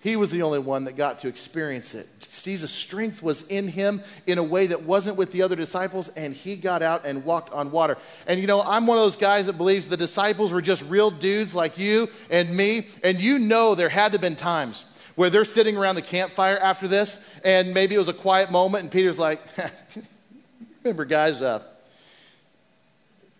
He 0.00 0.16
was 0.16 0.30
the 0.30 0.42
only 0.42 0.58
one 0.58 0.84
that 0.84 0.96
got 0.96 1.20
to 1.20 1.28
experience 1.28 1.94
it. 1.94 2.06
Jesus' 2.42 2.70
strength 2.70 3.22
was 3.22 3.40
in 3.46 3.68
him 3.68 4.02
in 4.26 4.36
a 4.36 4.42
way 4.42 4.66
that 4.66 4.82
wasn't 4.82 5.16
with 5.16 5.32
the 5.32 5.40
other 5.40 5.56
disciples, 5.56 6.10
and 6.10 6.34
he 6.34 6.56
got 6.56 6.82
out 6.82 7.06
and 7.06 7.24
walked 7.24 7.50
on 7.54 7.70
water. 7.70 7.96
And 8.26 8.38
you 8.38 8.46
know, 8.46 8.60
I'm 8.60 8.86
one 8.86 8.98
of 8.98 9.04
those 9.04 9.16
guys 9.16 9.46
that 9.46 9.54
believes 9.54 9.88
the 9.88 9.96
disciples 9.96 10.52
were 10.52 10.60
just 10.60 10.82
real 10.90 11.10
dudes 11.10 11.54
like 11.54 11.78
you 11.78 12.10
and 12.30 12.54
me, 12.54 12.88
and 13.02 13.18
you 13.18 13.38
know 13.38 13.74
there 13.74 13.88
had 13.88 14.12
to 14.12 14.16
have 14.16 14.20
been 14.20 14.36
times 14.36 14.84
where 15.14 15.30
they're 15.30 15.46
sitting 15.46 15.76
around 15.76 15.94
the 15.94 16.02
campfire 16.02 16.58
after 16.58 16.86
this, 16.86 17.18
and 17.42 17.72
maybe 17.72 17.94
it 17.94 17.98
was 17.98 18.08
a 18.08 18.12
quiet 18.12 18.50
moment, 18.50 18.82
and 18.82 18.92
Peter's 18.92 19.18
like, 19.18 19.40
Remember, 20.84 21.06
guys, 21.06 21.40
uh, 21.40 21.62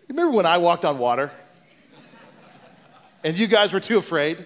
remember 0.09 0.35
when 0.35 0.47
I 0.47 0.57
walked 0.57 0.83
on 0.83 0.97
water? 0.97 1.29
And 3.25 3.37
you 3.39 3.47
guys 3.47 3.73
were 3.73 3.79
too 3.79 3.97
afraid? 3.97 4.37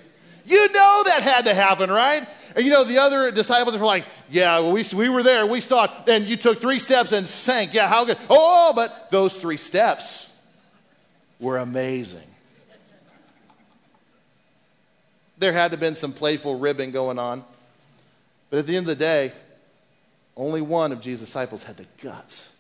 You 0.46 0.72
know 0.72 1.04
that 1.06 1.22
had 1.22 1.46
to 1.46 1.54
happen, 1.54 1.92
right? 1.92 2.26
And 2.56 2.66
you 2.66 2.72
know, 2.72 2.86
the 2.86 3.00
other 3.00 3.30
disciples 3.30 3.78
were 3.78 3.86
like, 3.86 4.06
yeah, 4.32 4.58
well, 4.60 4.72
we, 4.72 4.86
we 4.96 5.10
were 5.10 5.22
there. 5.22 5.46
We 5.46 5.60
saw 5.60 5.84
it. 5.84 5.92
And 6.08 6.26
you 6.26 6.38
took 6.38 6.60
three 6.60 6.80
steps 6.80 7.12
and 7.12 7.28
sank. 7.28 7.74
Yeah, 7.74 7.90
how 7.90 8.06
good? 8.06 8.18
Oh, 8.30 8.72
but 8.74 9.12
those 9.12 9.40
three 9.40 9.58
steps 9.58 10.34
were 11.42 11.58
amazing. 11.58 12.22
There 15.38 15.52
had 15.52 15.68
to 15.68 15.72
have 15.74 15.80
been 15.82 15.96
some 15.96 16.14
playful 16.14 16.58
ribbing 16.58 16.92
going 16.92 17.20
on. 17.20 17.44
But 18.50 18.60
at 18.60 18.68
the 18.68 18.78
end 18.78 18.86
of 18.86 18.98
the 18.98 19.04
day, 19.04 19.34
only 20.38 20.62
one 20.62 20.94
of 20.94 21.02
Jesus' 21.02 21.28
disciples 21.28 21.64
had 21.64 21.76
the 21.76 21.86
guts 22.02 22.56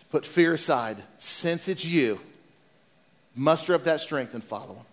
to 0.00 0.06
put 0.06 0.26
fear 0.26 0.54
aside, 0.54 0.96
since 1.18 1.68
it's 1.68 1.84
you, 1.84 2.18
muster 3.36 3.74
up 3.74 3.84
that 3.84 4.00
strength 4.00 4.34
and 4.34 4.42
follow 4.42 4.74
him. 4.74 4.84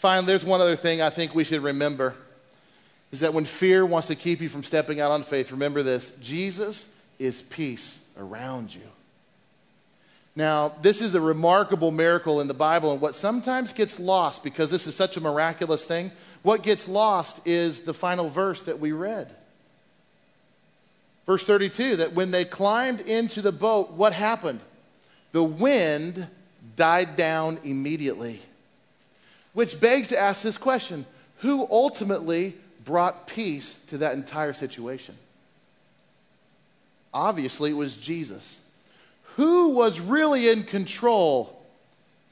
Finally, 0.00 0.28
there's 0.28 0.46
one 0.46 0.62
other 0.62 0.76
thing 0.76 1.02
I 1.02 1.10
think 1.10 1.34
we 1.34 1.44
should 1.44 1.62
remember 1.62 2.14
is 3.12 3.20
that 3.20 3.34
when 3.34 3.44
fear 3.44 3.84
wants 3.84 4.08
to 4.08 4.14
keep 4.14 4.40
you 4.40 4.48
from 4.48 4.64
stepping 4.64 4.98
out 4.98 5.10
on 5.10 5.22
faith, 5.22 5.50
remember 5.50 5.82
this 5.82 6.16
Jesus 6.22 6.96
is 7.18 7.42
peace 7.42 8.02
around 8.18 8.74
you. 8.74 8.80
Now, 10.34 10.72
this 10.80 11.02
is 11.02 11.14
a 11.14 11.20
remarkable 11.20 11.90
miracle 11.90 12.40
in 12.40 12.48
the 12.48 12.54
Bible, 12.54 12.92
and 12.92 13.00
what 13.02 13.14
sometimes 13.14 13.74
gets 13.74 14.00
lost 14.00 14.42
because 14.42 14.70
this 14.70 14.86
is 14.86 14.94
such 14.94 15.18
a 15.18 15.20
miraculous 15.20 15.84
thing, 15.84 16.12
what 16.40 16.62
gets 16.62 16.88
lost 16.88 17.46
is 17.46 17.82
the 17.82 17.92
final 17.92 18.30
verse 18.30 18.62
that 18.62 18.80
we 18.80 18.92
read. 18.92 19.30
Verse 21.26 21.44
32 21.44 21.96
that 21.96 22.14
when 22.14 22.30
they 22.30 22.46
climbed 22.46 23.02
into 23.02 23.42
the 23.42 23.52
boat, 23.52 23.90
what 23.90 24.14
happened? 24.14 24.60
The 25.32 25.44
wind 25.44 26.26
died 26.74 27.16
down 27.16 27.58
immediately. 27.64 28.40
Which 29.52 29.80
begs 29.80 30.08
to 30.08 30.18
ask 30.18 30.42
this 30.42 30.58
question 30.58 31.06
who 31.38 31.66
ultimately 31.70 32.54
brought 32.84 33.26
peace 33.26 33.82
to 33.88 33.98
that 33.98 34.14
entire 34.14 34.52
situation? 34.52 35.16
Obviously, 37.12 37.70
it 37.70 37.74
was 37.74 37.96
Jesus. 37.96 38.64
Who 39.36 39.70
was 39.70 40.00
really 40.00 40.48
in 40.48 40.64
control 40.64 41.60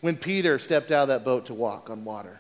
when 0.00 0.16
Peter 0.16 0.58
stepped 0.58 0.90
out 0.90 1.02
of 1.02 1.08
that 1.08 1.24
boat 1.24 1.46
to 1.46 1.54
walk 1.54 1.90
on 1.90 2.04
water? 2.04 2.38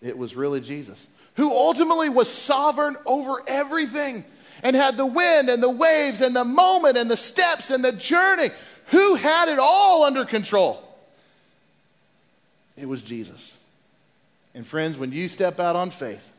It 0.00 0.16
was 0.16 0.34
really 0.34 0.60
Jesus. 0.60 1.06
Who 1.36 1.50
ultimately 1.50 2.08
was 2.08 2.30
sovereign 2.30 2.96
over 3.06 3.42
everything 3.46 4.24
and 4.62 4.76
had 4.76 4.96
the 4.96 5.06
wind 5.06 5.48
and 5.48 5.62
the 5.62 5.68
waves 5.68 6.20
and 6.20 6.34
the 6.34 6.44
moment 6.44 6.96
and 6.96 7.10
the 7.10 7.16
steps 7.16 7.70
and 7.70 7.84
the 7.84 7.92
journey. 7.92 8.50
Who 8.86 9.16
had 9.16 9.48
it 9.48 9.58
all 9.58 10.04
under 10.04 10.24
control? 10.24 10.82
It 12.76 12.86
was 12.86 13.02
Jesus. 13.02 13.58
And 14.54 14.66
friends, 14.66 14.98
when 14.98 15.12
you 15.12 15.28
step 15.28 15.58
out 15.58 15.76
on 15.76 15.90
faith, 15.90 16.32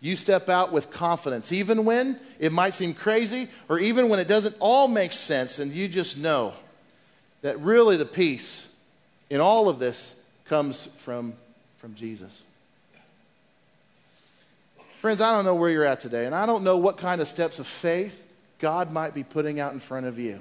you 0.00 0.16
step 0.16 0.48
out 0.48 0.72
with 0.72 0.90
confidence, 0.90 1.52
even 1.52 1.84
when 1.84 2.18
it 2.40 2.50
might 2.50 2.74
seem 2.74 2.92
crazy 2.92 3.48
or 3.68 3.78
even 3.78 4.08
when 4.08 4.18
it 4.18 4.26
doesn't 4.26 4.56
all 4.58 4.88
make 4.88 5.12
sense, 5.12 5.58
and 5.58 5.70
you 5.70 5.86
just 5.86 6.18
know 6.18 6.54
that 7.42 7.58
really 7.60 7.96
the 7.96 8.04
peace 8.04 8.72
in 9.30 9.40
all 9.40 9.68
of 9.68 9.78
this 9.78 10.18
comes 10.46 10.86
from, 10.98 11.34
from 11.78 11.94
Jesus. 11.94 12.42
Friends, 14.96 15.20
I 15.20 15.32
don't 15.32 15.44
know 15.44 15.54
where 15.54 15.70
you're 15.70 15.84
at 15.84 16.00
today, 16.00 16.26
and 16.26 16.34
I 16.34 16.46
don't 16.46 16.64
know 16.64 16.76
what 16.76 16.96
kind 16.96 17.20
of 17.20 17.28
steps 17.28 17.58
of 17.58 17.66
faith 17.66 18.26
God 18.58 18.92
might 18.92 19.14
be 19.14 19.22
putting 19.22 19.60
out 19.60 19.72
in 19.72 19.80
front 19.80 20.06
of 20.06 20.18
you. 20.18 20.40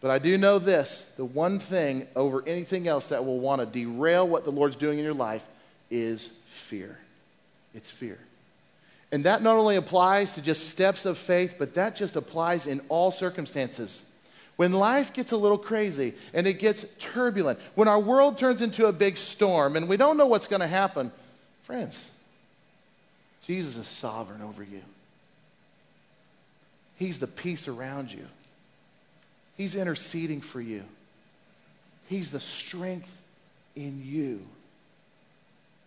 But 0.00 0.10
I 0.10 0.18
do 0.18 0.36
know 0.36 0.58
this 0.58 1.12
the 1.16 1.24
one 1.24 1.58
thing 1.58 2.06
over 2.14 2.42
anything 2.46 2.86
else 2.86 3.08
that 3.08 3.24
will 3.24 3.40
want 3.40 3.60
to 3.60 3.66
derail 3.66 4.28
what 4.28 4.44
the 4.44 4.52
Lord's 4.52 4.76
doing 4.76 4.98
in 4.98 5.04
your 5.04 5.14
life 5.14 5.42
is 5.90 6.30
fear. 6.46 6.98
It's 7.74 7.90
fear. 7.90 8.18
And 9.12 9.24
that 9.24 9.42
not 9.42 9.56
only 9.56 9.76
applies 9.76 10.32
to 10.32 10.42
just 10.42 10.68
steps 10.68 11.06
of 11.06 11.18
faith, 11.18 11.56
but 11.58 11.74
that 11.74 11.94
just 11.94 12.16
applies 12.16 12.66
in 12.66 12.80
all 12.88 13.10
circumstances. 13.10 14.08
When 14.56 14.72
life 14.72 15.12
gets 15.12 15.32
a 15.32 15.36
little 15.36 15.58
crazy 15.58 16.14
and 16.32 16.46
it 16.46 16.58
gets 16.58 16.84
turbulent, 16.98 17.58
when 17.74 17.88
our 17.88 17.98
world 17.98 18.38
turns 18.38 18.60
into 18.60 18.86
a 18.86 18.92
big 18.92 19.16
storm 19.16 19.76
and 19.76 19.88
we 19.88 19.96
don't 19.96 20.16
know 20.16 20.26
what's 20.26 20.46
going 20.46 20.60
to 20.60 20.66
happen, 20.66 21.10
friends, 21.64 22.10
Jesus 23.42 23.76
is 23.76 23.86
sovereign 23.86 24.42
over 24.42 24.62
you. 24.62 24.82
He's 26.96 27.18
the 27.18 27.26
peace 27.26 27.68
around 27.68 28.12
you. 28.12 28.26
He's 29.56 29.74
interceding 29.74 30.40
for 30.40 30.60
you. 30.60 30.84
He's 32.08 32.30
the 32.30 32.40
strength 32.40 33.20
in 33.76 34.02
you. 34.04 34.40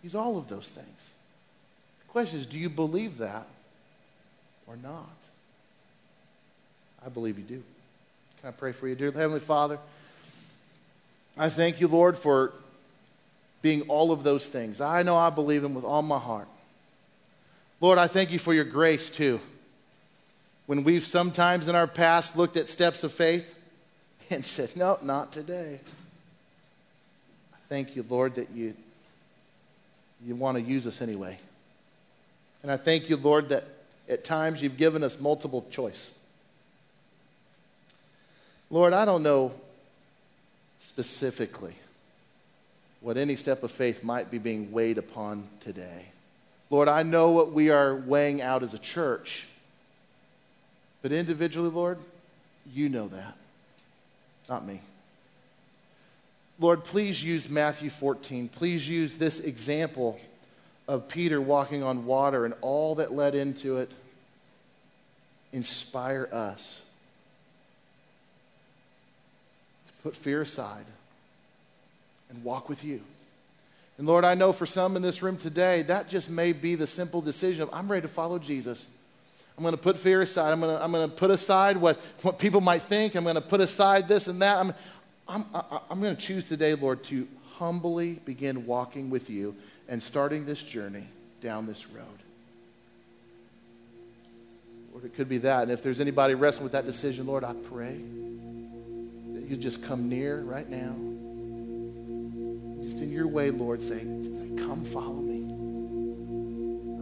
He's 0.07 0.15
all 0.15 0.37
of 0.37 0.47
those 0.47 0.69
things. 0.69 1.11
The 1.99 2.11
question 2.13 2.39
is 2.39 2.45
do 2.45 2.57
you 2.57 2.69
believe 2.69 3.17
that 3.17 3.45
or 4.65 4.77
not? 4.77 5.09
I 7.05 7.09
believe 7.09 7.37
you 7.37 7.43
do. 7.43 7.61
Can 8.39 8.47
I 8.47 8.51
pray 8.51 8.71
for 8.71 8.87
you, 8.87 8.95
dear 8.95 9.11
Heavenly 9.11 9.41
Father? 9.41 9.79
I 11.37 11.49
thank 11.49 11.81
you, 11.81 11.89
Lord, 11.89 12.17
for 12.17 12.53
being 13.61 13.81
all 13.89 14.13
of 14.13 14.23
those 14.23 14.47
things. 14.47 14.79
I 14.79 15.03
know 15.03 15.17
I 15.17 15.29
believe 15.29 15.61
them 15.61 15.73
with 15.73 15.83
all 15.83 16.01
my 16.01 16.19
heart. 16.19 16.47
Lord, 17.81 17.97
I 17.97 18.07
thank 18.07 18.31
you 18.31 18.39
for 18.39 18.53
your 18.53 18.63
grace 18.63 19.09
too. 19.09 19.41
When 20.67 20.85
we've 20.85 21.05
sometimes 21.05 21.67
in 21.67 21.75
our 21.75 21.85
past 21.85 22.37
looked 22.37 22.55
at 22.55 22.69
steps 22.69 23.03
of 23.03 23.11
faith 23.11 23.53
and 24.29 24.45
said, 24.45 24.73
No, 24.77 24.99
not 25.01 25.33
today. 25.33 25.81
I 27.53 27.57
thank 27.67 27.97
you, 27.97 28.05
Lord, 28.07 28.35
that 28.35 28.51
you, 28.51 28.73
you 30.26 30.36
want 30.36 30.57
to 30.57 30.63
use 30.63 30.88
us 30.88 31.01
anyway. 31.01 31.38
And 32.63 32.72
I 32.72 32.78
thank 32.78 33.09
you, 33.09 33.18
Lord, 33.18 33.49
that 33.49 33.65
at 34.09 34.24
times 34.24 34.61
you've 34.61 34.78
given 34.78 35.03
us 35.03 35.20
multiple 35.20 35.65
choice. 35.70 36.11
Lord, 38.70 38.93
I 38.93 39.05
don't 39.05 39.24
know 39.24 39.53
specifically 40.80 41.76
what 43.01 43.18
any 43.18 43.36
step 43.36 43.63
of 43.63 43.72
faith 43.72 44.03
might 44.03 44.32
be 44.32 44.38
being 44.38 44.72
weighed 44.72 44.97
upon 44.97 45.47
today. 45.59 46.05
Lord, 46.70 46.88
I 46.88 47.03
know 47.03 47.32
what 47.32 47.53
we 47.53 47.70
are 47.70 47.95
weighing 47.95 48.41
out 48.41 48.63
as 48.63 48.74
a 48.74 48.80
church. 48.80 49.47
But 51.01 51.11
individually, 51.11 51.70
Lord, 51.70 51.99
you 52.74 52.89
know 52.89 53.07
that, 53.07 53.38
not 54.49 54.65
me. 54.65 54.82
Lord, 56.59 56.83
please 56.83 57.23
use 57.23 57.49
Matthew 57.49 57.89
14. 57.89 58.49
Please 58.49 58.89
use 58.89 59.17
this 59.17 59.39
example 59.39 60.19
of 60.87 61.07
Peter 61.07 61.39
walking 61.39 61.83
on 61.83 62.05
water 62.05 62.45
and 62.45 62.53
all 62.61 62.95
that 62.95 63.11
led 63.11 63.35
into 63.35 63.77
it. 63.77 63.91
Inspire 65.53 66.27
us 66.31 66.81
to 69.87 69.93
put 70.03 70.15
fear 70.15 70.41
aside 70.41 70.85
and 72.29 72.43
walk 72.43 72.69
with 72.69 72.83
you. 72.83 73.01
And 73.97 74.07
Lord, 74.07 74.25
I 74.25 74.33
know 74.33 74.51
for 74.51 74.65
some 74.65 74.95
in 74.95 75.01
this 75.01 75.21
room 75.21 75.37
today, 75.37 75.83
that 75.83 76.09
just 76.09 76.29
may 76.29 76.53
be 76.53 76.75
the 76.75 76.87
simple 76.87 77.21
decision 77.21 77.63
of 77.63 77.69
I'm 77.71 77.89
ready 77.89 78.01
to 78.03 78.07
follow 78.07 78.39
Jesus. 78.39 78.87
I'm 79.57 79.63
going 79.63 79.75
to 79.75 79.81
put 79.81 79.97
fear 79.97 80.21
aside. 80.21 80.51
I'm 80.51 80.59
going 80.59 80.75
to, 80.75 80.83
I'm 80.83 80.91
going 80.91 81.09
to 81.09 81.15
put 81.15 81.31
aside 81.31 81.77
what, 81.77 81.97
what 82.21 82.37
people 82.37 82.61
might 82.61 82.83
think. 82.83 83.15
I'm 83.15 83.23
going 83.23 83.35
to 83.35 83.41
put 83.41 83.59
aside 83.59 84.07
this 84.07 84.27
and 84.27 84.39
that. 84.43 84.57
I'm, 84.57 84.73
I'm, 85.28 85.45
I'm 85.89 86.01
going 86.01 86.15
to 86.15 86.21
choose 86.21 86.45
today, 86.45 86.73
Lord, 86.75 87.03
to 87.05 87.28
humbly 87.55 88.21
begin 88.25 88.65
walking 88.65 89.09
with 89.09 89.30
you 89.30 89.55
and 89.88 90.01
starting 90.01 90.45
this 90.45 90.61
journey 90.63 91.07
down 91.41 91.65
this 91.65 91.88
road. 91.89 92.05
Lord, 94.93 95.05
it 95.05 95.15
could 95.15 95.30
be 95.30 95.39
that. 95.39 95.63
And 95.63 95.71
if 95.71 95.84
there's 95.84 95.99
anybody 95.99 96.34
wrestling 96.34 96.63
with 96.63 96.73
that 96.73 96.86
decision, 96.86 97.28
Lord, 97.28 97.43
I 97.43 97.53
pray 97.53 97.99
that 99.34 99.43
you 99.47 99.57
just 99.57 99.84
come 99.84 100.09
near 100.09 100.41
right 100.41 100.69
now 100.69 100.95
just 102.82 102.99
in 102.99 103.11
your 103.11 103.28
way, 103.28 103.51
Lord, 103.51 103.84
say, 103.84 103.99
Come 103.99 104.86
follow 104.86 105.15
me. 105.15 105.43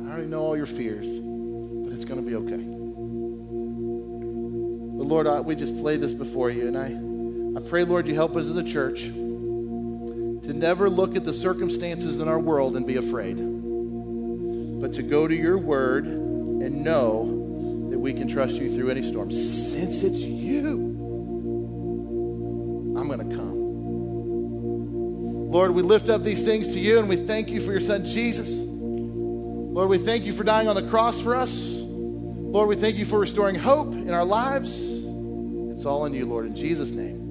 I 0.03 0.11
already 0.11 0.27
know 0.27 0.41
all 0.41 0.57
your 0.57 0.65
fears, 0.65 1.05
but 1.05 1.93
it's 1.93 2.05
going 2.05 2.19
to 2.19 2.25
be 2.25 2.35
okay. 2.35 2.63
But 4.97 5.05
Lord, 5.05 5.27
I, 5.27 5.41
we 5.41 5.55
just 5.55 5.79
play 5.79 5.97
this 5.97 6.11
before 6.11 6.49
you, 6.49 6.67
and 6.67 6.75
I, 6.77 7.14
I 7.55 7.61
pray, 7.61 7.85
Lord, 7.85 8.05
you 8.05 8.13
help 8.13 8.35
us 8.35 8.47
as 8.47 8.57
a 8.57 8.63
church 8.63 9.03
to 9.03 10.53
never 10.53 10.89
look 10.89 11.15
at 11.15 11.23
the 11.23 11.33
circumstances 11.33 12.19
in 12.19 12.27
our 12.27 12.37
world 12.37 12.75
and 12.75 12.85
be 12.85 12.97
afraid, 12.97 13.35
but 13.37 14.93
to 14.95 15.01
go 15.01 15.25
to 15.25 15.33
your 15.33 15.57
word 15.57 16.05
and 16.05 16.83
know 16.83 17.87
that 17.89 17.97
we 17.97 18.13
can 18.13 18.27
trust 18.27 18.55
you 18.55 18.75
through 18.75 18.89
any 18.89 19.03
storm. 19.03 19.31
Since 19.31 20.03
it's 20.03 20.19
you, 20.19 20.67
I'm 22.97 23.07
going 23.07 23.29
to 23.29 23.35
come. 23.35 23.55
Lord, 25.49 25.71
we 25.71 25.81
lift 25.81 26.09
up 26.09 26.23
these 26.23 26.43
things 26.43 26.67
to 26.73 26.79
you 26.79 26.99
and 26.99 27.07
we 27.07 27.15
thank 27.15 27.47
you 27.47 27.61
for 27.61 27.71
your 27.71 27.79
son 27.79 28.05
Jesus. 28.05 28.57
Lord, 28.57 29.87
we 29.89 29.97
thank 29.97 30.25
you 30.25 30.33
for 30.33 30.43
dying 30.43 30.67
on 30.67 30.75
the 30.75 30.87
cross 30.89 31.21
for 31.21 31.33
us. 31.35 31.69
Lord, 31.69 32.67
we 32.67 32.75
thank 32.75 32.97
you 32.97 33.05
for 33.05 33.17
restoring 33.17 33.55
hope 33.55 33.93
in 33.93 34.11
our 34.11 34.25
lives. 34.25 34.77
It's 34.77 35.85
all 35.85 36.05
in 36.05 36.13
you, 36.13 36.25
Lord, 36.25 36.45
in 36.45 36.55
Jesus' 36.55 36.91
name. 36.91 37.24